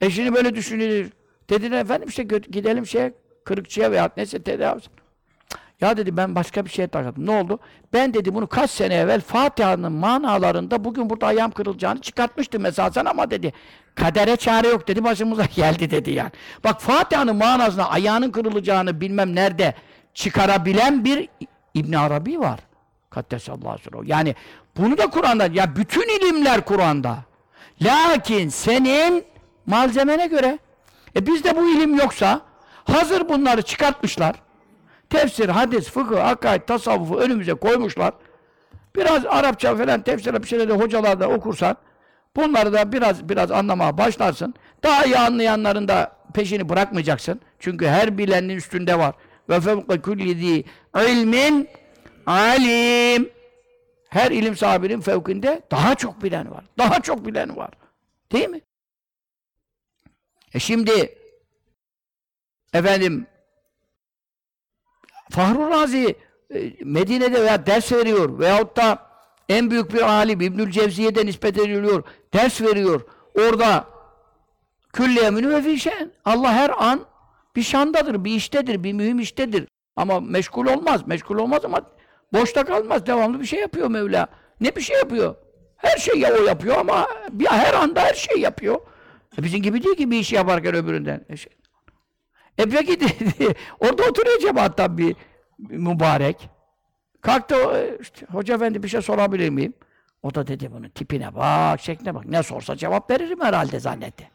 [0.00, 1.12] E şimdi böyle düşünülür.
[1.50, 3.10] Dediler efendim işte gidelim şey
[3.44, 4.80] kırıkçıya veya neyse tedavi
[5.80, 7.26] Ya dedi ben başka bir şeye takıldım.
[7.26, 7.58] Ne oldu?
[7.92, 13.30] Ben dedi bunu kaç sene evvel Fatiha'nın manalarında bugün burada ayağım kırılacağını çıkartmıştım esasen ama
[13.30, 13.52] dedi
[13.94, 16.30] kadere çare yok dedi başımıza geldi dedi yani.
[16.64, 19.74] Bak Fatiha'nın manasına ayağının kırılacağını bilmem nerede
[20.14, 21.28] çıkarabilen bir
[21.74, 22.60] İbn Arabi var.
[23.10, 24.34] Kaddesallahu aleyhi Yani
[24.76, 27.18] bunu da Kur'an'da ya bütün ilimler Kur'an'da.
[27.82, 29.24] Lakin senin
[29.66, 30.58] malzemene göre
[31.16, 32.40] e bizde bu ilim yoksa
[32.84, 34.34] hazır bunları çıkartmışlar.
[35.10, 38.14] Tefsir, hadis, fıkıh, akaid, tasavvufu önümüze koymuşlar.
[38.96, 41.76] Biraz Arapça falan tefsirle bir şeyler de hocalarda okursan
[42.36, 44.54] bunları da biraz biraz anlamaya başlarsın.
[44.82, 47.40] Daha iyi anlayanların da peşini bırakmayacaksın.
[47.58, 49.14] Çünkü her bilenin üstünde var.
[49.48, 50.64] Ve fevke kulli
[50.94, 51.68] ilmin
[52.26, 53.30] alim.
[54.08, 56.64] Her ilim sahibinin fevkinde daha çok bilen var.
[56.78, 57.70] Daha çok bilen var.
[58.32, 58.60] Değil mi?
[60.54, 61.14] E şimdi
[62.72, 63.26] efendim
[65.30, 66.16] Fahru Razi
[66.54, 68.98] e, Medine'de veya ders veriyor veyahut da
[69.48, 72.02] en büyük bir alim İbnül Cevziye'de nispet ediliyor.
[72.34, 73.00] Ders veriyor.
[73.38, 73.84] Orada
[74.92, 75.76] külli emini ve.
[76.24, 77.00] Allah her an
[77.56, 79.66] bir şandadır, bir iştedir, bir mühim iştedir.
[79.96, 81.06] Ama meşgul olmaz.
[81.06, 81.80] Meşgul olmaz ama
[82.32, 83.06] boşta kalmaz.
[83.06, 84.26] Devamlı bir şey yapıyor Mevla.
[84.60, 85.34] Ne bir şey yapıyor?
[85.76, 88.80] Her şeyi o yapıyor ama bir her anda her şey yapıyor.
[89.38, 91.24] E bizim gibi değil ki bir iş yaparken öbüründen.
[91.28, 91.52] E, şey.
[92.58, 95.16] E peki dedi, orada oturuyor cemaattan bir,
[95.58, 96.48] mübarek.
[97.20, 97.56] Kalktı,
[98.00, 99.74] işte, hoca efendi bir şey sorabilir miyim?
[100.22, 102.26] O da dedi bunun tipine bak, şekline bak.
[102.26, 104.30] Ne sorsa cevap veririm herhalde zannetti.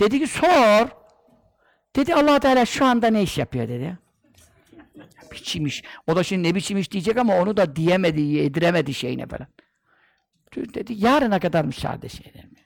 [0.00, 0.88] Dedi ki sor.
[1.96, 3.98] Dedi allah Teala şu anda ne iş yapıyor dedi.
[5.32, 5.82] biçim iş.
[6.06, 9.46] O da şimdi ne biçim iş diyecek ama onu da diyemedi, yediremedi şeyine falan.
[10.56, 12.58] Dedi yarına kadar müsaade şeyler mi?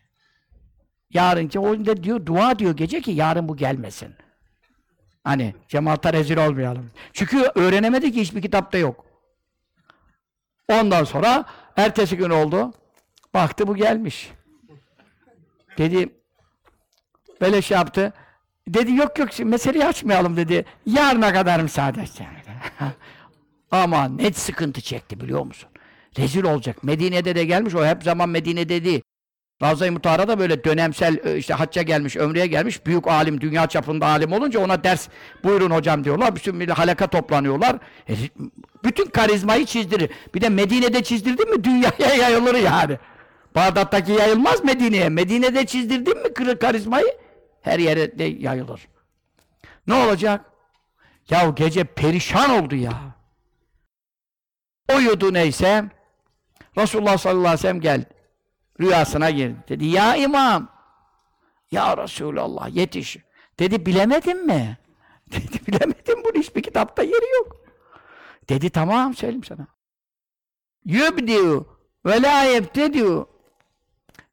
[1.10, 4.14] Yarınki o da diyor dua diyor gece ki yarın bu gelmesin.
[5.26, 6.90] Hani cemaata rezil olmayalım.
[7.12, 9.04] Çünkü öğrenemedi ki hiçbir kitapta yok.
[10.68, 11.44] Ondan sonra
[11.76, 12.72] ertesi gün oldu.
[13.34, 14.30] Baktı bu gelmiş.
[15.78, 16.08] Dedi
[17.40, 18.12] böyle şey yaptı.
[18.68, 20.64] Dedi yok yok meseleyi açmayalım dedi.
[20.86, 22.04] Yarına kadar müsaade.
[23.70, 25.68] Ama ne sıkıntı çekti biliyor musun?
[26.18, 26.84] Rezil olacak.
[26.84, 27.74] Medine'de de gelmiş.
[27.74, 29.02] O hep zaman Medine'de değil.
[29.62, 32.86] Ravza-i Mutahara da böyle dönemsel e, işte hacca gelmiş, ömreye gelmiş.
[32.86, 35.08] Büyük alim, dünya çapında alim olunca ona ders
[35.44, 36.36] buyurun hocam diyorlar.
[36.36, 37.76] Bütün bir halaka toplanıyorlar.
[38.08, 38.14] E,
[38.84, 40.10] bütün karizmayı çizdirir.
[40.34, 42.98] Bir de Medine'de çizdirdin mi dünyaya yayılır yani.
[43.54, 45.08] Bağdat'taki yayılmaz Medine'ye.
[45.08, 47.06] Medine'de çizdirdin mi kır- karizmayı
[47.62, 48.88] her yere de yayılır.
[49.86, 50.44] Ne olacak?
[51.30, 52.92] Ya gece perişan oldu ya.
[54.96, 55.84] Uyudu neyse.
[56.78, 58.15] Resulullah sallallahu aleyhi ve sellem geldi.
[58.80, 59.56] Rüyasına girdi.
[59.68, 60.68] Dedi ya imam.
[61.70, 63.16] Ya Resulallah yetiş.
[63.58, 64.78] Dedi bilemedin mi?
[65.32, 67.56] Dedi bilemedim bunu hiçbir kitapta yeri yok.
[68.48, 69.66] Dedi tamam söyleyeyim sana.
[70.84, 71.66] Yübdiu
[72.06, 73.28] ve la yebtediu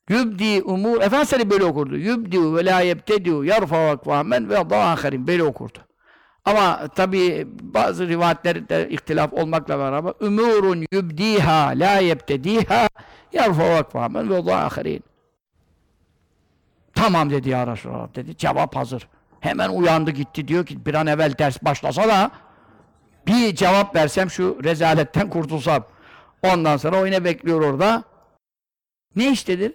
[0.09, 1.97] Yübdi umur Efendimiz böyle okurdu.
[1.97, 5.79] Yübdi ve la yebtediu yarfa akvamen ve dâherin böyle okurdu.
[6.45, 12.89] Ama tabi bazı rivayetlerde ihtilaf olmakla beraber umurun yubdiha la yebtediha
[13.33, 15.03] yarfa akvamen ve dâherin
[16.95, 18.37] Tamam dedi ya Resulallah dedi.
[18.37, 19.07] Cevap hazır.
[19.39, 22.31] Hemen uyandı gitti diyor ki bir an evvel ders başlasa da
[23.27, 25.83] bir cevap versem şu rezaletten kurtulsam.
[26.43, 28.03] Ondan sonra o yine bekliyor orada.
[29.15, 29.73] Ne iştedir?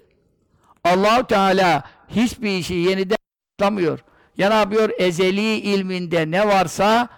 [0.84, 3.16] Allahu Teala hiçbir işi yeniden
[3.60, 3.98] yapamıyor.
[4.36, 4.90] Ya ne yapıyor?
[4.98, 7.08] Ezeli ilminde ne varsa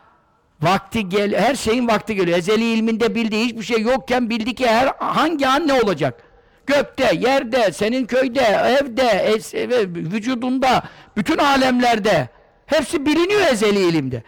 [0.62, 2.38] vakti gel her şeyin vakti geliyor.
[2.38, 6.29] Ezeli ilminde bildiği hiçbir şey yokken bildi ki her hangi an ne olacak?
[6.74, 8.40] Gökte, yerde, senin köyde,
[8.80, 10.82] evde, es, vücudunda,
[11.16, 12.28] bütün alemlerde
[12.66, 14.22] hepsi biliniyor ezeli ilimde.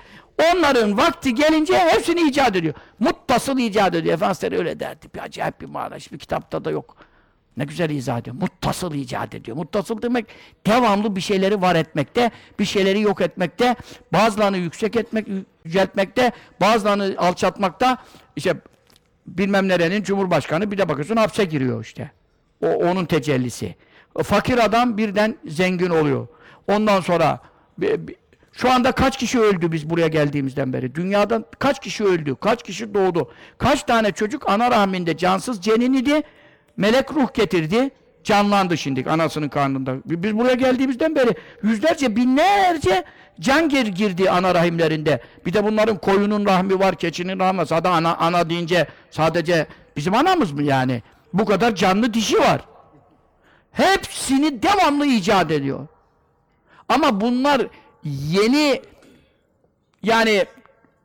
[0.52, 2.74] Onların vakti gelince hepsini icat ediyor.
[2.98, 4.14] Muttasıl icat ediyor.
[4.14, 5.06] Efendimiz öyle derdi.
[5.14, 5.97] Bir acayip bir mana.
[5.97, 6.97] Hiçbir kitapta da yok.
[7.56, 8.36] Ne güzel izah ediyor.
[8.36, 9.56] Muttasıl icat ediyor.
[9.56, 10.27] Muttasıl demek
[10.66, 13.77] devamlı bir şeyleri var etmekte, bir şeyleri yok etmekte,
[14.12, 15.27] bazılarını yüksek etmek,
[15.64, 17.98] yüceltmekte, bazılarını alçaltmakta.
[18.36, 18.56] İşte
[19.27, 22.10] bilmem nerenin cumhurbaşkanı bir de bakıyorsun hapse giriyor işte.
[22.62, 23.74] O onun tecellisi.
[24.22, 26.26] Fakir adam birden zengin oluyor.
[26.68, 27.40] Ondan sonra
[28.52, 30.94] şu anda kaç kişi öldü biz buraya geldiğimizden beri?
[30.94, 32.36] Dünyadan kaç kişi öldü?
[32.40, 33.30] Kaç kişi doğdu?
[33.59, 36.22] Kaç tane çocuk ana rahminde cansız ceninidi?
[36.76, 37.90] Melek ruh getirdi.
[38.24, 39.94] Canlandı şimdi anasının karnında.
[40.06, 41.30] Biz buraya geldiğimizden beri
[41.62, 43.05] yüzlerce, binlerce
[43.40, 45.20] can gir girdi ana rahimlerinde.
[45.47, 47.66] Bir de bunların koyunun rahmi var, keçinin rahmi.
[47.66, 49.66] Sadece ana, ana deyince sadece
[49.97, 51.02] bizim anamız mı yani?
[51.34, 52.60] Bu kadar canlı dişi var.
[53.72, 55.86] Hepsini devamlı icat ediyor.
[56.88, 57.66] Ama bunlar
[58.04, 58.82] yeni
[60.02, 60.46] yani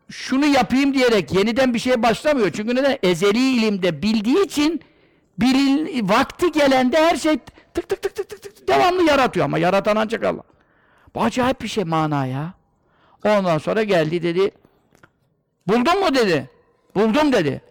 [0.09, 2.51] şunu yapayım diyerek yeniden bir şeye başlamıyor.
[2.55, 2.97] Çünkü neden?
[3.03, 4.81] Ezeli ilimde bildiği için
[5.37, 7.37] bilin, vakti gelende her şey
[7.73, 10.43] tık tık tık tık tık tık devamlı yaratıyor ama yaratan ancak Allah.
[11.15, 12.53] Bu acayip bir şey mana ya.
[13.25, 14.51] Ondan sonra geldi dedi.
[15.67, 16.49] Buldun mu dedi.
[16.95, 17.61] Buldum dedi.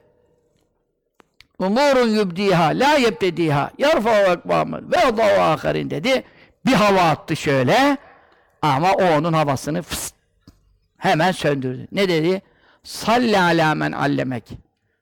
[1.59, 6.25] Umurun yubdiha la yebtediha yarfa'u ekvamen ve Allahu ahirin dedi.
[6.67, 7.97] Bir hava attı şöyle
[8.63, 10.15] ama o onun havasını fıst,
[10.99, 11.87] hemen söndürdü.
[11.93, 12.43] Ne dedi?
[12.83, 14.45] Salli ala men allemek.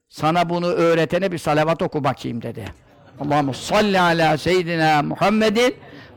[0.08, 2.64] Sana bunu öğretene bir salavat oku bakayım dedi.
[3.20, 5.74] Allahu salli ala seyyidina Muhammedin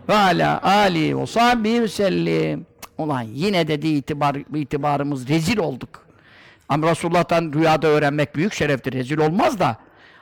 [0.10, 2.66] ve ala ali ve sahbihi ve sellim.
[2.98, 6.06] Ulan yine dedi itibar, itibarımız rezil olduk.
[6.70, 8.94] Ama Resulullah'tan rüyada öğrenmek büyük şereftir.
[8.94, 9.78] Rezil olmaz da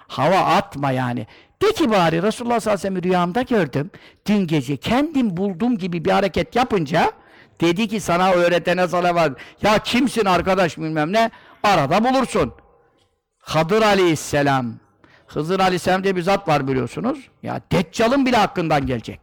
[0.07, 1.27] hava atma yani.
[1.61, 3.91] De ki bari Resulullah sallallahu aleyhi ve sellem rüyamda gördüm.
[4.27, 7.11] Dün gece kendim buldum gibi bir hareket yapınca
[7.61, 9.37] dedi ki sana öğretene salavat.
[9.61, 11.31] Ya kimsin arkadaş bilmem ne?
[11.63, 12.53] Arada bulursun.
[13.37, 14.73] Hadır aleyhisselam.
[15.27, 17.29] Hızır aleyhisselam diye bir zat var biliyorsunuz.
[17.43, 19.19] Ya Deccal'ın bile hakkından gelecek.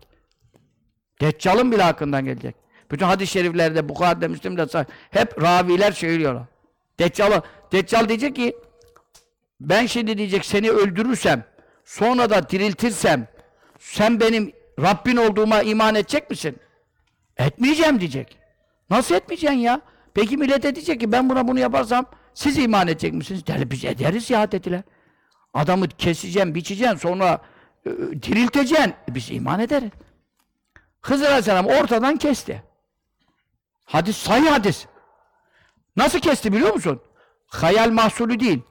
[1.21, 2.57] Deccal'ın bile hakkından gelecek.
[2.91, 6.45] Bütün hadis-i şeriflerde, Bukhari'de, Müslim'de hep raviler söylüyorlar.
[6.99, 7.43] Deccal'ı,
[7.73, 8.57] Deccal diyecek ki
[9.69, 11.45] ben şimdi diyecek seni öldürürsem,
[11.85, 13.29] sonra da diriltirsem,
[13.79, 16.57] sen benim Rabbin olduğuma iman edecek misin?
[17.37, 18.39] Etmeyeceğim diyecek.
[18.91, 19.81] Nasıl etmeyeceksin ya?
[20.15, 23.47] Peki millete diyecek ki ben buna bunu yaparsam siz iman edecek misiniz?
[23.47, 24.83] Der, biz ederiz ya dediler.
[25.55, 27.41] Adamı keseceğim, biçeceğim, sonra
[27.87, 27.91] e,
[28.23, 28.95] dirilteceksin.
[29.09, 29.91] E, biz iman ederiz.
[31.01, 32.63] Hızır Aleyhisselam ortadan kesti.
[33.85, 34.87] Hadis, sahih hadis.
[35.97, 37.01] Nasıl kesti biliyor musun?
[37.47, 38.63] Hayal mahsulü değil.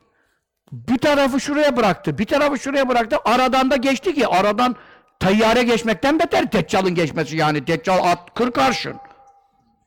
[0.71, 3.17] Bir tarafı şuraya bıraktı, bir tarafı şuraya bıraktı.
[3.25, 4.75] Aradan da geçti ki, aradan
[5.19, 7.67] tayyare geçmekten beter Deccal'ın geçmesi yani.
[7.67, 8.95] Deccal at 40 arşın.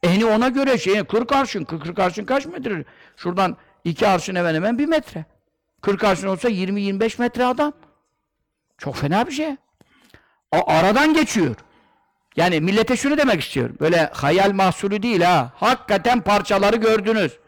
[0.02, 1.65] Eni ona göre şey 40 arşın.
[1.65, 2.85] 40 arşın kaç metre?
[3.16, 5.24] Şuradan iki arşın hemen hemen bir metre.
[5.82, 7.73] 40 arşın olsa 20-25 metre adam.
[8.78, 9.56] Çok fena bir şey.
[10.52, 11.56] O aradan geçiyor.
[12.36, 13.77] Yani millete şunu demek istiyorum.
[13.81, 15.52] Böyle hayal mahsulü değil ha.
[15.56, 17.39] Hakikaten parçaları gördünüz.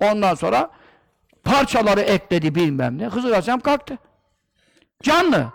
[0.00, 0.70] Ondan sonra
[1.44, 3.06] parçaları ekledi bilmem ne.
[3.06, 3.98] Hızır Aleyhisselam kalktı.
[5.02, 5.52] Canlı.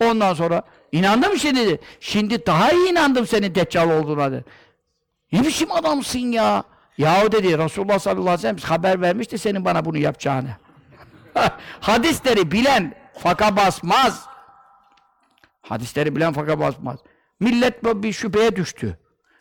[0.00, 1.80] Ondan sonra inandım şimdi.
[2.00, 4.44] Şimdi daha iyi inandım senin deccal olduğuna dedi.
[5.32, 6.64] Ne biçim adamsın ya?
[6.98, 10.48] Yahu dedi Resulullah sallallahu aleyhi ve sellem haber vermişti senin bana bunu yapacağını.
[11.80, 14.26] Hadisleri bilen faka basmaz.
[15.62, 16.98] Hadisleri bilen faka basmaz.
[17.40, 18.98] Millet bir şüpheye düştü.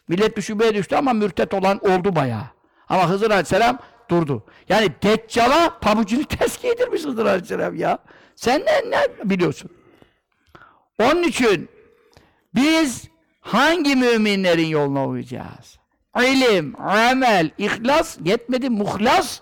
[0.07, 2.45] Millet bir şüpheye düştü ama mürtet olan oldu bayağı.
[2.89, 4.43] Ama Hızır Aleyhisselam durdu.
[4.69, 7.97] Yani Deccal'a pabucunu ters giydirmiş Hızır Aleyhisselam ya.
[8.35, 9.69] Sen ne, ne biliyorsun?
[11.01, 11.69] Onun için
[12.55, 13.07] biz
[13.41, 15.77] hangi müminlerin yoluna uyacağız?
[16.19, 19.39] İlim, amel, ihlas, yetmedi muhlas,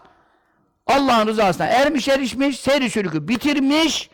[0.87, 4.09] Allah'ın rızasına ermiş erişmiş, seyri sülükü bitirmiş,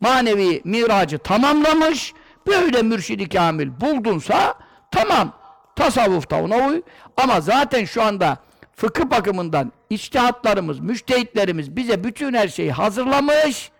[0.00, 2.12] manevi miracı tamamlamış,
[2.46, 4.54] böyle mürşidi kamil buldunsa,
[4.90, 5.32] tamam,
[5.76, 6.82] tasavvufta ona uy.
[7.16, 8.38] Ama zaten şu anda
[8.76, 13.70] fıkıh bakımından içtihatlarımız, müştehitlerimiz bize bütün her şeyi hazırlamış.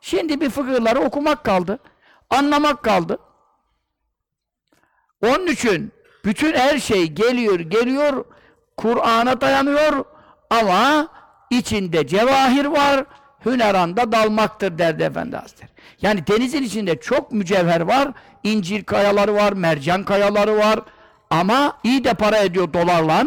[0.00, 1.78] Şimdi bir fıkıhları okumak kaldı,
[2.30, 3.18] anlamak kaldı.
[5.22, 5.92] Onun için
[6.24, 8.24] bütün her şey geliyor, geliyor,
[8.76, 10.04] Kur'an'a dayanıyor
[10.50, 11.08] ama
[11.50, 13.04] içinde cevahir var,
[13.46, 15.70] hüneranda dalmaktır derdi Efendi Hazretleri.
[16.02, 18.08] Yani denizin içinde çok mücevher var,
[18.42, 20.80] incir kayaları var, mercan kayaları var
[21.30, 23.26] ama iyi de para ediyor dolarla.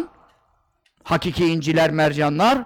[1.08, 2.64] Hakiki inciler, mercanlar.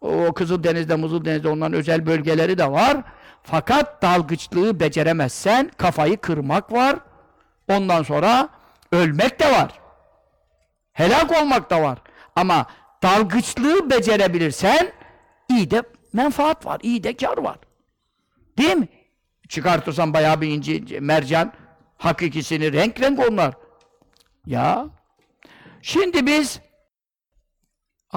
[0.00, 2.96] O Kızıldeniz'de, Muzuldeniz'de onların özel bölgeleri de var.
[3.42, 6.96] Fakat dalgıçlığı beceremezsen kafayı kırmak var.
[7.68, 8.48] Ondan sonra
[8.92, 9.80] ölmek de var.
[10.92, 11.98] Helak olmak da var.
[12.36, 12.66] Ama
[13.02, 14.92] dalgıçlığı becerebilirsen
[15.50, 17.58] iyi de menfaat var, iyi de kar var.
[18.58, 18.88] Değil mi?
[19.48, 21.52] Çıkartırsan bayağı bir inci, mercan,
[21.98, 23.54] hakikisini renk renk onlar.
[24.46, 24.86] Ya.
[25.82, 26.60] Şimdi biz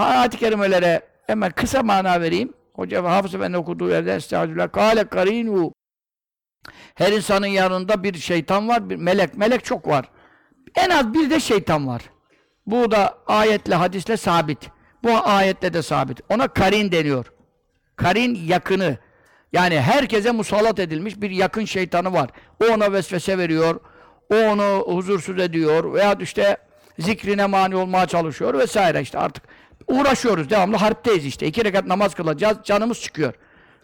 [0.06, 2.53] ayet-i kerimelere hemen kısa mana vereyim.
[2.74, 4.72] Hoca ve Hafız Efendi okuduğu yerden estağfirullah.
[4.72, 5.72] Kâle karînû
[6.95, 9.38] Her insanın yanında bir şeytan var, bir melek.
[9.38, 10.10] Melek çok var.
[10.76, 12.02] En az bir de şeytan var.
[12.65, 14.69] Bu da ayetle, hadisle sabit.
[15.03, 16.22] Bu ayetle de sabit.
[16.30, 17.34] Ona karin deniyor.
[17.95, 18.98] Karin yakını.
[19.53, 22.30] Yani herkese musallat edilmiş bir yakın şeytanı var.
[22.64, 23.80] O ona vesvese veriyor.
[24.30, 25.94] O onu huzursuz ediyor.
[25.94, 26.57] Veya işte
[26.99, 29.44] zikrine mani olmaya çalışıyor vesaire işte artık
[29.88, 30.49] uğraşıyoruz.
[30.49, 31.47] Devamlı harpteyiz işte.
[31.47, 32.57] İki rekat namaz kılacağız.
[32.64, 33.34] Canımız çıkıyor.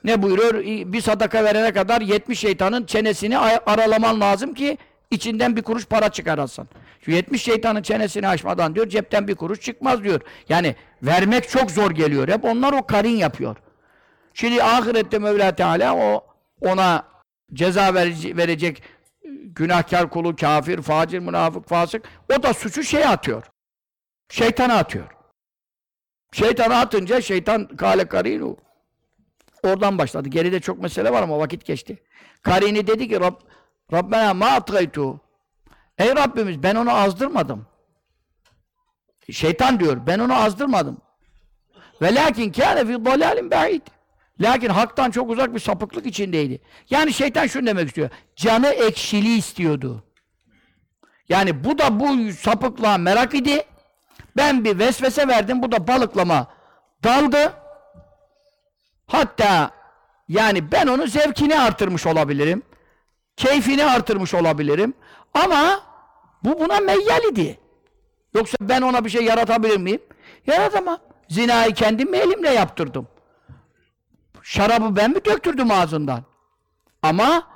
[0.03, 0.53] Ne buyuruyor?
[0.93, 4.77] Bir sadaka verene kadar 70 şeytanın çenesini aralaman lazım ki
[5.11, 6.67] içinden bir kuruş para çıkarasın.
[7.01, 10.21] Şu 70 şeytanın çenesini açmadan diyor cepten bir kuruş çıkmaz diyor.
[10.49, 12.27] Yani vermek çok zor geliyor.
[12.27, 13.57] Hep onlar o karin yapıyor.
[14.33, 16.25] Şimdi ahirette Mevla Teala o
[16.61, 17.05] ona
[17.53, 18.83] ceza verecek,
[19.55, 22.03] günahkar kulu, kafir, facir, münafık, fasık
[22.37, 23.43] o da suçu şeye atıyor.
[24.29, 25.12] Şeytana atıyor.
[26.33, 28.57] Şeytana atınca şeytan kale karinu
[29.63, 30.29] oradan başladı.
[30.29, 32.03] Geride çok mesele var ama vakit geçti.
[32.41, 33.35] Karini dedi ki Rab,
[33.93, 35.21] Rabbena ma atgaytu
[35.97, 37.67] Ey Rabbimiz ben onu azdırmadım.
[39.31, 40.97] Şeytan diyor ben onu azdırmadım.
[42.01, 43.81] Ve lakin kâne fî dalâlim ba'id.
[44.39, 46.61] Lakin haktan çok uzak bir sapıklık içindeydi.
[46.89, 48.09] Yani şeytan şunu demek istiyor.
[48.35, 50.03] Canı ekşili istiyordu.
[51.29, 53.63] Yani bu da bu sapıklığa merak idi.
[54.37, 55.61] Ben bir vesvese verdim.
[55.61, 56.47] Bu da balıklama
[57.03, 57.53] daldı.
[59.07, 59.71] Hatta
[60.29, 62.63] yani ben onun zevkini artırmış olabilirim.
[63.37, 64.93] Keyfini artırmış olabilirim.
[65.33, 65.81] Ama
[66.43, 67.59] bu buna meyyal idi.
[68.33, 70.01] Yoksa ben ona bir şey yaratabilir miyim?
[70.47, 70.97] Yaratamam.
[71.29, 73.07] Zinayı kendim elimle yaptırdım?
[74.41, 76.23] Şarabı ben mi döktürdüm ağzından?
[77.01, 77.47] Ama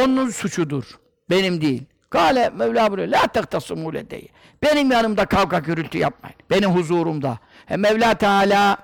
[0.00, 0.98] onun suçudur.
[1.30, 1.82] Benim değil.
[2.10, 3.08] Kale Mevla buyuruyor.
[3.08, 4.28] La tektasımû ledeyi.
[4.62, 6.36] Benim yanımda kavga gürültü yapmayın.
[6.50, 7.38] Benim huzurumda.
[7.70, 8.76] E Mevla Teala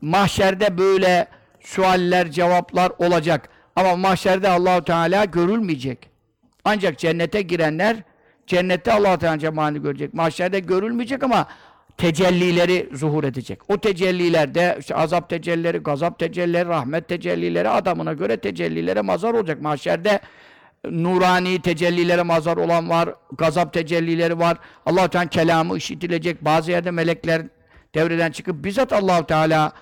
[0.00, 1.28] mahşerde böyle
[1.60, 3.48] sualler, cevaplar olacak.
[3.76, 6.10] Ama mahşerde Allahu Teala görülmeyecek.
[6.64, 7.96] Ancak cennete girenler
[8.46, 10.14] cennette Allah Teala cemalini görecek.
[10.14, 11.46] Mahşerde görülmeyecek ama
[11.98, 13.60] tecellileri zuhur edecek.
[13.68, 19.62] O tecellilerde işte azap tecellileri, gazap tecellileri, rahmet tecellileri adamına göre tecellilere mazar olacak.
[19.62, 20.20] Mahşerde
[20.84, 24.58] nurani tecellilere mazar olan var, gazap tecellileri var.
[24.86, 26.44] Allah Teala kelamı işitilecek.
[26.44, 27.42] Bazı yerde melekler
[27.94, 29.72] devreden çıkıp bizzat Allah Teala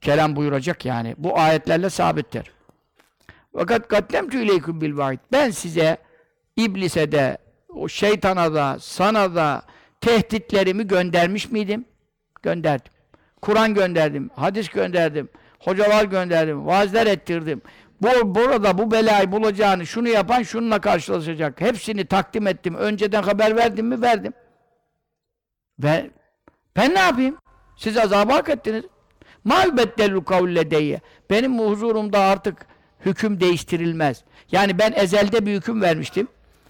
[0.00, 1.14] kelam buyuracak yani.
[1.18, 2.50] Bu ayetlerle sabittir.
[3.56, 5.18] Fakat kaddemtü ileyküm bil vaid.
[5.32, 5.96] Ben size
[6.56, 7.38] iblise de,
[7.68, 9.62] o şeytana da, sana da
[10.00, 11.84] tehditlerimi göndermiş miydim?
[12.42, 12.92] Gönderdim.
[13.42, 15.28] Kur'an gönderdim, hadis gönderdim,
[15.58, 17.62] hocalar gönderdim, vaazler ettirdim.
[18.02, 21.60] Bu, burada bu belayı bulacağını, şunu yapan şununla karşılaşacak.
[21.60, 22.74] Hepsini takdim ettim.
[22.74, 24.02] Önceden haber verdim mi?
[24.02, 24.32] Verdim.
[25.78, 26.10] Ve
[26.76, 27.36] ben ne yapayım?
[27.76, 28.84] Siz azabı hak ettiniz.
[29.44, 31.00] Mâbeddellu kavle deyye.
[31.30, 32.66] Benim huzurumda artık
[33.04, 34.24] hüküm değiştirilmez.
[34.52, 36.28] Yani ben ezelde bir hüküm vermiştim.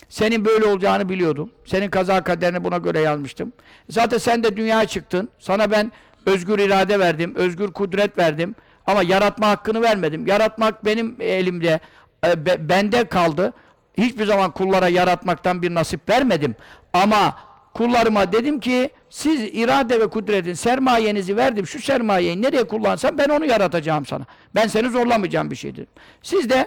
[0.08, 1.50] Senin böyle olacağını biliyordum.
[1.64, 3.52] Senin kaza kaderini buna göre yazmıştım.
[3.90, 5.28] Zaten sen de dünyaya çıktın.
[5.38, 5.92] Sana ben
[6.26, 8.54] özgür irade verdim, özgür kudret verdim.
[8.86, 10.26] Ama yaratma hakkını vermedim.
[10.26, 11.80] Yaratmak benim elimde,
[12.26, 13.52] e, be- bende kaldı.
[13.98, 16.56] Hiçbir zaman kullara yaratmaktan bir nasip vermedim.
[16.92, 17.36] Ama
[17.74, 21.66] kullarıma dedim ki siz irade ve kudretin sermayenizi verdim.
[21.66, 24.24] Şu sermayeyi nereye kullansam ben onu yaratacağım sana.
[24.54, 25.86] Ben seni zorlamayacağım bir şey dedim.
[26.22, 26.66] Siz de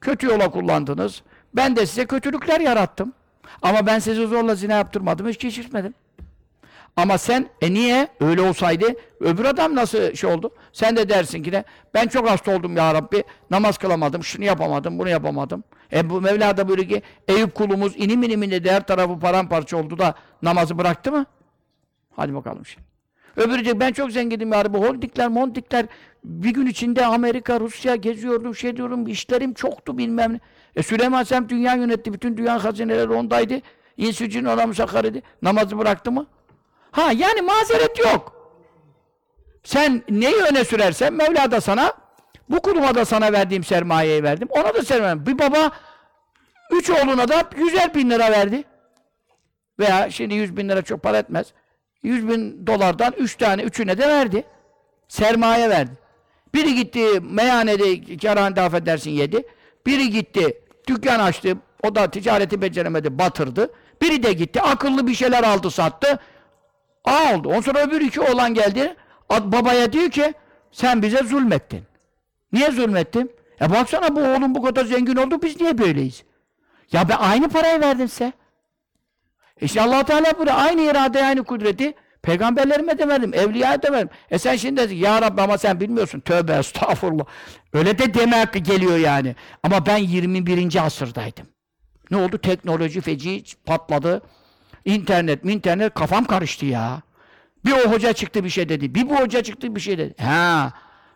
[0.00, 1.22] kötü yola kullandınız.
[1.56, 3.12] Ben de size kötülükler yarattım.
[3.62, 5.94] Ama ben sizi zorla zina yaptırmadım, hiç geçirtmedim.
[6.96, 8.08] Ama sen, e niye?
[8.20, 8.86] Öyle olsaydı,
[9.20, 10.54] öbür adam nasıl şey oldu?
[10.72, 11.64] Sen de dersin ki de,
[11.94, 15.64] ben çok hasta oldum ya Rabbi, namaz kılamadım, şunu yapamadım, bunu yapamadım.
[15.92, 19.98] E bu Mevla da buyuruyor ki, Eyüp kulumuz inim iniminde de her tarafı paramparça oldu
[19.98, 21.26] da namazı bıraktı mı?
[22.16, 22.86] Hadi bakalım şimdi.
[23.36, 25.86] Öbürü diyecek, ben çok zenginim ya Rabbi, holdikler, mondikler,
[26.24, 30.40] bir gün içinde Amerika, Rusya geziyordum, şey diyorum, işlerim çoktu bilmem ne.
[30.76, 33.60] E Süleyman Aleyhisselam dünya yönetti, bütün dünya hazineleri ondaydı.
[33.96, 35.22] İnsücün ona musakar idi.
[35.42, 36.26] Namazı bıraktı mı?
[36.92, 38.32] Ha yani mazeret yok.
[39.64, 41.92] Sen neyi öne sürersen Mevla da sana
[42.50, 44.48] bu kuluma da sana verdiğim sermayeyi verdim.
[44.50, 45.72] Ona da sermaye Bir baba
[46.70, 48.64] üç oğluna da yüzer bin lira verdi.
[49.78, 51.46] Veya şimdi yüz bin lira çok para etmez.
[52.02, 54.44] Yüz bin dolardan üç tane, üçüne de verdi.
[55.08, 55.92] Sermaye verdi.
[56.54, 59.42] Biri gitti meyhanede, kerhanede affedersin yedi.
[59.86, 61.56] Biri gitti dükkan açtı.
[61.82, 63.70] O da ticareti beceremedi, batırdı.
[64.02, 66.18] Biri de gitti akıllı bir şeyler aldı, sattı.
[67.04, 67.48] A oldu.
[67.48, 68.96] Ondan sonra öbür iki oğlan geldi.
[69.30, 70.34] Babaya diyor ki
[70.72, 71.82] sen bize zulmettin.
[72.52, 73.28] Niye zulmettim?
[73.60, 76.22] E baksana bu oğlum bu kadar zengin oldu biz niye böyleyiz?
[76.92, 78.32] Ya ben aynı parayı verdim size.
[79.60, 84.10] İşte allah Teala burada aynı irade, aynı kudreti peygamberlerime de verdim, evliyaya da verdim.
[84.30, 86.20] E sen şimdi dedin, ya Rabbi ama sen bilmiyorsun.
[86.20, 87.24] Tövbe estağfurullah.
[87.72, 89.36] Öyle de deme hakkı geliyor yani.
[89.62, 90.86] Ama ben 21.
[90.86, 91.46] asırdaydım.
[92.10, 92.38] Ne oldu?
[92.38, 94.22] Teknoloji feci patladı.
[94.84, 97.02] İnternet, internet kafam karıştı ya.
[97.64, 98.94] Bir o hoca çıktı bir şey dedi.
[98.94, 100.22] Bir bu hoca çıktı bir şey dedi.
[100.22, 100.72] Ha.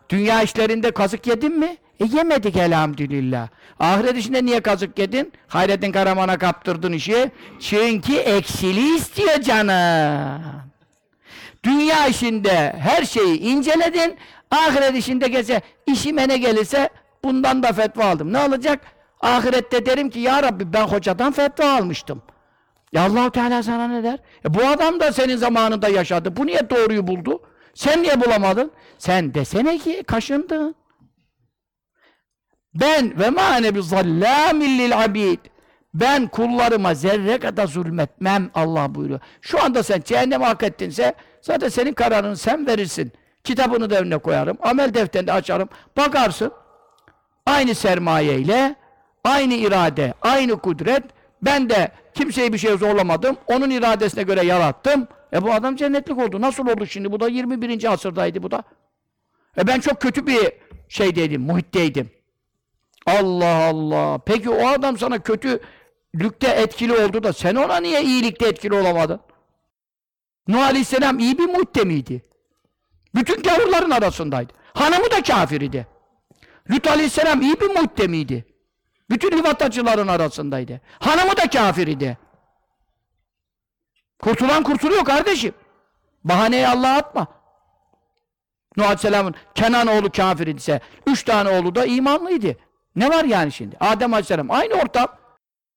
[0.08, 1.76] Dünya işlerinde kazık yedin mi?
[2.00, 3.48] E yemedik elhamdülillah.
[3.80, 5.32] Ahiret işinde niye kazık yedin?
[5.48, 7.30] Hayrettin Karaman'a kaptırdın işi.
[7.60, 10.42] Çünkü eksili istiyor canım.
[11.64, 14.16] Dünya işinde her şeyi inceledin.
[14.50, 16.88] Ahiret işinde gelse işime ne gelirse
[17.24, 18.32] bundan da fetva aldım.
[18.32, 18.80] Ne olacak?
[19.20, 22.22] Ahirette derim ki ya Rabbi ben hocadan fetva almıştım.
[22.96, 24.18] Ya Allahu Teala sana ne der?
[24.44, 26.36] E bu adam da senin zamanında yaşadı.
[26.36, 27.42] Bu niye doğruyu buldu?
[27.74, 28.72] Sen niye bulamadın?
[28.98, 30.74] Sen desene ki kaşındın.
[32.74, 35.38] Ben ve ma ene bi zallamin lil abid.
[35.94, 39.20] Ben kullarıma zerre kadar zulmetmem Allah buyuruyor.
[39.40, 43.12] Şu anda sen cehenneme hak ettinse zaten senin kararını sen verirsin.
[43.44, 44.56] Kitabını da önüne koyarım.
[44.62, 45.68] Amel defterini de açarım.
[45.96, 46.52] Bakarsın.
[47.46, 48.74] Aynı sermayeyle,
[49.24, 51.15] aynı irade, aynı kudret.
[51.42, 53.36] Ben de kimseyi bir şey zorlamadım.
[53.46, 55.08] Onun iradesine göre yarattım.
[55.32, 56.40] E bu adam cennetlik oldu.
[56.40, 57.12] Nasıl oldu şimdi?
[57.12, 57.92] Bu da 21.
[57.92, 58.62] asırdaydı bu da.
[59.58, 60.52] E ben çok kötü bir
[60.88, 62.10] şeydeydim, muhitteydim.
[63.06, 64.18] Allah Allah.
[64.18, 69.20] Peki o adam sana kötülükte etkili oldu da sen ona niye iyilikte etkili olamadın?
[70.48, 72.22] Nuh Aleyhisselam iyi bir muhitte miydi?
[73.14, 74.52] Bütün gavurların arasındaydı.
[74.74, 75.86] Hanımı da kafir idi.
[76.70, 78.44] Lut Aleyhisselam iyi bir muhitte miydi?
[79.10, 80.80] Bütün livatacıların arasındaydı.
[80.98, 82.18] Hanımı da kafir idi.
[84.22, 85.54] Kurtulan kurtuluyor kardeşim.
[86.24, 87.26] Bahaneyi Allah'a atma.
[88.76, 92.56] Nuh Aleyhisselam'ın Kenan oğlu kafir idiyse, üç tane oğlu da imanlıydı.
[92.96, 93.76] Ne var yani şimdi?
[93.80, 95.08] Adem Aleyhisselam aynı ortam.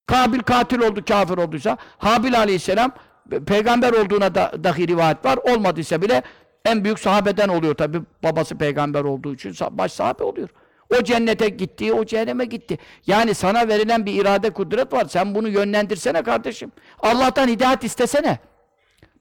[0.07, 2.91] Kabil katil oldu, kafir olduysa, Habil Aleyhisselam
[3.29, 5.37] pe- peygamber olduğuna da, dahi rivayet var.
[5.37, 6.21] Olmadıysa bile
[6.65, 10.49] en büyük sahabeden oluyor tabi babası peygamber olduğu için baş sahabe oluyor.
[10.97, 12.77] O cennete gitti, o cehenneme gitti.
[13.07, 15.05] Yani sana verilen bir irade kudret var.
[15.05, 16.71] Sen bunu yönlendirsene kardeşim.
[16.99, 18.39] Allah'tan hidayet istesene.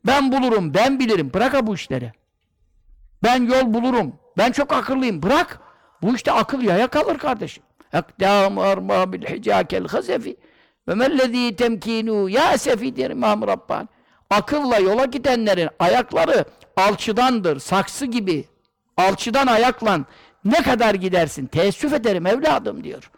[0.07, 1.31] Ben bulurum, ben bilirim.
[1.35, 2.13] Bırak bu işleri.
[3.23, 4.15] Ben yol bulurum.
[4.39, 5.23] Ben çok akıllıyım.
[5.23, 5.61] Bırak.
[6.03, 7.63] Bu işte akıl yaya kalır kardeşim.
[7.93, 10.37] Ekdâm armâ bil hicâkel hazefi
[10.89, 13.89] ve mellezî temkînû ya sefi der İmam Rabbani.
[14.31, 16.45] Akılla yola gidenlerin ayakları
[16.77, 18.45] alçıdandır, saksı gibi.
[18.97, 20.07] Alçıdan ayaklan
[20.45, 21.47] ne kadar gidersin?
[21.47, 23.11] Teessüf ederim evladım diyor.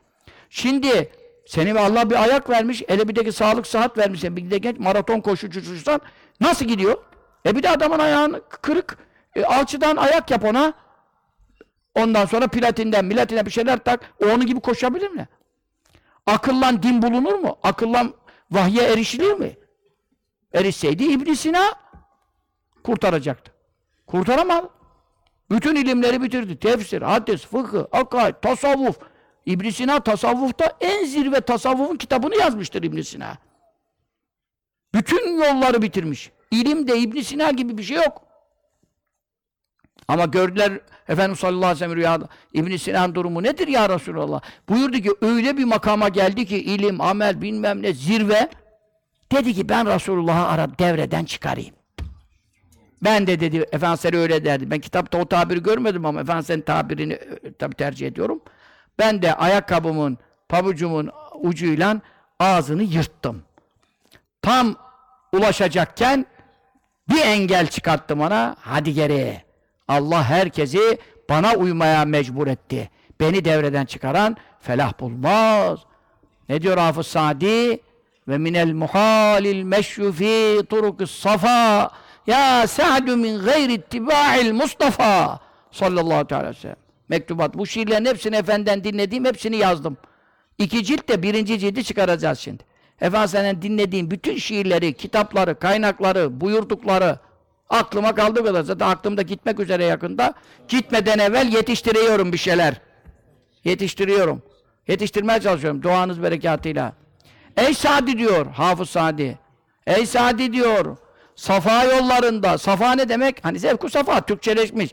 [0.51, 1.13] Şimdi
[1.47, 4.25] senin Allah bir ayak vermiş, ele bir de sağlık sıhhat vermiş.
[4.25, 6.01] Bir de genç maraton koşucususan
[6.41, 6.99] nasıl gidiyor?
[7.47, 8.99] E bir de adamın ayağını kırık,
[9.37, 10.73] e, alçıdan ayak yap ona.
[11.95, 14.01] Ondan sonra platinden, milatinden bir şeyler tak.
[14.25, 15.29] O Onun gibi koşabilir mi?
[16.27, 17.59] Akıllan din bulunur mu?
[17.63, 18.15] Akıllan
[18.51, 19.57] vahye erişilir mi?
[20.53, 21.75] Erişseydi İbn Sina
[22.85, 23.53] kurtaracaktı.
[24.07, 24.80] Kurtaramadı.
[25.51, 26.59] Bütün ilimleri bitirdi.
[26.59, 28.99] Tefsir, hadis, fıkıh, akaid, tasavvuf.
[29.47, 33.39] İbn Sina tasavvufta en zirve tasavvufun kitabını yazmıştır İbn Sina.
[34.95, 36.31] Bütün yolları bitirmiş.
[36.51, 38.23] İlimde İbn Sina gibi bir şey yok.
[40.09, 44.41] Ama gördüler Efendimiz sallallahu aleyhi ve sellem rüyada İbn Sina'nın durumu nedir ya Resulallah?
[44.69, 48.49] Buyurdu ki öyle bir makama geldi ki ilim, amel, bilmem ne zirve.
[49.33, 51.75] Dedi ki ben Resulullah'ı ara devreden çıkarayım.
[53.03, 54.71] Ben de dedi Efendimiz öyle derdi.
[54.71, 58.43] Ben kitapta o tabiri görmedim ama Efendimiz'in tabirini e, tabi tercih ediyorum.
[58.99, 60.19] Ben de ayakkabımın,
[60.49, 62.01] pabucumun ucuyla
[62.41, 63.43] ağzını yırttım.
[64.43, 64.77] Tam
[65.33, 66.27] ulaşacakken
[67.11, 68.57] bir engel çıkarttım ona.
[68.61, 69.43] Hadi geri.
[69.89, 70.99] Allah herkesi
[71.31, 72.91] bana uymaya mecbur etti.
[73.21, 75.79] Beni devreden çıkaran felah bulmaz.
[76.49, 77.81] Ne diyor Hafız Sadi?
[78.29, 81.91] Ve minel muhalil meşyu fi turukis safa
[82.31, 85.41] ya sa'du min gayri ittiba'il Mustafa
[85.71, 86.77] sallallahu aleyhi ve sellem.
[87.09, 87.55] Mektubat.
[87.55, 89.97] Bu şiirlerin hepsini efendiden dinlediğim, hepsini yazdım.
[90.59, 92.63] İki cilt de birinci cildi çıkaracağız şimdi.
[93.01, 97.19] Efendimiz'den dinlediğim bütün şiirleri, kitapları, kaynakları, buyurdukları
[97.71, 98.63] aklıma kaldığı kadar.
[98.63, 100.35] Zaten aklımda gitmek üzere yakında.
[100.69, 102.75] Gitmeden evvel yetiştiriyorum bir şeyler.
[103.65, 104.43] Yetiştiriyorum.
[104.89, 106.93] Yetiştirmeye çalışıyorum duanız berekatıyla.
[107.57, 109.39] Ey Sadi diyor Hafız Sadi.
[109.87, 110.97] Ey Sadi diyor.
[111.37, 112.59] Safa yollarında.
[112.59, 113.45] Safa ne demek?
[113.45, 114.91] Hani zevku safa Türkçeleşmiş.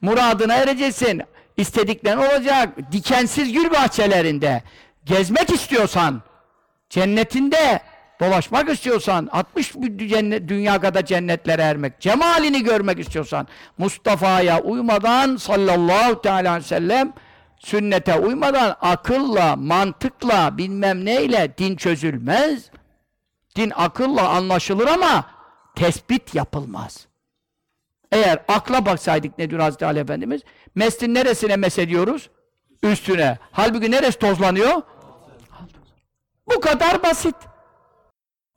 [0.00, 1.22] Muradına ereceksin.
[1.56, 2.92] İstediklerin olacak.
[2.92, 4.62] Dikensiz gül bahçelerinde.
[5.04, 6.22] Gezmek istiyorsan,
[6.90, 7.80] cennetinde
[8.20, 13.48] dolaşmak istiyorsan, 60 bir cennet, dünya kadar cennetlere ermek, cemalini görmek istiyorsan,
[13.78, 17.12] Mustafa'ya uymadan sallallahu teala aleyhi ve sellem
[17.58, 22.70] sünnete uymadan akılla, mantıkla, bilmem neyle din çözülmez.
[23.56, 25.24] Din akılla anlaşılır ama
[25.76, 27.06] tespit yapılmaz.
[28.12, 30.42] Eğer akla baksaydık ne diyor Hazreti Ali Efendimiz?
[30.74, 32.30] Mestin neresine mesediyoruz?
[32.82, 33.38] Üstüne.
[33.52, 34.82] Halbuki neresi tozlanıyor?
[36.54, 37.34] Bu kadar basit.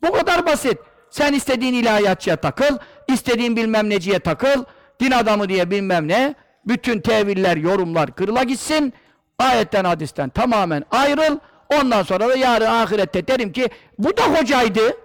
[0.01, 0.77] Bu kadar basit.
[1.09, 2.77] Sen istediğin ilahiyatçıya takıl,
[3.07, 4.63] istediğin bilmem neciye takıl,
[4.99, 6.35] din adamı diye bilmem ne,
[6.67, 8.93] bütün teviller, yorumlar kırıla gitsin,
[9.39, 11.39] ayetten, hadisten tamamen ayrıl,
[11.73, 14.97] ondan sonra da yarın ahirette derim ki, bu da hocaydı.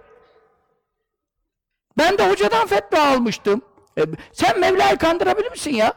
[1.97, 3.61] Ben de hocadan fetva almıştım.
[3.97, 4.01] E,
[4.33, 5.93] sen Mevla'yı kandırabilir misin ya?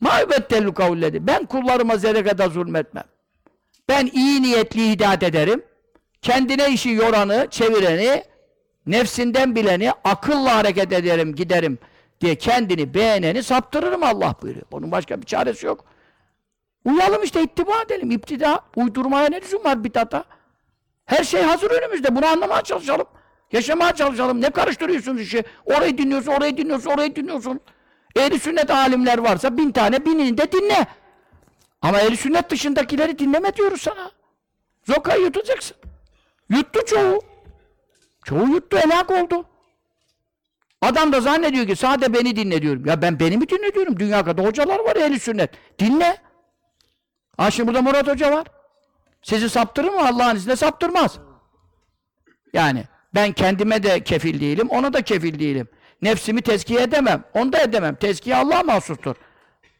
[0.00, 1.26] Mâbettellu kavledi.
[1.26, 3.04] Ben kullarıma zerre kadar zulmetmem.
[3.88, 5.62] Ben iyi niyetli hidayet ederim.
[6.22, 8.24] Kendine işi yoranı, çevireni,
[8.86, 11.78] nefsinden bileni akılla hareket ederim, giderim
[12.20, 14.66] diye kendini beğeneni saptırırım Allah buyuruyor.
[14.72, 15.84] Bunun başka bir çaresi yok.
[16.84, 18.10] Uyalım işte ittiba edelim.
[18.10, 20.24] İptida, uydurmaya ne lüzum var bidata?
[21.04, 22.16] Her şey hazır önümüzde.
[22.16, 23.06] Bunu anlamaya çalışalım.
[23.52, 24.40] Yaşamaya çalışalım.
[24.40, 25.44] Ne karıştırıyorsunuz işi?
[25.64, 27.60] Orayı dinliyorsun, orayı dinliyorsun, orayı dinliyorsun.
[28.16, 30.86] Ehli sünnet alimler varsa bin tane binini de dinle.
[31.82, 34.10] Ama ehli sünnet dışındakileri dinleme diyoruz sana.
[34.86, 35.76] Zokayı yutacaksın.
[36.50, 37.22] Yuttu çoğu.
[38.24, 39.44] Çoğu yuttu, helak oldu.
[40.80, 42.86] Adam da zannediyor ki sade beni dinle diyorum.
[42.86, 43.98] Ya ben beni mi dinle diyorum?
[43.98, 45.50] Dünya kadar hocalar var ehli sünnet.
[45.78, 46.16] Dinle.
[47.36, 48.46] Ha şimdi burada Murat Hoca var.
[49.22, 50.06] Sizi saptırır mı?
[50.06, 51.18] Allah'ın izniyle saptırmaz.
[52.52, 52.84] Yani
[53.14, 55.68] ben kendime de kefil değilim, ona da kefil değilim.
[56.02, 57.24] Nefsimi tezkiye edemem.
[57.34, 57.94] Onu da edemem.
[57.94, 59.14] Tezkiye Allah'a mahsustur.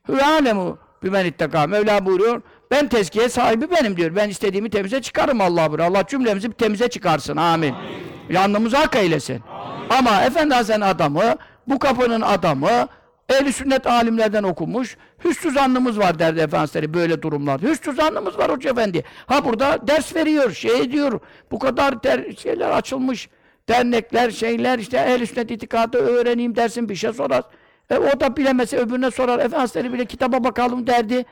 [0.08, 1.66] Hüve alemu bimen itteka.
[1.66, 2.42] Mevla buyuruyor.
[2.70, 4.16] Ben tezkiye sahibi benim diyor.
[4.16, 5.90] Ben istediğimi temize çıkarım Allah buyuruyor.
[5.90, 7.36] Allah cümlemizi temize çıkarsın.
[7.36, 7.72] Amin.
[7.72, 7.88] Amin.
[8.30, 9.42] Yanlımızı hak eylesin.
[9.52, 9.88] Amin.
[9.90, 11.36] Ama Efendi Hazretleri adamı,
[11.66, 12.88] bu kapının adamı,
[13.28, 17.62] ehli sünnet alimlerden okumuş, hüsnü zannımız var derdi Efendimiz böyle durumlar.
[17.62, 19.04] Hüsnü zannımız var Hoca Efendi.
[19.26, 21.20] Ha burada ders veriyor, şey diyor,
[21.50, 23.28] bu kadar der, şeyler açılmış,
[23.68, 27.42] dernekler, şeyler, işte ehl-i sünnet itikadı öğreneyim dersin, bir şey sorar.
[27.90, 31.24] E, o da bilemese öbürüne sorar, Efendimiz bile kitaba bakalım derdi.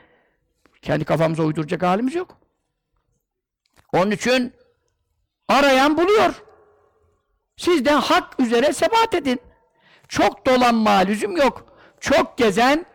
[0.81, 2.37] Kendi kafamıza uyduracak halimiz yok.
[3.93, 4.53] Onun için
[5.47, 6.43] arayan buluyor.
[7.57, 9.39] Sizden hak üzere sebat edin.
[10.07, 11.70] Çok dolanma lüzum yok.
[12.01, 12.85] Çok gezen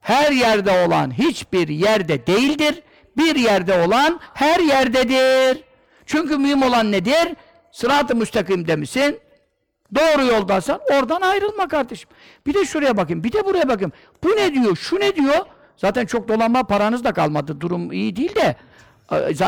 [0.00, 2.82] her yerde olan hiçbir yerde değildir.
[3.16, 5.64] Bir yerde olan her yerdedir.
[6.06, 7.36] Çünkü mühim olan nedir?
[7.72, 9.20] Sırat-ı müstakimde misin?
[9.94, 12.10] Doğru yoldaysan oradan ayrılma kardeşim.
[12.46, 13.92] Bir de şuraya bakayım, bir de buraya bakayım.
[14.24, 15.46] Bu ne diyor, şu ne diyor?
[15.76, 17.60] Zaten çok dolanma paranız da kalmadı.
[17.60, 18.56] Durum iyi değil de.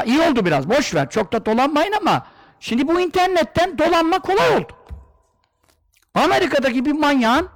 [0.06, 1.10] iyi oldu biraz, boş ver.
[1.10, 2.26] Çok da dolanmayın ama
[2.60, 4.72] şimdi bu internetten dolanma kolay oldu.
[6.14, 7.48] Amerika'daki bir manyağın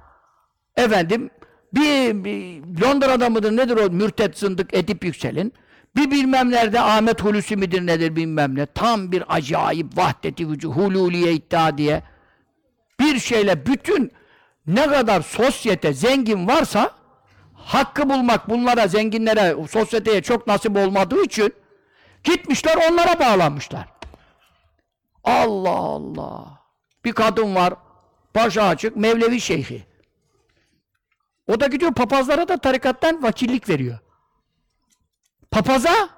[0.75, 1.29] efendim
[1.73, 5.53] bir, bir Londra'da mıdır nedir o mürtet zındık Edip Yüksel'in
[5.95, 11.33] bir bilmem nerede Ahmet Hulusi midir nedir bilmem ne tam bir acayip vahdeti vücudu hululiye
[11.33, 12.03] iddia diye
[12.99, 14.11] bir şeyle bütün
[14.67, 16.91] ne kadar sosyete zengin varsa
[17.53, 21.53] hakkı bulmak bunlara zenginlere sosyeteye çok nasip olmadığı için
[22.23, 23.87] gitmişler onlara bağlanmışlar.
[25.23, 26.61] Allah Allah.
[27.05, 27.73] Bir kadın var
[28.35, 29.90] başı açık Mevlevi şeyhi.
[31.51, 33.97] O da gidiyor papazlara da tarikattan vakillik veriyor.
[35.51, 36.09] Papaza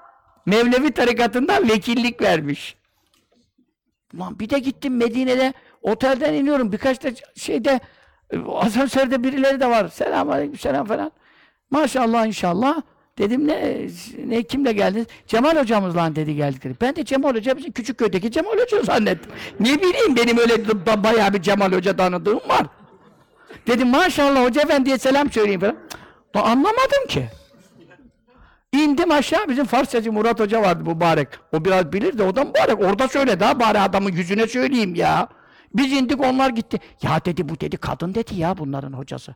[0.45, 2.76] Mevlevi tarikatından vekillik vermiş.
[4.15, 7.80] Ulan bir de gittim Medine'de otelden iniyorum birkaç da şeyde
[8.34, 9.88] e, asansörde birileri de var.
[9.88, 11.11] Selam aleyküm selam falan.
[11.72, 12.81] Maşallah inşallah.
[13.18, 13.88] Dedim ne,
[14.26, 15.05] ne kimle geldiniz?
[15.27, 16.76] Cemal hocamızla dedi geldikleri.
[16.81, 19.31] Ben de Cemal Hoca bizim küçük köydeki Cemal Hoca zannettim.
[19.60, 22.68] Ne bileyim benim öyle ba- bayağı bir Cemal Hoca tanıdığım var.
[23.68, 25.76] Dedim maşallah hoca efendiye selam söyleyeyim falan.
[26.36, 27.30] Da anlamadım ki.
[28.72, 31.28] İndim aşağı bizim Farsçacı Murat Hoca vardı mübarek.
[31.52, 32.80] O biraz bilir de o da mübarek.
[32.80, 35.28] Orada söyle daha bari adamın yüzüne söyleyeyim ya.
[35.74, 36.80] Biz indik onlar gitti.
[37.02, 39.36] Ya dedi bu dedi kadın dedi ya bunların hocası.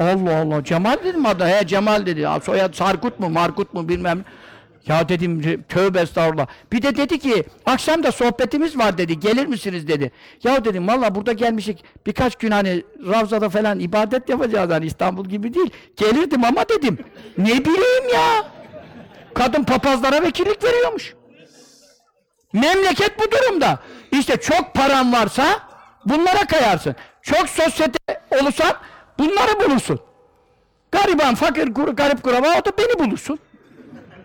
[0.00, 1.46] Allah Allah Cemal dedim adı.
[1.46, 2.20] He Cemal dedi.
[2.20, 4.24] Ya, soyad Sarkut mu Markut mu bilmem.
[4.86, 6.46] Ya dedim tövbe estağfurullah.
[6.72, 9.20] Bir de dedi ki akşam da sohbetimiz var dedi.
[9.20, 10.12] Gelir misiniz dedi.
[10.42, 15.54] Ya dedim valla burada gelmişik birkaç gün hani Ravza'da falan ibadet yapacağız hani İstanbul gibi
[15.54, 15.70] değil.
[15.96, 16.98] Gelirdim ama dedim.
[17.38, 18.44] Ne bileyim ya.
[19.34, 21.14] Kadın papazlara vekillik veriyormuş.
[22.52, 23.78] Memleket bu durumda.
[24.12, 25.44] İşte çok paran varsa
[26.04, 26.94] bunlara kayarsın.
[27.22, 27.98] Çok sosyete
[28.40, 28.72] olursan
[29.18, 30.00] bunları bulursun.
[30.92, 33.38] Gariban, fakir, garip kuraba o da beni bulursun.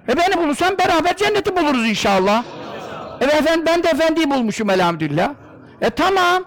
[0.10, 2.44] E beni bulursan beraber cenneti buluruz inşallah.
[3.22, 5.34] E efendim, ben de efendiyi bulmuşum elhamdülillah.
[5.82, 6.44] E tamam.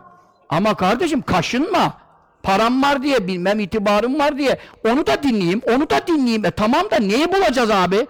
[0.49, 1.99] Ama kardeşim kaşınma.
[2.43, 4.59] Param var diye, bilmem itibarım var diye.
[4.89, 6.45] Onu da dinleyeyim, onu da dinleyeyim.
[6.45, 8.07] E tamam da neyi bulacağız abi?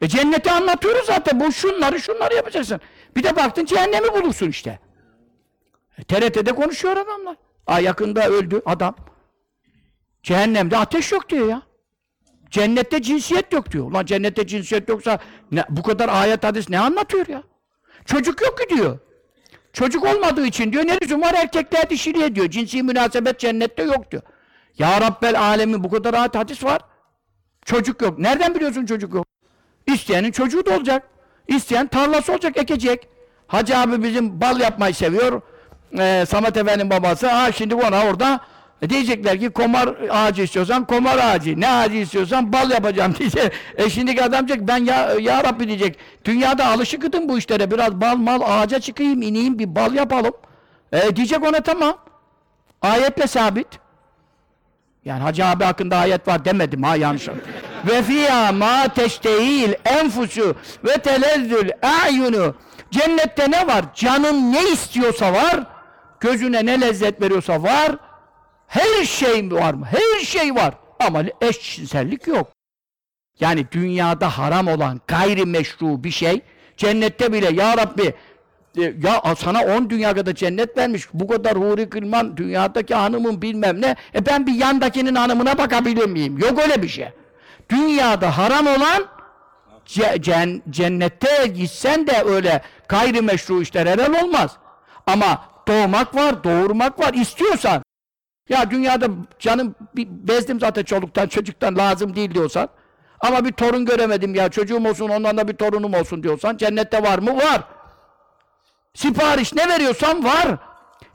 [0.00, 1.40] E cenneti anlatıyoruz zaten.
[1.40, 2.80] Bu şunları şunları yapacaksın.
[3.16, 4.78] Bir de baktın cehennemi bulursun işte.
[5.98, 7.36] E, TRT'de konuşuyor adamlar.
[7.66, 8.94] Aa yakında öldü adam.
[10.22, 11.62] Cehennemde ateş yok diyor ya.
[12.52, 13.90] Cennette cinsiyet yok diyor.
[13.90, 15.18] Ulan cennette cinsiyet yoksa
[15.52, 17.42] ne, bu kadar ayet hadis ne anlatıyor ya?
[18.04, 18.98] Çocuk yok ki diyor.
[19.72, 22.50] Çocuk olmadığı için diyor ne lüzum var erkekler dişiliğe diyor.
[22.50, 24.22] Cinsi münasebet cennette yok diyor.
[24.78, 26.80] Ya Rabbel alemin bu kadar ayet hadis var.
[27.64, 28.18] Çocuk yok.
[28.18, 29.26] Nereden biliyorsun çocuk yok?
[29.86, 31.02] İsteyenin çocuğu da olacak.
[31.48, 33.08] İsteyen tarlası olacak, ekecek.
[33.46, 35.42] Hacı abi bizim bal yapmayı seviyor.
[35.98, 37.26] Ee, Samet Efendi'nin babası.
[37.28, 38.40] Ha şimdi ona orada
[38.82, 41.60] e, diyecekler ki komar ağacı istiyorsan komar ağacı.
[41.60, 43.52] Ne ağacı istiyorsan bal yapacağım diyecek.
[43.76, 45.98] E şimdiki adam diyecek ben ya, ya Rabbi diyecek.
[46.24, 47.70] Dünyada alışıkıdım bu işlere.
[47.70, 50.32] Biraz bal mal ağaca çıkayım ineyim bir bal yapalım.
[50.92, 51.96] E diyecek ona tamam.
[52.82, 53.66] Ayetle sabit.
[55.04, 57.28] Yani Hacı abi hakkında ayet var demedim ha yanlış.
[57.88, 62.54] ve fiyâ mâ teştehil enfusu ve telezzül a'yunu.
[62.90, 63.84] Cennette ne var?
[63.94, 65.60] Canın ne istiyorsa var.
[66.20, 67.96] Gözüne ne lezzet veriyorsa var.
[68.72, 69.86] Her şey var mı?
[69.86, 70.74] Her şey var.
[71.00, 72.48] Ama eşcinsellik yok.
[73.40, 76.40] Yani dünyada haram olan gayrimeşru bir şey
[76.76, 78.14] cennette bile ya Rabbi
[78.78, 81.08] e, ya sana on dünya kadar cennet vermiş.
[81.14, 83.96] Bu kadar huri kılman dünyadaki hanımın bilmem ne.
[84.14, 86.38] E ben bir yandakinin hanımına bakabilir miyim?
[86.38, 87.08] Yok öyle bir şey.
[87.70, 89.04] Dünyada haram olan
[89.86, 94.56] ce- cen- cennette gitsen de öyle gayrimeşru işler helal olmaz.
[95.06, 97.14] Ama doğmak var, doğurmak var.
[97.14, 97.82] istiyorsan
[98.48, 99.06] ya dünyada
[99.38, 102.68] canım bezdim zaten çoluktan çocuktan lazım değil diyorsan
[103.20, 107.18] ama bir torun göremedim ya çocuğum olsun ondan da bir torunum olsun diyorsan cennette var
[107.18, 107.36] mı?
[107.36, 107.64] Var.
[108.94, 110.58] Sipariş ne veriyorsan var.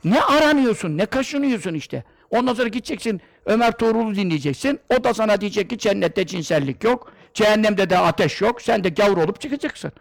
[0.04, 2.04] Ne aranıyorsun, ne kaşınıyorsun işte.
[2.30, 4.80] Ondan sonra gideceksin Ömer Tuğrul'u dinleyeceksin.
[4.98, 7.12] O da sana diyecek ki cennette cinsellik yok.
[7.34, 8.62] Cehennemde de ateş yok.
[8.62, 9.92] Sen de gavur olup çıkacaksın.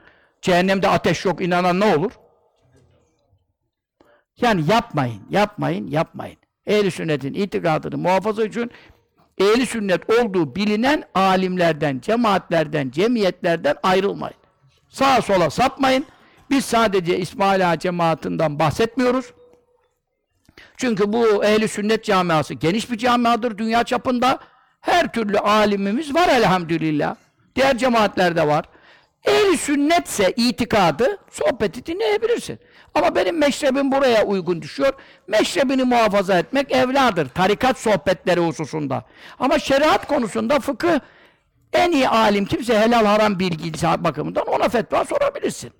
[0.42, 2.12] Cehennemde ateş yok inanan ne olur?
[4.42, 6.38] Yani yapmayın, yapmayın, yapmayın.
[6.68, 8.72] Ehli sünnetin itikadını muhafaza için
[9.38, 14.38] ehli sünnet olduğu bilinen alimlerden, cemaatlerden, cemiyetlerden ayrılmayın.
[14.90, 16.06] Sağa sola sapmayın.
[16.50, 19.34] Biz sadece İsmaila cemaatinden bahsetmiyoruz.
[20.78, 24.40] Çünkü bu ehli sünnet camiası geniş bir camiadır dünya çapında.
[24.82, 27.16] Her türlü alimimiz var elhamdülillah.
[27.56, 28.66] Diğer cemaatlerde var.
[29.28, 32.60] Ehli sünnetse itikadı, sohbeti dinleyebilirsin.
[32.96, 34.94] Ama benim meşrebim buraya uygun düşüyor.
[35.28, 37.30] Meşrebini muhafaza etmek evladır.
[37.30, 39.06] Tarikat sohbetleri hususunda.
[39.40, 41.00] Ama şeriat konusunda fıkıh
[41.74, 45.72] en iyi alim kimse helal haram bilgisi bakımından ona fetva sorabilirsin.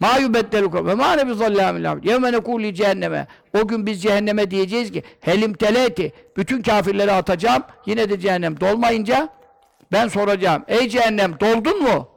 [0.00, 2.04] Ma yubeddelu ve ma ne bizallamin abid.
[2.04, 3.26] Yevme nekuli cehenneme.
[3.58, 6.12] O gün biz cehenneme diyeceğiz ki helim teleti.
[6.36, 7.62] Bütün kafirleri atacağım.
[7.86, 9.28] Yine de cehennem dolmayınca
[9.92, 10.64] ben soracağım.
[10.68, 12.08] Ey cehennem doldun mu?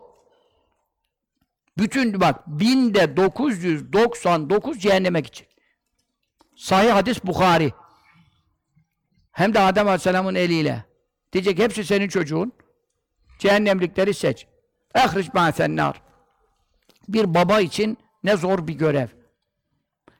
[1.77, 5.49] Bütün bak binde 999 cehenneme gidecek.
[6.55, 7.73] Sahih hadis Bukhari.
[9.31, 10.85] Hem de Adem Aleyhisselam'ın eliyle.
[11.33, 12.53] Diyecek hepsi senin çocuğun.
[13.39, 14.47] Cehennemlikleri seç.
[14.95, 16.01] Ehric ma'sennar.
[17.07, 19.07] Bir baba için ne zor bir görev.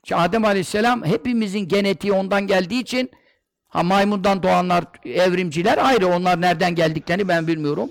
[0.04, 3.12] İşte Adem Aleyhisselam hepimizin genetiği ondan geldiği için
[3.76, 6.08] ha maymundan doğanlar, evrimciler ayrı.
[6.08, 7.90] Onlar nereden geldiklerini ben bilmiyorum.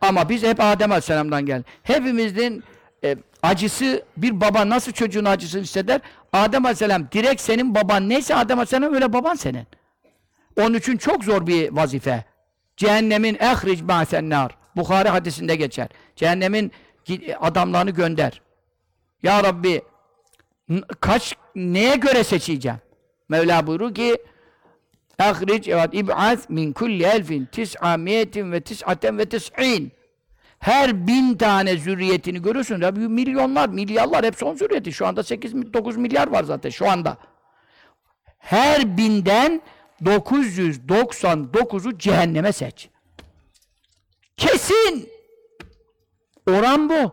[0.00, 1.66] Ama biz hep Adem Aleyhisselam'dan geldik.
[1.82, 2.64] Hepimizin
[3.04, 6.00] e, acısı, bir baba nasıl çocuğun acısını hisseder?
[6.32, 9.66] Adem Aleyhisselam direkt senin baban neyse Adem Aleyhisselam öyle baban senin.
[10.60, 12.24] Onun için çok zor bir vazife.
[12.76, 14.56] Cehennemin ehric ma'sennar.
[14.76, 15.88] Bukhari hadisinde geçer.
[16.16, 16.72] Cehennemin
[17.40, 18.40] adamlarını gönder.
[19.22, 19.82] Ya Rabbi
[21.00, 22.78] kaç neye göre seçeceğim?
[23.28, 24.16] Mevla buyurur ki
[25.18, 29.92] ehric evet ib'az min kulli elfin tis'amiyetin ve tis'aten ve tis'in
[30.58, 32.80] her bin tane zürriyetini görürsün.
[32.80, 34.92] Ya milyonlar, milyarlar hepsi on zürriyeti.
[34.92, 37.18] Şu anda 8-9 milyar var zaten şu anda.
[38.38, 39.62] Her binden
[40.02, 42.88] 999'u cehenneme seç.
[44.36, 45.08] Kesin!
[46.46, 47.12] Oran bu.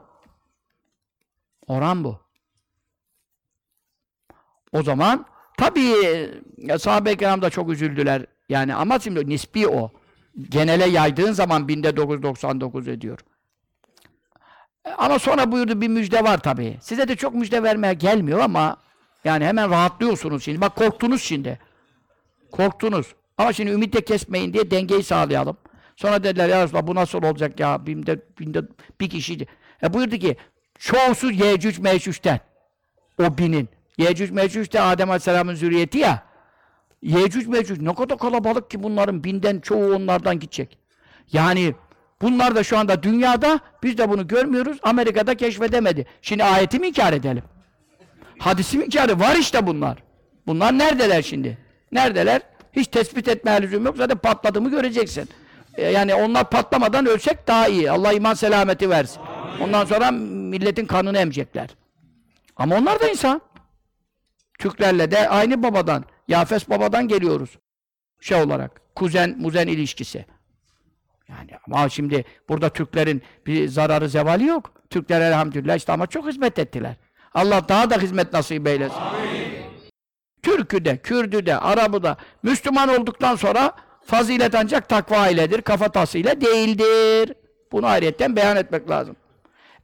[1.67, 2.19] Oran bu.
[4.73, 5.25] O zaman
[5.61, 6.29] tabii
[6.79, 8.25] sahabe-i kiram da çok üzüldüler.
[8.49, 9.91] Yani ama şimdi nispi o.
[10.49, 13.19] Genele yaydığın zaman binde 999 ediyor.
[14.97, 16.77] Ama sonra buyurdu bir müjde var tabii.
[16.81, 18.77] Size de çok müjde vermeye gelmiyor ama
[19.23, 20.61] yani hemen rahatlıyorsunuz şimdi.
[20.61, 21.59] Bak korktunuz şimdi.
[22.51, 23.15] Korktunuz.
[23.37, 25.57] Ama şimdi ümit de kesmeyin diye dengeyi sağlayalım.
[25.95, 28.61] Sonra dediler ya Resulallah bu nasıl olacak ya binde, binde
[29.01, 29.47] bir kişiydi.
[29.83, 30.37] E buyurdu ki
[30.79, 32.39] çoğusu Yecüc Mecüc'ten.
[33.19, 33.69] O binin.
[34.01, 36.23] Yecüc Mecüc de Adem Aleyhisselam'ın zürriyeti ya.
[37.01, 40.77] Yecüc Mecüc ne kadar kalabalık ki bunların binden çoğu onlardan gidecek.
[41.31, 41.75] Yani
[42.21, 44.77] bunlar da şu anda dünyada biz de bunu görmüyoruz.
[44.83, 46.05] Amerika'da keşfedemedi.
[46.21, 47.43] Şimdi ayeti mi inkar edelim?
[48.39, 49.19] Hadisi mi inkarı?
[49.19, 49.97] Var işte bunlar.
[50.47, 51.57] Bunlar neredeler şimdi?
[51.91, 52.41] Neredeler?
[52.73, 53.97] Hiç tespit etme lüzum yok.
[53.97, 55.29] Zaten patladığımı göreceksin.
[55.77, 57.91] Ee, yani onlar patlamadan ölsek daha iyi.
[57.91, 59.21] Allah iman selameti versin.
[59.61, 61.69] Ondan sonra milletin kanını emecekler.
[62.57, 63.41] Ama onlar da insan.
[64.61, 67.57] Türklerle de aynı babadan, Yafes babadan geliyoruz.
[68.19, 70.25] Şey olarak, kuzen muzen ilişkisi.
[71.29, 74.71] Yani ama şimdi burada Türklerin bir zararı zevali yok.
[74.89, 76.95] Türkler elhamdülillah İslam'a çok hizmet ettiler.
[77.33, 78.95] Allah daha da hizmet nasip eylesin.
[78.95, 79.51] Amin.
[80.43, 83.71] Türk'ü de, Kürd'ü de, Arap'ı da Müslüman olduktan sonra
[84.05, 87.33] fazilet ancak takva iledir, kafatasıyla değildir.
[87.71, 89.15] Bunu ayrıyetten beyan etmek lazım.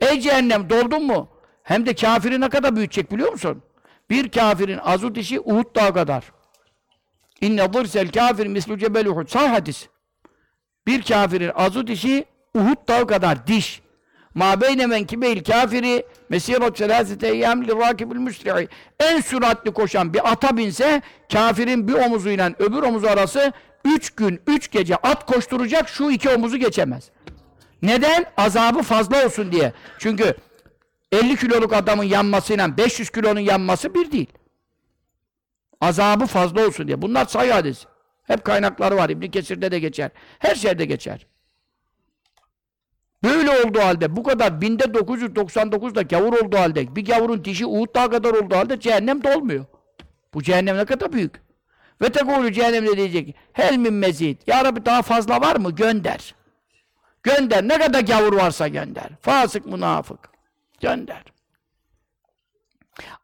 [0.01, 1.29] Ey cehennem doldun mu?
[1.63, 3.63] Hem de kafiri ne kadar büyütecek biliyor musun?
[4.09, 6.23] Bir kafirin azut işi Uhud dağı kadar.
[7.41, 9.27] İnne dırsel kafir mislu cebel Uhud.
[9.27, 9.87] Sahih hadis.
[10.87, 12.25] Bir kafirin azut işi
[12.55, 13.81] Uhud dağı kadar diş.
[14.33, 18.67] Ma beyne menkibeyl kafiri mesirat selasete eyyam li rakibul müsri'i.
[18.99, 21.01] En süratli koşan bir ata binse
[21.31, 23.53] kafirin bir omuzuyla öbür omuzu arası
[23.85, 27.09] üç gün, üç gece at koşturacak şu iki omuzu geçemez.
[27.81, 28.25] Neden?
[28.37, 29.73] Azabı fazla olsun diye.
[29.99, 30.35] Çünkü
[31.11, 34.33] 50 kiloluk adamın yanmasıyla 500 kilonun yanması bir değil.
[35.81, 37.01] Azabı fazla olsun diye.
[37.01, 37.85] Bunlar sayı hadis.
[38.23, 39.09] Hep kaynakları var.
[39.09, 40.11] İbn Kesir'de de geçer.
[40.39, 41.27] Her şerde geçer.
[43.23, 48.11] Böyle olduğu halde bu kadar binde 999'da gavur olduğu halde bir gavurun dişi Uhud dağı
[48.11, 49.65] kadar olduğu halde cehennem dolmuyor.
[50.33, 51.41] Bu cehennem ne kadar büyük.
[52.01, 54.37] Ve tekulu cehennemde diyecek hel min mezid.
[54.47, 55.75] Ya Rabbi daha fazla var mı?
[55.75, 56.35] Gönder.
[57.23, 57.67] Gönder.
[57.67, 59.09] Ne kadar gavur varsa gönder.
[59.21, 60.36] Fasık münafık.
[60.81, 61.23] Gönder.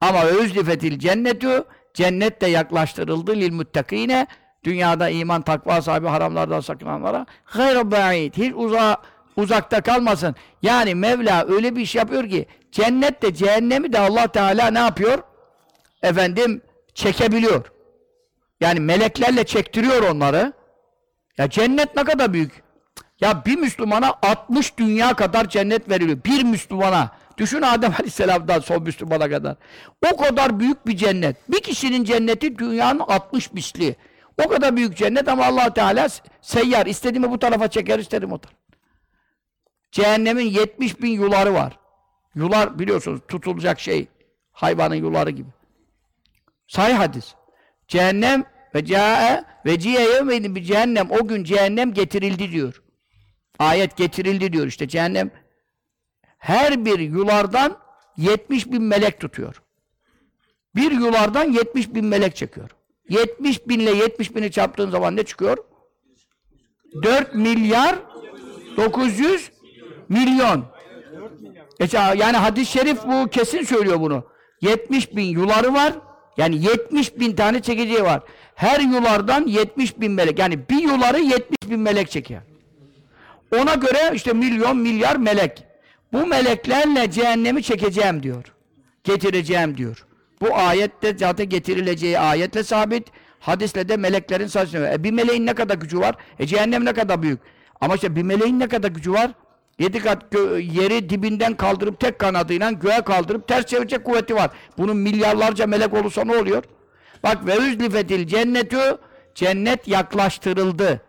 [0.02, 4.28] Ama özlifetil cennetu cennet de yaklaştırıldı lil muttakine
[4.64, 8.98] dünyada iman takva sahibi haramlardan sakınanlara gayr ba'id hiç uzağa
[9.36, 10.36] uzakta kalmasın.
[10.62, 15.24] Yani Mevla öyle bir iş yapıyor ki cennette cehennemi de Allah Teala ne yapıyor?
[16.02, 16.62] Efendim
[16.94, 17.72] çekebiliyor.
[18.60, 20.54] Yani meleklerle çektiriyor onları.
[21.38, 22.64] Ya cennet ne kadar büyük.
[23.20, 26.18] Ya bir Müslümana 60 dünya kadar cennet veriliyor.
[26.26, 27.12] Bir Müslümana.
[27.38, 29.56] Düşün Adem Aleyhisselam'dan son Müslümana kadar.
[30.14, 31.52] O kadar büyük bir cennet.
[31.52, 33.96] Bir kişinin cenneti dünyanın 60 misli.
[34.46, 36.08] O kadar büyük cennet ama allah Teala
[36.42, 36.86] seyyar.
[36.86, 38.58] İstediğimi bu tarafa çeker, istedim o tarafa.
[39.92, 41.80] Cehennemin 70 bin yuları var.
[42.36, 44.08] Yular biliyorsunuz tutulacak şey.
[44.52, 45.50] Hayvanın yuları gibi.
[46.68, 47.34] Sahih hadis.
[47.88, 48.44] Cehennem
[48.76, 50.02] ve cae ve ciye
[50.56, 51.12] bir cehennem.
[51.12, 52.84] O gün cehennem getirildi diyor.
[53.60, 55.32] Ayet getirildi diyor işte cehennem.
[56.44, 57.78] Her bir yulardan
[58.18, 59.62] 70 bin melek tutuyor.
[60.76, 62.70] Bir yulardan 70 bin melek çekiyor.
[63.10, 65.58] 70 binle 70 bini çarptığın zaman ne çıkıyor?
[67.04, 67.96] 4 milyar
[68.78, 69.52] 900
[70.10, 70.66] milyon.
[71.80, 74.24] E, Yani hadis-i şerif bu kesin söylüyor bunu.
[74.62, 75.94] 70 bin yuları var.
[76.38, 78.24] Yani 70 bin tane çekeceği var.
[78.56, 80.40] Her yulardan 70 bin melek.
[80.40, 82.42] Yani bir yuları 70 bin melek çekiyor.
[83.56, 85.73] Ona göre işte milyon milyar melek.
[86.14, 88.44] Bu meleklerle cehennemi çekeceğim diyor.
[89.04, 90.06] Getireceğim diyor.
[90.42, 93.08] Bu ayette zaten getirileceği ayetle sabit.
[93.40, 94.78] Hadisle de meleklerin sayısı.
[94.78, 96.16] E bir meleğin ne kadar gücü var?
[96.40, 97.40] E cehennem ne kadar büyük?
[97.82, 99.32] Ama işte bir meleğin ne kadar gücü var?
[99.80, 104.52] Yedi kat yeri dibinden kaldırıp tek kanadıyla göğe kaldırıp ters çevirecek kuvveti var.
[104.78, 106.64] Bunun milyarlarca melek olursa ne oluyor?
[107.24, 108.98] Bak ve üzlifetil cennetü
[109.36, 111.02] cennet yaklaştırıldı.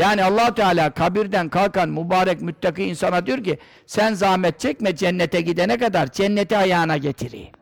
[0.00, 5.78] Yani allah Teala kabirden kalkan mübarek müttaki insana diyor ki sen zahmet çekme cennete gidene
[5.78, 7.52] kadar cenneti ayağına getireyim.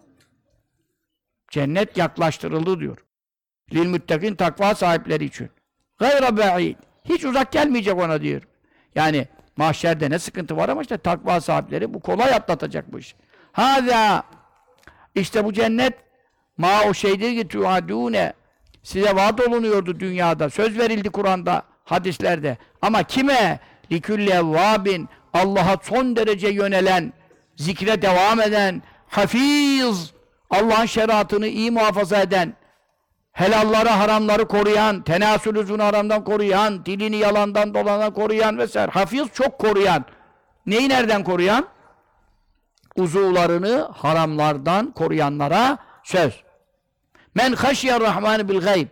[1.51, 2.98] Cennet yaklaştırıldı diyor.
[3.73, 5.51] Lil müttakin takva sahipleri için.
[5.98, 6.77] Gayra ba'id.
[7.05, 8.43] Hiç uzak gelmeyecek ona diyor.
[8.94, 13.15] Yani mahşerde ne sıkıntı var ama işte takva sahipleri bu kolay atlatacak bu iş.
[13.52, 14.23] Hâzâ
[15.15, 15.94] işte bu cennet
[16.56, 18.32] ma o şeydir ki tuadûne
[18.82, 20.51] size vaat olunuyordu dünyada.
[20.51, 22.59] Söz verildi Kur'an'da, hadislerde.
[22.82, 23.59] Ama kime?
[23.93, 27.12] Likülle evvâbin Allah'a son derece yönelen,
[27.56, 30.12] zikre devam eden, hafiz,
[30.51, 32.55] Allah'ın şeriatını iyi muhafaza eden,
[33.32, 38.90] helalları, haramları koruyan, tenasül uzun haramdan koruyan, dilini yalandan dolandan koruyan vesaire.
[38.90, 40.05] Hafiz çok koruyan.
[40.66, 41.66] Neyi nereden koruyan?
[42.97, 46.32] Uzuvlarını haramlardan koruyanlara söz.
[47.35, 48.89] Men haşiyer rahmanı bil gayb.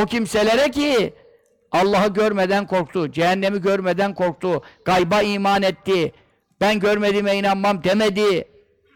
[0.00, 1.14] O kimselere ki
[1.72, 6.12] Allah'ı görmeden korktu, cehennemi görmeden korktu, gayba iman etti,
[6.60, 8.48] ben görmediğime inanmam demedi,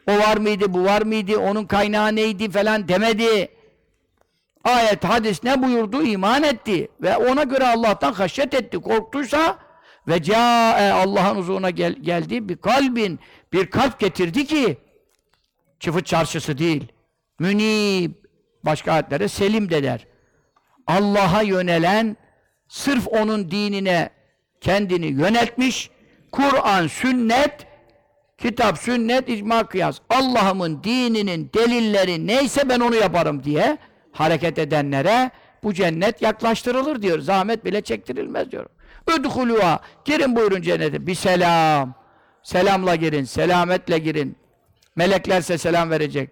[0.09, 3.49] o var mıydı, bu var mıydı, onun kaynağı neydi falan demedi.
[4.65, 6.03] Ayet, hadis ne buyurdu?
[6.03, 6.89] İman etti.
[7.03, 8.79] Ve ona göre Allah'tan haşyet etti.
[8.79, 9.59] Korktuysa
[10.09, 13.21] ve ca'e Allah'ın huzuruna gel, geldi bir kalbin,
[13.53, 14.77] bir kalp getirdi ki
[15.81, 16.93] çıfıt çarşısı değil.
[17.39, 18.13] Münib,
[18.63, 20.07] başka ayetlere selim de der.
[20.87, 22.17] Allah'a yönelen,
[22.75, 24.11] sırf onun dinine
[24.61, 25.91] kendini yöneltmiş,
[26.33, 27.67] Kur'an, sünnet,
[28.39, 29.99] kitap, sünnet, icma, kıyas.
[30.11, 33.79] Allah'ımın dininin delilleri neyse ben onu yaparım diye
[34.13, 35.31] hareket edenlere
[35.63, 37.19] bu cennet yaklaştırılır diyor.
[37.19, 38.67] Zahmet bile çektirilmez diyor.
[39.19, 41.07] Üdhuluha, girin buyurun cennete.
[41.07, 41.95] Bir selam.
[42.43, 44.37] Selamla girin, selametle girin.
[44.97, 46.31] Meleklerse selam verecek.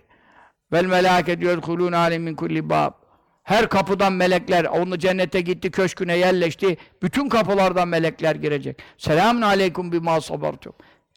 [0.73, 3.02] Vel melâke diyor kulûn âlemin kulli bab.
[3.43, 6.77] Her kapıdan melekler, onu cennete gitti, köşküne yerleşti.
[7.03, 8.83] Bütün kapılardan melekler girecek.
[8.99, 10.73] Selamun aleyküm bimâ sabartum.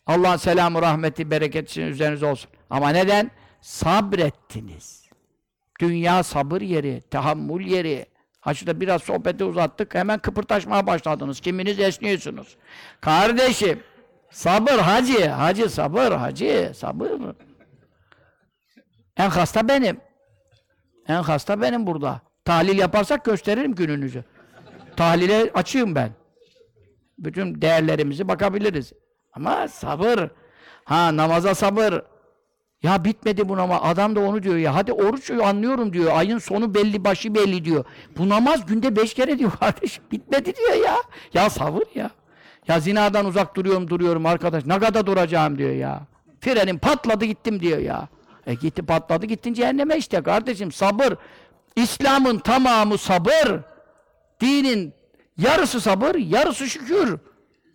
[0.05, 2.51] Allah'ın selamı, rahmeti, bereketi sizin üzerinize olsun.
[2.69, 3.31] Ama neden?
[3.61, 5.09] Sabrettiniz.
[5.79, 8.05] Dünya sabır yeri, tahammül yeri.
[8.39, 11.39] Ha şurada biraz sohbeti uzattık, hemen kıpırtaşmaya başladınız.
[11.39, 12.57] Kiminiz esniyorsunuz.
[13.01, 13.83] Kardeşim,
[14.31, 17.11] sabır hacı, hacı sabır, hacı sabır.
[19.17, 19.97] En hasta benim.
[21.07, 22.21] En hasta benim burada.
[22.45, 24.23] Tahlil yaparsak gösteririm gününüzü.
[24.97, 26.11] Tahlile açığım ben.
[27.19, 28.93] Bütün değerlerimizi bakabiliriz.
[29.33, 30.29] Ama sabır.
[30.85, 32.01] Ha namaza sabır.
[32.83, 33.79] Ya bitmedi bu namaz.
[33.83, 34.75] Adam da onu diyor ya.
[34.75, 36.11] Hadi oruç anlıyorum diyor.
[36.15, 37.85] Ayın sonu belli, başı belli diyor.
[38.17, 40.03] Bu namaz günde beş kere diyor kardeşim.
[40.11, 40.95] Bitmedi diyor ya.
[41.33, 42.09] Ya sabır ya.
[42.67, 44.65] Ya zinadan uzak duruyorum duruyorum arkadaş.
[44.65, 46.01] Ne kadar duracağım diyor ya.
[46.41, 48.07] Frenim patladı gittim diyor ya.
[48.47, 50.71] E gitti patladı gittin cehenneme işte kardeşim.
[50.71, 51.13] Sabır.
[51.75, 53.59] İslam'ın tamamı sabır.
[54.41, 54.93] Dinin
[55.37, 57.19] yarısı sabır, yarısı şükür.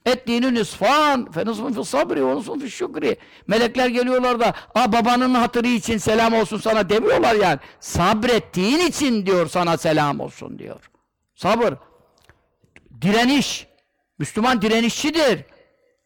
[0.06, 3.16] Et dinin nisfan, fe nisfun fi sabri ve fi şükri.
[3.46, 7.58] Melekler geliyorlar da, a babanın hatırı için selam olsun sana demiyorlar yani.
[7.80, 10.90] Sabrettiğin için diyor sana selam olsun diyor.
[11.34, 11.74] Sabır.
[13.02, 13.66] Direniş.
[14.18, 15.44] Müslüman direnişçidir.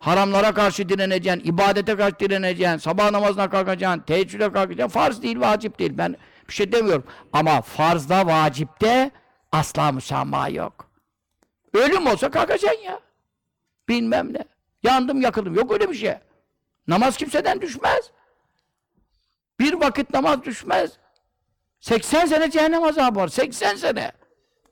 [0.04, 4.98] Haramlara karşı direneceksin, ibadete karşı direneceksin, sabah namazına kalkacaksın, teheccüde kalkacaksın.
[4.98, 5.92] Farz değil, vacip değil.
[5.94, 6.16] Ben
[6.48, 7.04] bir şey demiyorum.
[7.32, 9.10] Ama farzda, vacipte
[9.52, 10.90] asla müsamaha yok.
[11.74, 13.00] Ölüm olsa kalkacaksın ya.
[13.88, 14.44] Bilmem ne.
[14.82, 15.54] Yandım yakıldım.
[15.54, 16.14] Yok öyle bir şey.
[16.88, 18.10] Namaz kimseden düşmez.
[19.60, 20.90] Bir vakit namaz düşmez.
[21.80, 23.28] 80 sene cehennem azabı var.
[23.28, 24.12] 80 sene.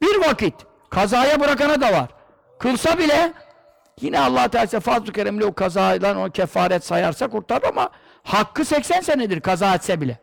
[0.03, 0.55] Bir vakit.
[0.91, 2.09] Kazaya bırakana da var.
[2.59, 3.33] Kılsa bile
[4.01, 7.91] yine Allah Teala fazl-ı keremle o kazayla o kefaret sayarsa kurtarır ama
[8.23, 10.19] hakkı 80 senedir kaza etse bile.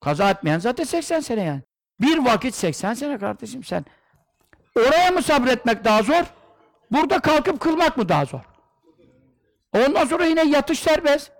[0.00, 1.62] Kaza etmeyen zaten 80 sene yani.
[2.00, 3.84] Bir vakit 80 sene kardeşim sen.
[4.76, 6.24] Oraya mı sabretmek daha zor?
[6.90, 8.40] Burada kalkıp kılmak mı daha zor?
[9.72, 11.32] Ondan sonra yine yatış serbest.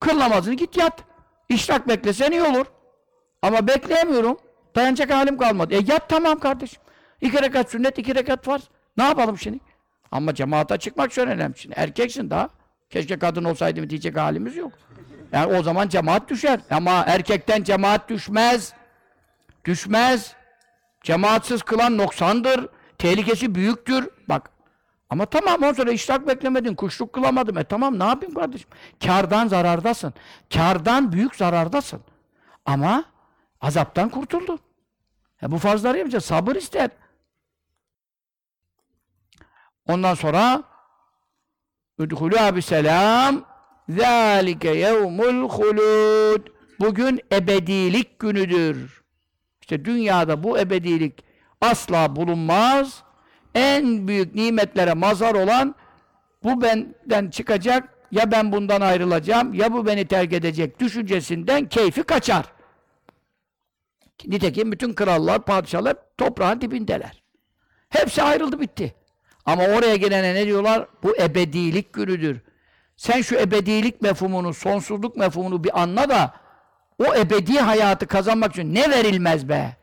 [0.00, 1.04] Kıl namazını git yat.
[1.48, 2.66] İşrak beklesen iyi olur.
[3.42, 4.38] Ama bekleyemiyorum.
[4.76, 5.74] Dayanacak halim kalmadı.
[5.74, 6.82] E yat tamam kardeşim.
[7.20, 8.60] İki rekat sünnet, iki rekat var.
[8.96, 9.58] Ne yapalım şimdi?
[10.12, 11.58] Ama cemaata çıkmak çok önemli.
[11.58, 12.48] Şimdi erkeksin daha.
[12.90, 14.72] Keşke kadın olsaydım diyecek halimiz yok.
[15.32, 16.60] Yani o zaman cemaat düşer.
[16.70, 18.72] Ama erkekten cemaat düşmez.
[19.64, 20.32] Düşmez.
[21.02, 22.68] Cemaatsiz kılan noksandır.
[22.98, 24.08] Tehlikesi büyüktür.
[24.28, 24.50] Bak.
[25.10, 27.58] Ama tamam ondan sonra işrak beklemedin, kuşluk kılamadım.
[27.58, 28.70] E tamam ne yapayım kardeşim?
[29.04, 30.14] Kardan zarardasın.
[30.54, 32.00] Kardan büyük zarardasın.
[32.66, 33.04] Ama
[33.60, 34.58] azaptan kurtuldun.
[35.42, 36.24] E bu farzları yapacağız.
[36.24, 36.90] Sabır ister.
[39.88, 40.62] Ondan sonra
[41.98, 43.44] Üdhulû bi selam
[43.88, 49.02] zâlike yevmul hulûd Bugün ebedilik günüdür.
[49.60, 51.24] İşte dünyada bu ebedilik
[51.60, 53.02] asla bulunmaz.
[53.54, 55.74] En büyük nimetlere mazhar olan
[56.44, 62.46] bu benden çıkacak ya ben bundan ayrılacağım ya bu beni terk edecek düşüncesinden keyfi kaçar.
[64.26, 67.22] Nitekim bütün krallar, padişahlar toprağın dibindeler.
[67.88, 68.94] Hepsi ayrıldı bitti.
[69.45, 70.87] Ama oraya gelene ne diyorlar?
[71.03, 72.41] Bu ebedilik günüdür.
[72.97, 76.33] Sen şu ebedilik mefhumunu, sonsuzluk mefhumunu bir anla da
[76.99, 79.77] o ebedi hayatı kazanmak için ne verilmez be?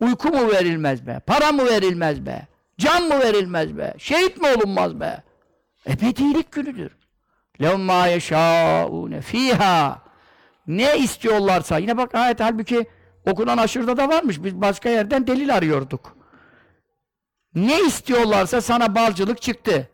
[0.00, 1.20] Uyku mu verilmez be?
[1.26, 2.46] Para mı verilmez be?
[2.78, 3.94] Can mı verilmez be?
[3.98, 5.22] Şehit mi olunmaz be?
[5.86, 6.90] Ebedilik günüdür.
[7.60, 10.02] لَوْ مَا يَشَاءُونَ fiha.
[10.66, 12.86] Ne istiyorlarsa, yine bak ayet halbuki
[13.26, 14.44] okunan aşırıda da varmış.
[14.44, 16.13] Biz başka yerden delil arıyorduk.
[17.55, 19.89] Ne istiyorlarsa sana balcılık çıktı.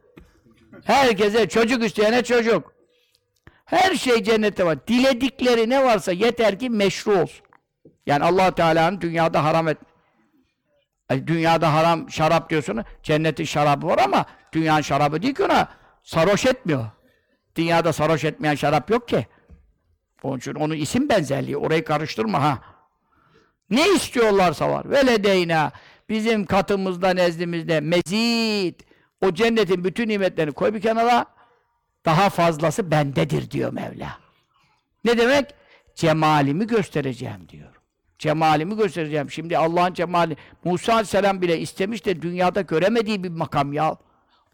[0.83, 2.73] Herkese çocuk isteyene çocuk.
[3.65, 4.87] Her şey cennette var.
[4.87, 7.45] Diledikleri ne varsa yeter ki meşru olsun.
[8.05, 9.77] Yani allah Teala'nın dünyada haram et.
[11.09, 12.83] Yani dünyada haram şarap diyorsun.
[13.03, 15.67] Cennetin şarabı var ama dünyanın şarabı değil ki ona.
[16.03, 16.85] Sarhoş etmiyor.
[17.55, 19.27] Dünyada sarhoş etmeyen şarap yok ki.
[20.23, 21.57] Onun için onun isim benzerliği.
[21.57, 22.59] Orayı karıştırma ha.
[23.69, 24.89] Ne istiyorlarsa var.
[24.91, 25.71] Veledeyna
[26.11, 28.79] bizim katımızda, nezdimizde mezid.
[29.21, 31.25] O cennetin bütün nimetlerini koy bir kenara.
[32.05, 34.17] Daha fazlası bendedir diyor Mevla.
[35.05, 35.45] Ne demek?
[35.95, 37.75] Cemalimi göstereceğim diyor.
[38.19, 39.31] Cemalimi göstereceğim.
[39.31, 43.95] Şimdi Allah'ın cemali Musa Aleyhisselam bile istemiş de dünyada göremediği bir makam ya.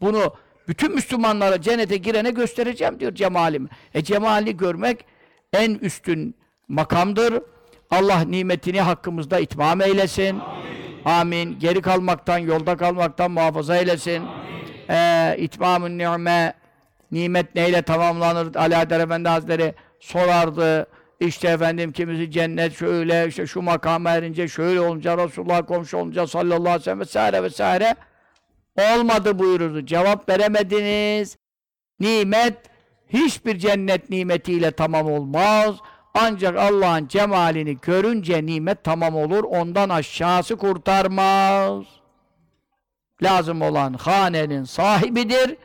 [0.00, 0.34] Bunu
[0.68, 3.68] bütün Müslümanlara cennete girene göstereceğim diyor cemalimi.
[3.94, 5.04] E cemalini görmek
[5.52, 6.34] en üstün
[6.68, 7.42] makamdır.
[7.90, 10.38] Allah nimetini hakkımızda itmam eylesin.
[10.38, 10.87] Amin.
[11.04, 11.58] Amin.
[11.58, 14.22] Geri kalmaktan, yolda kalmaktan muhafaza eylesin.
[14.90, 16.54] Ee, itmamın ni'me
[17.12, 18.54] nimet neyle tamamlanır?
[18.54, 20.86] Ali Adar Efendi Hazretleri sorardı.
[21.20, 26.60] İşte efendim kimisi cennet şöyle, işte şu makama erince şöyle olunca, Resulullah komşu olunca sallallahu
[26.60, 27.94] aleyhi ve sellem vesaire vesaire
[28.76, 29.86] olmadı buyururdu.
[29.86, 31.36] Cevap veremediniz.
[32.00, 32.56] Nimet
[33.08, 35.74] hiçbir cennet nimetiyle tamam olmaz.
[36.20, 39.44] Ancak Allah'ın cemalini görünce nimet tamam olur.
[39.44, 41.84] Ondan aşağısı kurtarmaz.
[43.22, 45.56] Lazım olan hanenin sahibidir.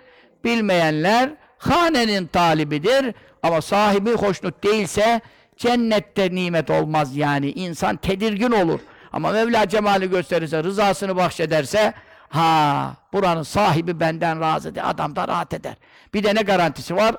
[0.43, 3.15] Bilmeyenler hanenin talibidir.
[3.43, 5.21] Ama sahibi hoşnut değilse
[5.57, 7.51] cennette nimet olmaz yani.
[7.51, 8.79] İnsan tedirgin olur.
[9.13, 11.93] Ama Mevla cemali gösterirse, rızasını bahşederse
[12.29, 14.81] ha buranın sahibi benden razıdır.
[14.85, 15.75] Adam da rahat eder.
[16.13, 17.15] Bir de ne garantisi var?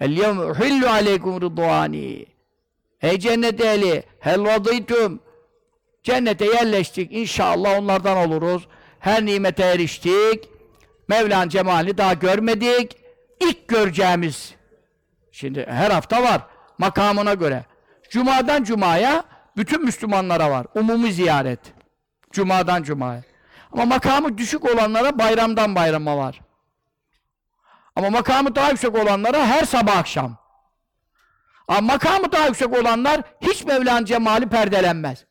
[0.00, 1.56] El-yevme uhillu aleykum.
[3.04, 4.40] Ey cennet ehli, hel.
[6.02, 7.12] Cennete yerleştik.
[7.12, 8.68] İnşallah onlardan oluruz.
[9.00, 10.48] Her nimete eriştik.
[11.08, 12.96] Mevla'nın cemalini daha görmedik.
[13.40, 14.54] İlk göreceğimiz.
[15.32, 16.40] Şimdi her hafta var.
[16.78, 17.64] Makamına göre.
[18.10, 19.24] Cuma'dan Cuma'ya
[19.56, 20.66] bütün Müslümanlara var.
[20.74, 21.60] Umumi ziyaret.
[22.32, 23.22] Cuma'dan Cuma'ya.
[23.72, 26.40] Ama makamı düşük olanlara bayramdan bayrama var.
[27.96, 30.43] Ama makamı daha yüksek olanlara her sabah akşam.
[31.68, 35.24] Ama makamı daha yüksek olanlar hiç Mevla'nın cemali perdelenmez.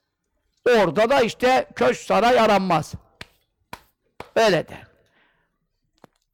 [0.70, 2.94] Orada da işte köşk saray aranmaz.
[4.36, 4.84] Öyle der.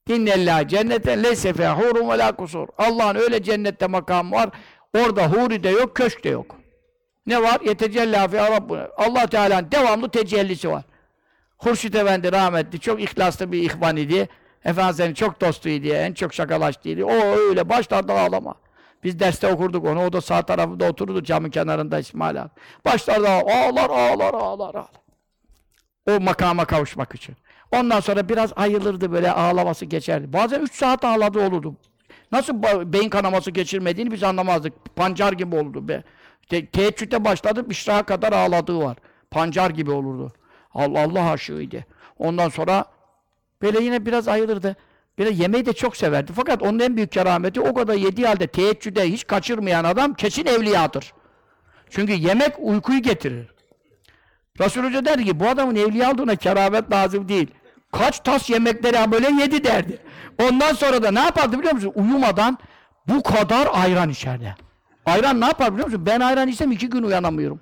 [0.07, 2.67] İnnellâh cenneten leyse fâ hurun ve kusur.
[2.77, 4.49] Allah'ın öyle cennette makamı var.
[4.97, 6.55] Orada huri de yok, köşk de yok.
[7.25, 7.61] Ne var?
[7.65, 8.87] Yetecellâ Rabbuna.
[8.97, 10.83] Allah Teala'nın devamlı tecellisi var.
[11.57, 14.29] Hurşit Efendi rahmetli, çok ihlaslı bir ihvan idi.
[14.65, 17.05] Efendimiz'in çok dostuydu, en çok şakalaştıydı.
[17.05, 18.55] O öyle başlarda ağlama.
[19.03, 22.49] Biz derste okurduk onu, o da sağ tarafında otururdu camın kenarında İsmail abi.
[22.85, 24.85] Başlarda ağlar, ağlar, ağlar, ağlar.
[26.09, 27.35] O makama kavuşmak için.
[27.71, 30.33] Ondan sonra biraz ayılırdı böyle ağlaması geçerdi.
[30.33, 31.75] Bazen üç saat ağladı olurdu.
[32.31, 32.63] Nasıl
[32.93, 34.95] beyin kanaması geçirmediğini biz anlamazdık.
[34.95, 36.03] Pancar gibi olurdu be.
[36.49, 38.97] Te teheccüde başladı, işraha kadar ağladığı var.
[39.31, 40.33] Pancar gibi olurdu.
[40.73, 41.85] Allah Allah aşığıydı.
[42.17, 42.85] Ondan sonra
[43.61, 44.75] böyle yine biraz ayılırdı.
[45.19, 46.31] Biraz yemeği de çok severdi.
[46.35, 51.13] Fakat onun en büyük kerameti o kadar yediği halde teheccüde hiç kaçırmayan adam kesin evliyadır.
[51.89, 53.47] Çünkü yemek uykuyu getirir.
[54.59, 57.47] Resul Hoca derdi ki bu adamın evliya olduğuna keramet lazım değil.
[57.91, 59.99] Kaç tas yemekleri böyle yedi derdi.
[60.41, 61.91] Ondan sonra da ne yapardı biliyor musun?
[61.95, 62.57] Uyumadan
[63.07, 64.55] bu kadar ayran içerdi.
[65.05, 66.05] Ayran ne yapar biliyor musun?
[66.05, 67.59] Ben ayran içsem iki gün uyanamıyorum.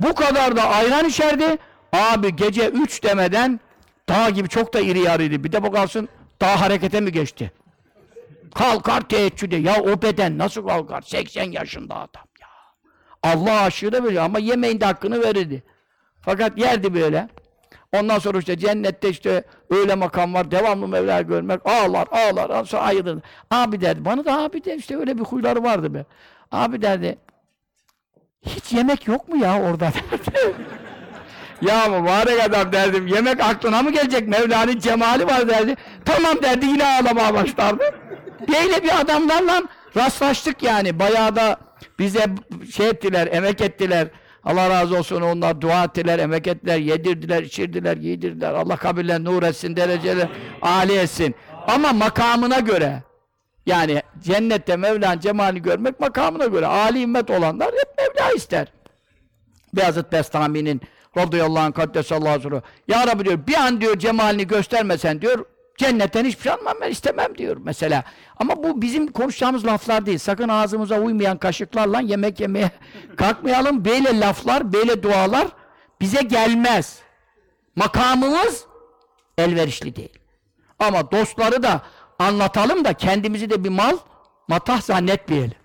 [0.00, 1.58] Bu kadar da ayran içerdi.
[1.92, 3.60] Abi gece üç demeden
[4.08, 5.44] dağ gibi çok da iri yarıydı.
[5.44, 6.08] Bir de bakarsın
[6.40, 7.52] dağ harekete mi geçti?
[8.54, 9.56] Kalkar teheccüde.
[9.56, 11.02] Ya o beden nasıl kalkar?
[11.02, 12.48] 80 yaşında adam ya.
[13.22, 15.62] Allah aşığı da böyle ama yemeğin de hakkını verirdi.
[16.20, 17.28] Fakat yerdi böyle.
[17.92, 23.18] Ondan sonra işte cennette işte öyle makam var, devamlı Mevla görmek, ağlar, ağlar, ağlar ayılır.
[23.50, 26.04] Abi derdi, bana da abi de işte öyle bir huyları vardı be.
[26.52, 27.18] Abi derdi,
[28.46, 30.56] hiç yemek yok mu ya orada derdi.
[31.62, 34.28] ya mübarek adam derdim, yemek aklına mı gelecek?
[34.28, 35.76] Mevla'nın cemali var derdi.
[36.04, 37.94] Tamam derdi, yine ağlamaya başlardı.
[38.48, 39.62] Böyle bir adamlarla
[39.96, 40.98] rastlaştık yani.
[40.98, 41.56] Bayağı da
[41.98, 42.26] bize
[42.74, 44.08] şey ettiler, emek ettiler.
[44.44, 48.54] Allah razı olsun onlar dua ettiler, emek ettiler, yedirdiler, içirdiler, giydirdiler.
[48.54, 50.28] Allah kabirler nur etsin, dereceler
[50.62, 51.34] âli etsin.
[51.66, 53.02] Ama makamına göre
[53.66, 56.66] yani cennette Mevla'nın cemalini görmek makamına göre.
[56.66, 58.72] âli himmet olanlar hep Mevla ister.
[59.74, 60.80] Beyazıt Bestami'nin
[61.16, 65.44] radıyallahu anh kaddesallahu aleyhi Ya Rabbi diyor bir an diyor cemalini göstermesen diyor
[65.76, 68.04] cennetten hiçbir şey almam ben istemem diyor mesela.
[68.36, 70.18] Ama bu bizim konuşacağımız laflar değil.
[70.18, 72.70] Sakın ağzımıza uymayan kaşıklarla yemek yemeye
[73.16, 73.84] kalkmayalım.
[73.84, 75.46] Böyle laflar, böyle dualar
[76.00, 76.98] bize gelmez.
[77.76, 78.64] Makamımız
[79.38, 80.18] elverişli değil.
[80.78, 81.82] Ama dostları da
[82.18, 83.96] anlatalım da kendimizi de bir mal,
[84.48, 85.56] matah zannetmeyelim.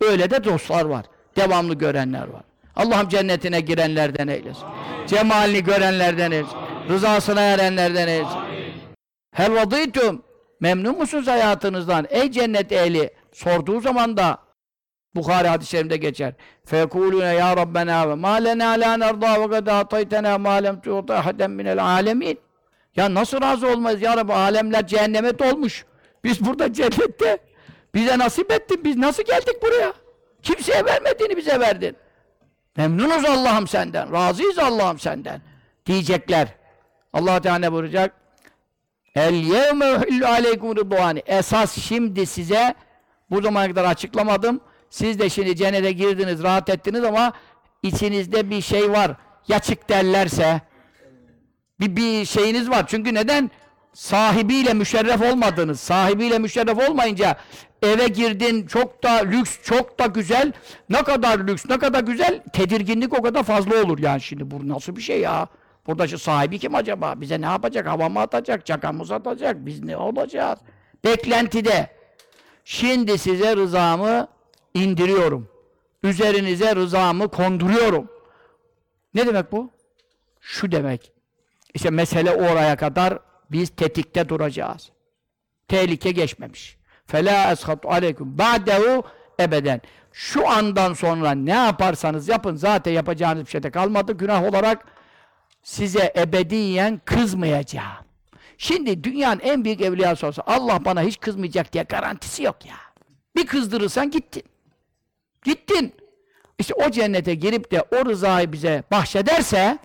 [0.00, 1.04] Öyle de dostlar var.
[1.36, 2.42] Devamlı görenler var.
[2.76, 4.64] Allah'ım cennetine girenlerden eylesin.
[5.06, 6.58] Cemalini görenlerden eylesin.
[6.88, 8.38] Rızasına erenlerden eylesin.
[9.32, 10.22] Hel vadıytum.
[10.60, 12.06] Memnun musunuz hayatınızdan?
[12.10, 13.10] Ey cennet ehli.
[13.32, 14.38] Sorduğu zaman da
[15.14, 16.34] Bukhari hadislerinde geçer.
[16.64, 21.50] Fekulune ya Rabbena ve ma lena la nerda ve kad ataytena ma lem tu'ta ahaden
[21.50, 22.38] minel alemin.
[22.96, 24.32] Ya nasıl razı olmayız ya Rabbi?
[24.32, 25.84] Alemler cehenneme dolmuş.
[26.24, 27.38] Biz burada cennette.
[27.94, 28.84] Bize nasip ettin.
[28.84, 29.92] Biz nasıl geldik buraya?
[30.42, 31.96] Kimseye vermediğini bize verdin.
[32.76, 34.12] Memnunuz Allah'ım senden.
[34.12, 35.40] Razıyız Allah'ım senden.
[35.86, 36.48] Diyecekler.
[37.12, 38.12] Allah Teala ne buyuracak?
[39.14, 41.22] El yevme uhillu aleykum rıdvani.
[41.26, 42.74] Esas şimdi size
[43.30, 44.60] bu zamana kadar açıklamadım.
[44.90, 47.32] Siz de şimdi cennete girdiniz, rahat ettiniz ama
[47.82, 49.12] içinizde bir şey var.
[49.48, 50.60] Ya çık derlerse
[51.80, 52.84] bir, bir şeyiniz var.
[52.86, 53.50] Çünkü neden?
[53.94, 55.80] Sahibiyle müşerref olmadınız.
[55.80, 57.36] Sahibiyle müşerref olmayınca
[57.82, 60.52] eve girdin çok da lüks, çok da güzel.
[60.88, 64.50] Ne kadar lüks, ne kadar güzel tedirginlik o kadar fazla olur yani şimdi.
[64.50, 65.48] Bu nasıl bir şey ya?
[65.86, 67.20] Burada şu sahibi kim acaba?
[67.20, 67.86] Bize ne yapacak?
[67.86, 68.66] Hava mı atacak?
[68.66, 69.66] Çakamız atacak?
[69.66, 70.58] Biz ne olacağız?
[71.04, 71.90] Beklentide.
[72.64, 74.28] Şimdi size rızamı
[74.74, 75.48] indiriyorum.
[76.02, 78.08] Üzerinize rızamı konduruyorum.
[79.14, 79.70] Ne demek bu?
[80.40, 81.12] Şu demek.
[81.74, 83.18] İşte mesele oraya kadar
[83.50, 84.90] biz tetikte duracağız.
[85.68, 86.76] Tehlike geçmemiş.
[87.06, 89.04] Fela eshatu aleyküm ba'dehu
[89.40, 89.80] ebeden.
[90.12, 94.12] Şu andan sonra ne yaparsanız yapın zaten yapacağınız bir şey de kalmadı.
[94.12, 94.86] Günah olarak
[95.62, 98.04] size ebediyen kızmayacağım.
[98.58, 102.76] Şimdi dünyanın en büyük evliyası olsa Allah bana hiç kızmayacak diye garantisi yok ya.
[103.36, 104.42] Bir kızdırırsan gittin.
[105.44, 105.94] Gittin.
[106.58, 109.78] İşte o cennete girip de o rızayı bize bahşederse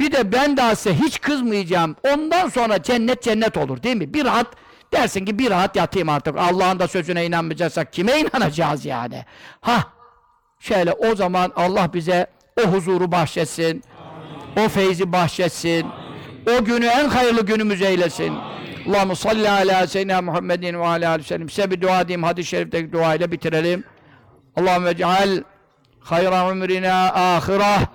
[0.00, 1.96] bir de ben daha size hiç kızmayacağım.
[2.12, 4.14] Ondan sonra cennet cennet olur değil mi?
[4.14, 4.46] Bir rahat
[4.92, 6.36] dersin ki bir rahat yatayım artık.
[6.38, 9.24] Allah'ın da sözüne inanmayacaksak kime inanacağız yani?
[9.60, 9.84] Ha
[10.60, 12.26] şöyle o zaman Allah bize
[12.64, 13.82] o huzuru bahşetsin.
[14.64, 15.86] O feyzi bahşetsin.
[16.58, 18.34] O günü en hayırlı günümüz eylesin.
[18.88, 21.48] Allahu salli ala seyyidina Muhammedin ve ala aleyhi sellem.
[21.48, 22.22] Size bir dua edeyim.
[22.22, 23.84] Hadis-i şerifteki duayla bitirelim.
[24.56, 25.42] Allahümme ceal
[26.00, 27.86] hayra umrina ahireh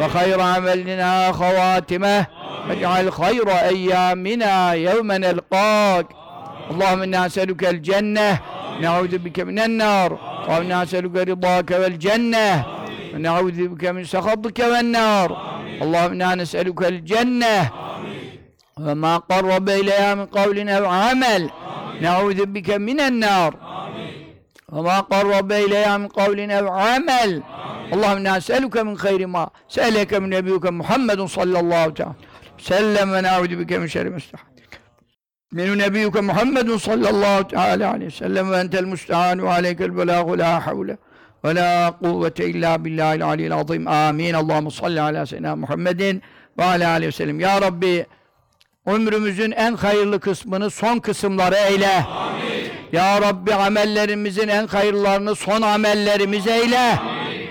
[0.00, 2.26] وخير عملنا خواتمه.
[2.68, 6.06] واجعل خير أيامنا يوم نلقاك.
[6.70, 8.38] اللهم إنا نسألك الجنة.
[8.80, 10.18] نعوذ بك من النار.
[10.44, 12.64] اللهم إنا نسألك رضاك والجنة.
[13.18, 15.28] نعوذ بك من سخطك والنار.
[15.82, 17.70] اللهم إنا نسألك الجنة.
[18.78, 21.50] وما قرب إليها من قول أو عمل.
[22.00, 23.54] نعوذ بك من النار.
[24.72, 27.42] Ve ma qarrabe ileyha min kavlin ev amel.
[27.92, 32.14] Allahümme inna min hayri ma se'eleke min nebiyuke Muhammedun sallallahu teala
[32.58, 34.68] sellem ve na'udu bike min şerri müstahadik.
[35.52, 40.96] Min nebiyuke Muhammedun sallallahu teala aleyhi ve sellem ve entel müstehanu aleykel belagu la havle
[41.44, 43.88] ve la kuvvete illa billahil aliyil azim.
[43.88, 44.34] Amin.
[44.34, 46.22] Allahumme salli ala seyyidina Muhammedin
[46.58, 47.40] ve ala aleyhi ve sellem.
[47.40, 48.06] Ya Rabbi
[48.86, 52.04] ömrümüzün en hayırlı kısmını son kısımları eyle.
[52.04, 52.49] Amin.
[52.92, 56.98] Ya Rabbi amellerimizin en hayırlarını son amellerimiz eyle.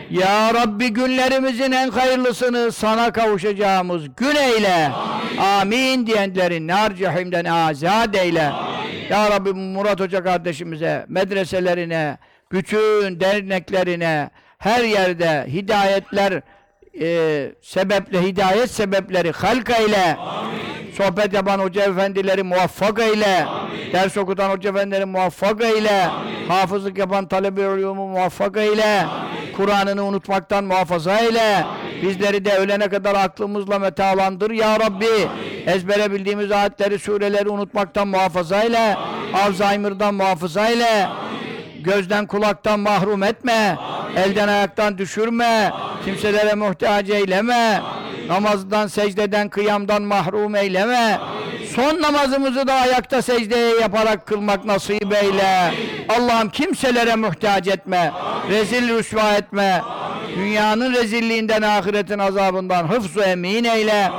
[0.09, 4.91] Ya Rabbi günlerimizin en hayırlısını sana kavuşacağımız gün eyle.
[5.39, 8.51] Amin diyenlerin nar cehimden azad eyle.
[9.09, 12.17] Ya Rabbi Murat Hoca kardeşimize, medreselerine,
[12.51, 16.41] bütün derneklerine, her yerde hidayetler
[17.01, 20.17] e, sebeple, hidayet sebepleri halk eyle.
[20.99, 23.45] Sohbet yapan hoca efendileri muvaffak eyle.
[23.93, 26.09] Ders okutan hoca efendileri muvaffak eyle.
[26.47, 29.05] Hafızlık yapan talebe ulumu muvaffak eyle.
[29.57, 31.65] Kur'an'ını unutmaktan muhafaza eyle.
[32.03, 35.29] Bizleri de ölene kadar aklımızla metalandır ya Rabbi.
[35.65, 38.97] Ezbere bildiğimiz ayetleri, sureleri unutmaktan muhafaza eyle.
[39.33, 41.07] Alzheimer'dan muhafaza eyle.
[41.89, 43.77] Gözden kulaktan mahrum etme.
[44.15, 45.71] Elden ayaktan düşürme.
[46.05, 47.81] Kimselere muhtaç eyleme.
[48.27, 51.19] Namazdan, secdeden, kıyamdan mahrum eyleme.
[51.75, 55.73] Son namazımızı da ayakta secdeye yaparak kılmak nasip eyle.
[56.09, 58.11] Allah'ım kimselere muhtaç etme.
[58.49, 59.81] Rezil rüsva etme.
[60.35, 64.11] Dünyanın rezilliğinden, ahiretin azabından hıfzu emin eyle.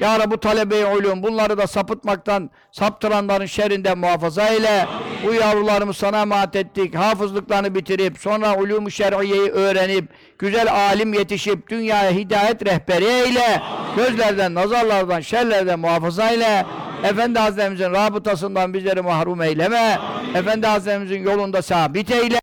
[0.00, 4.86] Ya Rabbi talebe-i ulum bunları da sapıtmaktan, saptıranların şerrinden muhafaza eyle.
[5.24, 6.94] Bu yavrularımı sana emanet ettik.
[6.94, 10.08] Hafızlıklarını bitirip, sonra ulûm-u şer'iyeyi öğrenip,
[10.38, 13.62] güzel alim yetişip, dünyaya hidayet rehberi eyle.
[13.96, 16.66] Gözlerden, nazarlardan, şerlerden muhafaza eyle.
[17.04, 19.98] Efendi Hazretlerimizin rabıtasından bizleri mahrum eyleme.
[20.34, 22.40] Efendi Hazretlerimizin yolunda sabit eyle.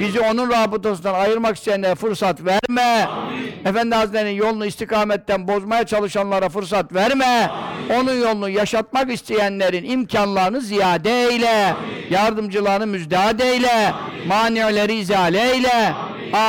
[0.00, 3.08] Bizi onun rabıtasından ayırmak isteyenlere fırsat verme.
[3.64, 7.50] Efendi Hazretleri'nin yolunu istikametten bozmaya çalışanlara fırsat verme.
[7.90, 11.74] Onun yolunu yaşatmak isteyenlerin imkanlarını ziyade eyle.
[12.10, 13.92] Yardımcılarını müjdat eyle.
[14.26, 15.92] Mani'leri izale eyle.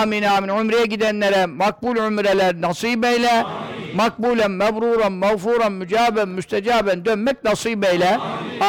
[0.01, 0.49] Amin amin.
[0.49, 3.45] Umreye gidenlere makbul umreler nasip eyle.
[3.95, 8.17] Makbulen, mebruren, mağfuren, mücaben, müstecaben dönmek nasip eyle.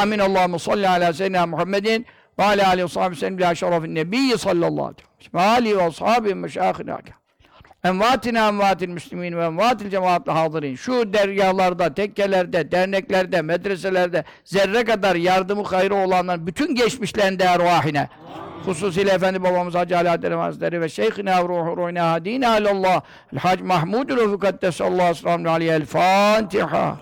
[0.02, 0.18] Amin.
[0.18, 2.06] Allahümme salli ala seyyidina Muhammedin
[2.38, 4.94] ve ala aleyhi ve sahibi sellem bila şerefin nebiyyi sallallahu
[5.34, 5.78] aleyhi ve sellem.
[5.78, 6.92] Ve ashabi meşâhine
[7.86, 10.76] envatina envatil müslimin ve envatil cemaatle hadirin.
[10.76, 18.08] Şu dergahlarda, tekkelerde, derneklerde, medreselerde zerre kadar yardımı hayrı olanların bütün geçmişlerinde ervahine.
[18.66, 23.00] Hususiyle Efendi babamız Hacı Alaaddin Hazretleri ve Şeyhina ve ruhu ruhina hadina alallah.
[23.32, 25.70] El Hac Mahmud Refukat Sallallahu aleyhi.
[25.70, 26.96] El Fatiha.